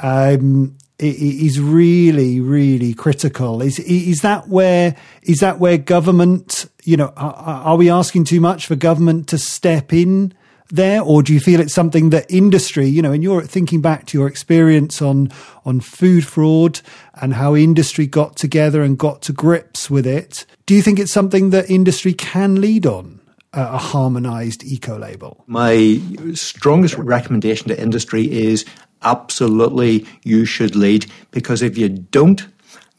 um, 0.00 0.76
is 0.98 1.60
really, 1.60 2.40
really 2.40 2.92
critical. 2.92 3.62
Is 3.62 3.78
is 3.78 4.20
that 4.22 4.48
where 4.48 4.96
is 5.22 5.38
that 5.38 5.58
where 5.58 5.78
government? 5.78 6.66
You 6.84 6.96
know, 6.96 7.12
are, 7.16 7.34
are, 7.34 7.76
we 7.76 7.90
asking 7.90 8.24
too 8.24 8.40
much 8.40 8.66
for 8.66 8.74
government 8.74 9.28
to 9.28 9.38
step 9.38 9.92
in 9.92 10.34
there, 10.70 11.00
or 11.00 11.22
do 11.22 11.32
you 11.32 11.40
feel 11.40 11.60
it's 11.60 11.74
something 11.74 12.10
that 12.10 12.26
industry? 12.30 12.86
You 12.86 13.02
know, 13.02 13.12
and 13.12 13.22
you're 13.22 13.42
thinking 13.42 13.80
back 13.80 14.06
to 14.06 14.18
your 14.18 14.26
experience 14.26 15.00
on 15.00 15.30
on 15.64 15.80
food 15.80 16.26
fraud 16.26 16.80
and 17.20 17.34
how 17.34 17.54
industry 17.54 18.06
got 18.06 18.36
together 18.36 18.82
and 18.82 18.98
got 18.98 19.22
to 19.22 19.32
grips 19.32 19.88
with 19.88 20.06
it. 20.06 20.46
Do 20.66 20.74
you 20.74 20.82
think 20.82 20.98
it's 20.98 21.12
something 21.12 21.50
that 21.50 21.70
industry 21.70 22.12
can 22.12 22.60
lead 22.60 22.86
on? 22.86 23.20
a 23.54 23.78
harmonized 23.78 24.62
eco 24.62 24.98
label? 24.98 25.42
My 25.46 26.00
strongest 26.34 26.96
recommendation 26.96 27.68
to 27.68 27.80
industry 27.80 28.30
is 28.30 28.64
absolutely 29.02 30.06
you 30.24 30.44
should 30.44 30.76
lead 30.76 31.06
because 31.30 31.62
if 31.62 31.78
you 31.78 31.88
don't, 31.88 32.46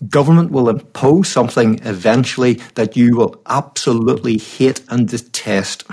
government 0.07 0.51
will 0.51 0.69
impose 0.69 1.27
something 1.27 1.79
eventually 1.83 2.53
that 2.75 2.95
you 2.95 3.17
will 3.17 3.41
absolutely 3.47 4.37
hate 4.37 4.81
and 4.89 5.09
detest. 5.09 5.83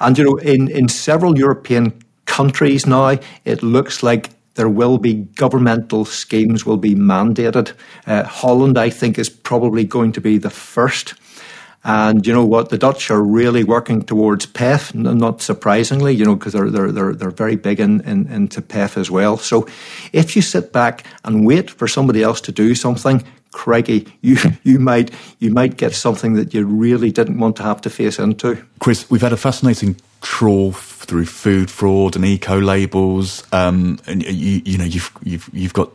And, 0.00 0.18
you 0.18 0.24
know, 0.24 0.36
in, 0.36 0.68
in 0.68 0.88
several 0.88 1.38
European 1.38 2.02
countries 2.26 2.86
now, 2.86 3.18
it 3.44 3.62
looks 3.62 4.02
like 4.02 4.30
there 4.54 4.68
will 4.68 4.98
be 4.98 5.14
governmental 5.14 6.04
schemes 6.04 6.64
will 6.64 6.76
be 6.76 6.94
mandated. 6.94 7.72
Uh, 8.06 8.24
Holland, 8.24 8.78
I 8.78 8.90
think, 8.90 9.18
is 9.18 9.28
probably 9.28 9.84
going 9.84 10.12
to 10.12 10.20
be 10.20 10.38
the 10.38 10.50
first. 10.50 11.14
And 11.84 12.26
you 12.26 12.32
know 12.32 12.44
what? 12.46 12.70
The 12.70 12.78
Dutch 12.78 13.10
are 13.10 13.22
really 13.22 13.62
working 13.62 14.02
towards 14.02 14.46
PEF, 14.46 14.94
not 14.94 15.42
surprisingly, 15.42 16.14
you 16.14 16.24
know, 16.24 16.34
because 16.34 16.54
they're, 16.54 16.70
they're, 16.70 16.90
they're, 16.90 17.12
they're 17.12 17.30
very 17.30 17.56
big 17.56 17.78
in, 17.78 18.00
in, 18.02 18.26
into 18.28 18.62
PEF 18.62 18.96
as 18.96 19.10
well. 19.10 19.36
So 19.36 19.68
if 20.12 20.34
you 20.34 20.40
sit 20.40 20.72
back 20.72 21.04
and 21.24 21.46
wait 21.46 21.70
for 21.70 21.86
somebody 21.86 22.22
else 22.22 22.40
to 22.42 22.52
do 22.52 22.74
something, 22.74 23.22
crikey, 23.52 24.08
you, 24.22 24.38
you 24.62 24.78
might, 24.78 25.10
you 25.40 25.50
might 25.50 25.76
get 25.76 25.94
something 25.94 26.34
that 26.34 26.54
you 26.54 26.64
really 26.64 27.12
didn't 27.12 27.38
want 27.38 27.56
to 27.56 27.62
have 27.62 27.82
to 27.82 27.90
face 27.90 28.18
into. 28.18 28.64
Chris, 28.78 29.10
we've 29.10 29.20
had 29.20 29.34
a 29.34 29.36
fascinating 29.36 29.96
trawl 30.22 30.72
through 30.72 31.26
food 31.26 31.70
fraud 31.70 32.16
and 32.16 32.24
eco 32.24 32.58
labels. 32.58 33.44
Um, 33.52 33.98
and 34.06 34.22
you, 34.22 34.62
you 34.64 34.78
know, 34.78 34.84
you've, 34.84 35.12
you've, 35.22 35.50
you've 35.52 35.74
got 35.74 35.90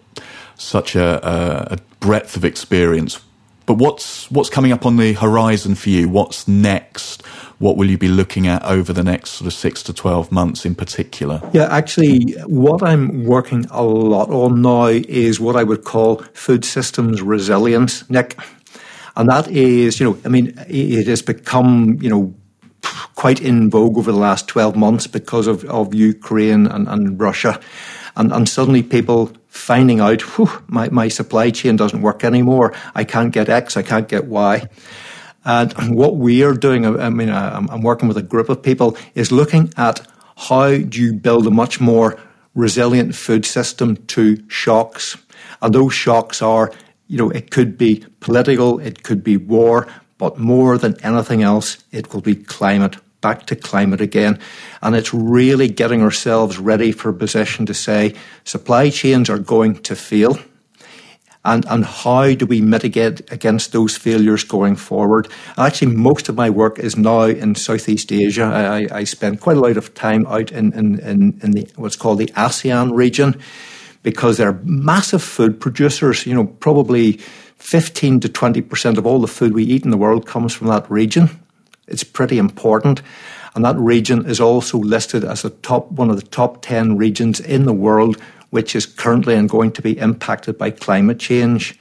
such 0.55 0.95
a, 0.95 1.73
a 1.73 1.77
breadth 1.99 2.37
of 2.37 2.45
experience 2.45 3.21
but 3.69 3.77
what's 3.77 4.31
what's 4.31 4.49
coming 4.49 4.71
up 4.71 4.83
on 4.83 4.97
the 4.97 5.13
horizon 5.13 5.75
for 5.75 5.91
you? 5.91 6.09
What's 6.09 6.47
next? 6.47 7.23
What 7.59 7.77
will 7.77 7.87
you 7.87 7.99
be 7.99 8.07
looking 8.07 8.47
at 8.47 8.63
over 8.65 8.91
the 8.91 9.03
next 9.03 9.29
sort 9.29 9.45
of 9.45 9.53
six 9.53 9.83
to 9.83 9.93
twelve 9.93 10.31
months 10.31 10.65
in 10.65 10.73
particular? 10.73 11.39
Yeah, 11.53 11.67
actually, 11.69 12.31
what 12.47 12.81
I'm 12.81 13.25
working 13.25 13.67
a 13.69 13.83
lot 13.83 14.31
on 14.31 14.63
now 14.63 14.87
is 14.87 15.39
what 15.39 15.55
I 15.55 15.63
would 15.63 15.83
call 15.83 16.23
food 16.33 16.65
systems 16.65 17.21
resilience, 17.21 18.09
Nick, 18.09 18.39
and 19.15 19.29
that 19.29 19.47
is, 19.49 19.99
you 19.99 20.09
know, 20.09 20.17
I 20.25 20.29
mean, 20.29 20.51
it 20.67 21.05
has 21.05 21.21
become, 21.21 21.99
you 22.01 22.09
know, 22.09 22.33
quite 23.13 23.39
in 23.39 23.69
vogue 23.69 23.99
over 23.99 24.11
the 24.11 24.17
last 24.17 24.47
12 24.47 24.75
months 24.77 25.05
because 25.05 25.45
of, 25.45 25.63
of 25.65 25.93
Ukraine 25.93 26.65
and, 26.65 26.87
and 26.87 27.19
Russia. 27.19 27.59
And, 28.15 28.31
and 28.31 28.49
suddenly 28.49 28.81
people 28.81 29.31
finding 29.59 29.99
out, 29.99 30.21
whew, 30.21 30.49
my, 30.67 30.89
my 30.89 31.09
supply 31.09 31.51
chain 31.51 31.75
doesn't 31.75 32.01
work 32.01 32.23
anymore. 32.23 32.73
I 32.95 33.03
can't 33.03 33.33
get 33.33 33.49
X, 33.49 33.77
I 33.77 33.83
can't 33.83 34.07
get 34.07 34.25
Y. 34.25 34.67
And 35.45 35.95
what 35.95 36.15
we 36.17 36.43
are 36.43 36.53
doing, 36.53 36.85
I 36.85 37.09
mean, 37.09 37.29
I'm, 37.29 37.81
working 37.81 38.07
with 38.07 38.17
a 38.17 38.23
group 38.23 38.49
of 38.49 38.61
people, 38.63 38.97
is 39.15 39.31
looking 39.31 39.71
at 39.77 40.05
how 40.37 40.77
do 40.77 41.01
you 41.01 41.13
build 41.13 41.45
a 41.47 41.51
much 41.51 41.79
more 41.79 42.19
resilient 42.55 43.15
food 43.15 43.45
system 43.45 43.97
to 44.07 44.37
shocks. 44.49 45.17
And 45.61 45.73
those 45.73 45.93
shocks 45.93 46.41
are, 46.41 46.71
you 47.07 47.17
know, 47.17 47.29
it 47.29 47.51
could 47.51 47.77
be 47.77 48.05
political, 48.19 48.79
it 48.79 49.03
could 49.03 49.23
be 49.23 49.37
war, 49.37 49.87
but 50.17 50.37
more 50.37 50.77
than 50.77 50.99
anything 51.03 51.43
else, 51.43 51.83
it 51.91 52.13
will 52.13 52.21
be 52.21 52.35
climate 52.35 52.97
back 53.21 53.45
to 53.47 53.55
climate 53.55 54.01
again. 54.01 54.39
And 54.81 54.95
it's 54.95 55.13
really 55.13 55.67
getting 55.67 56.01
ourselves 56.01 56.57
ready 56.57 56.91
for 56.91 57.09
a 57.09 57.13
position 57.13 57.65
to 57.65 57.73
say 57.73 58.15
supply 58.43 58.89
chains 58.89 59.29
are 59.29 59.39
going 59.39 59.75
to 59.83 59.95
fail. 59.95 60.39
And, 61.45 61.65
and 61.69 61.85
how 61.85 62.33
do 62.33 62.45
we 62.45 62.59
mitigate 62.59 63.31
against 63.31 63.71
those 63.71 63.95
failures 63.95 64.43
going 64.43 64.75
forward? 64.75 65.29
Actually, 65.57 65.95
most 65.95 66.27
of 66.27 66.35
my 66.35 66.49
work 66.49 66.79
is 66.79 66.97
now 66.97 67.23
in 67.23 67.55
Southeast 67.55 68.11
Asia. 68.11 68.43
I, 68.43 68.99
I 68.99 69.03
spend 69.05 69.39
quite 69.39 69.55
a 69.55 69.61
lot 69.61 69.77
of 69.77 69.93
time 69.93 70.27
out 70.27 70.51
in, 70.51 70.73
in, 70.73 70.99
in, 70.99 71.39
in 71.41 71.51
the, 71.51 71.67
what's 71.77 71.95
called 71.95 72.19
the 72.19 72.31
ASEAN 72.35 72.93
region 72.93 73.39
because 74.03 74.37
they're 74.37 74.59
massive 74.63 75.23
food 75.23 75.61
producers. 75.61 76.25
You 76.25 76.33
know, 76.33 76.45
probably 76.45 77.13
15 77.57 78.19
to 78.21 78.29
20% 78.29 78.97
of 78.97 79.05
all 79.05 79.19
the 79.19 79.27
food 79.27 79.53
we 79.53 79.63
eat 79.63 79.85
in 79.85 79.91
the 79.91 79.97
world 79.97 80.25
comes 80.25 80.53
from 80.53 80.67
that 80.67 80.89
region. 80.91 81.29
It's 81.89 82.03
pretty 82.03 82.37
important. 82.37 83.01
And 83.55 83.65
that 83.65 83.77
region 83.77 84.25
is 84.25 84.39
also 84.39 84.77
listed 84.77 85.23
as 85.23 85.43
a 85.43 85.49
top, 85.49 85.91
one 85.91 86.09
of 86.09 86.15
the 86.15 86.27
top 86.27 86.61
10 86.61 86.97
regions 86.97 87.39
in 87.39 87.65
the 87.65 87.73
world, 87.73 88.17
which 88.51 88.75
is 88.75 88.85
currently 88.85 89.35
and 89.35 89.49
going 89.49 89.71
to 89.73 89.81
be 89.81 89.97
impacted 89.97 90.57
by 90.57 90.71
climate 90.71 91.19
change. 91.19 91.77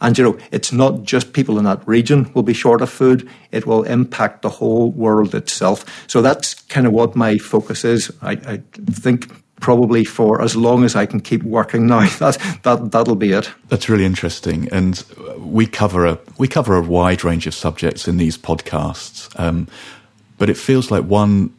And 0.00 0.16
you 0.16 0.24
know, 0.24 0.38
it's 0.50 0.72
not 0.72 1.02
just 1.02 1.34
people 1.34 1.58
in 1.58 1.64
that 1.64 1.86
region 1.86 2.32
will 2.32 2.42
be 2.42 2.54
short 2.54 2.80
of 2.80 2.88
food, 2.90 3.28
it 3.52 3.66
will 3.66 3.82
impact 3.82 4.42
the 4.42 4.48
whole 4.48 4.90
world 4.92 5.34
itself. 5.34 5.84
So 6.08 6.22
that's 6.22 6.54
kind 6.54 6.86
of 6.86 6.92
what 6.92 7.14
my 7.14 7.36
focus 7.36 7.84
is. 7.84 8.10
I, 8.22 8.32
I 8.32 8.62
think 8.90 9.30
probably 9.60 10.04
for 10.04 10.42
as 10.42 10.56
long 10.56 10.84
as 10.84 10.96
I 10.96 11.06
can 11.06 11.20
keep 11.20 11.42
working 11.42 11.86
now. 11.86 12.08
That 12.18 12.38
that 12.62 12.90
that'll 12.90 13.14
be 13.14 13.32
it. 13.32 13.50
That's 13.68 13.88
really 13.88 14.04
interesting, 14.04 14.68
and 14.72 15.02
we 15.38 15.66
cover 15.66 16.06
a 16.06 16.18
we 16.38 16.48
cover 16.48 16.76
a 16.76 16.82
wide 16.82 17.24
range 17.24 17.46
of 17.46 17.54
subjects 17.54 18.08
in 18.08 18.16
these 18.16 18.36
podcasts. 18.36 19.28
Um, 19.38 19.68
but 20.38 20.50
it 20.50 20.56
feels 20.56 20.90
like 20.90 21.04
one 21.04 21.54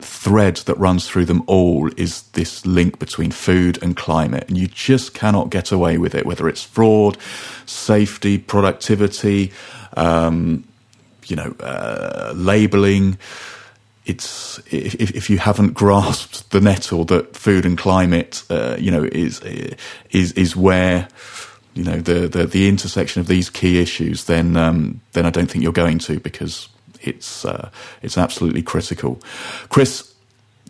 thread 0.00 0.56
that 0.56 0.78
runs 0.78 1.08
through 1.08 1.24
them 1.24 1.42
all 1.46 1.90
is 1.96 2.22
this 2.32 2.64
link 2.66 2.98
between 2.98 3.30
food 3.30 3.82
and 3.82 3.96
climate, 3.96 4.44
and 4.48 4.56
you 4.58 4.66
just 4.66 5.14
cannot 5.14 5.50
get 5.50 5.72
away 5.72 5.98
with 5.98 6.14
it. 6.14 6.26
Whether 6.26 6.48
it's 6.48 6.62
fraud, 6.62 7.16
safety, 7.66 8.38
productivity, 8.38 9.52
um, 9.96 10.64
you 11.26 11.36
know, 11.36 11.54
uh, 11.60 12.32
labeling 12.34 13.18
it's 14.06 14.58
if, 14.70 14.94
if 14.94 15.30
you 15.30 15.38
haven't 15.38 15.72
grasped 15.72 16.50
the 16.50 16.60
nettle 16.60 17.04
that 17.06 17.36
food 17.36 17.64
and 17.64 17.78
climate, 17.78 18.42
uh, 18.50 18.76
you 18.78 18.90
know, 18.90 19.04
is 19.04 19.40
is 20.10 20.32
is 20.32 20.54
where 20.54 21.08
you 21.74 21.84
know 21.84 21.96
the, 21.96 22.28
the, 22.28 22.46
the 22.46 22.68
intersection 22.68 23.20
of 23.20 23.26
these 23.26 23.48
key 23.48 23.80
issues, 23.80 24.24
then 24.24 24.56
um, 24.56 25.00
then 25.12 25.24
I 25.24 25.30
don't 25.30 25.50
think 25.50 25.64
you're 25.64 25.72
going 25.72 25.98
to 26.00 26.20
because 26.20 26.68
it's 27.00 27.44
uh, 27.44 27.70
it's 28.02 28.18
absolutely 28.18 28.62
critical. 28.62 29.20
Chris, 29.70 30.12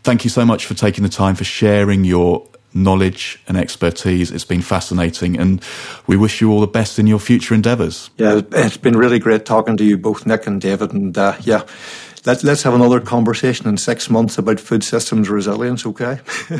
thank 0.02 0.22
you 0.24 0.30
so 0.30 0.44
much 0.44 0.66
for 0.66 0.74
taking 0.74 1.02
the 1.02 1.10
time 1.10 1.34
for 1.34 1.44
sharing 1.44 2.04
your 2.04 2.46
knowledge 2.72 3.40
and 3.48 3.56
expertise. 3.56 4.30
It's 4.30 4.44
been 4.44 4.62
fascinating, 4.62 5.40
and 5.40 5.60
we 6.06 6.16
wish 6.16 6.40
you 6.40 6.52
all 6.52 6.60
the 6.60 6.68
best 6.68 7.00
in 7.00 7.08
your 7.08 7.18
future 7.18 7.54
endeavours. 7.54 8.10
Yeah, 8.16 8.42
it's 8.52 8.76
been 8.76 8.96
really 8.96 9.18
great 9.18 9.44
talking 9.44 9.76
to 9.76 9.84
you 9.84 9.98
both, 9.98 10.24
Nick 10.24 10.46
and 10.46 10.60
David, 10.60 10.92
and 10.92 11.18
uh, 11.18 11.36
yeah 11.40 11.64
let's 12.26 12.44
let's 12.44 12.62
have 12.62 12.74
another 12.74 13.00
conversation 13.00 13.68
in 13.68 13.76
six 13.76 14.08
months 14.10 14.38
about 14.38 14.60
food 14.60 14.84
systems 14.84 15.28
resilience. 15.28 15.86
Okay. 15.86 16.20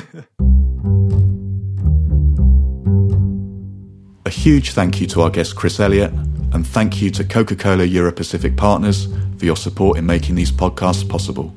A 4.27 4.31
huge 4.31 4.71
thank 4.71 5.03
you 5.03 5.07
to 5.09 5.21
our 5.21 5.29
guest 5.31 5.55
Chris 5.55 5.79
Elliott, 5.79 6.11
and 6.53 6.67
thank 6.67 7.03
you 7.03 7.11
to 7.11 7.25
Coca 7.25 7.57
Cola 7.57 7.87
Europacific 7.87 8.57
Partners 8.57 9.07
for 9.39 9.45
your 9.45 9.57
support 9.57 9.99
in 9.99 10.07
making 10.07 10.35
these 10.35 10.51
podcasts 10.51 11.07
possible. 11.07 11.53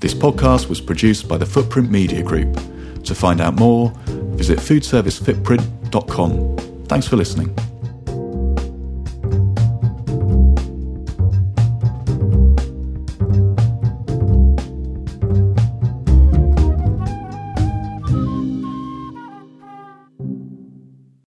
This 0.00 0.14
podcast 0.14 0.68
was 0.68 0.80
produced 0.80 1.28
by 1.28 1.36
the 1.36 1.44
Footprint 1.46 1.90
Media 1.90 2.22
Group. 2.22 2.58
To 3.04 3.14
find 3.14 3.40
out 3.42 3.54
more, 3.54 3.92
visit 4.36 4.58
foodservicefootprint.com. 4.58 6.56
Thanks 6.86 7.06
for 7.06 7.16
listening. 7.16 7.54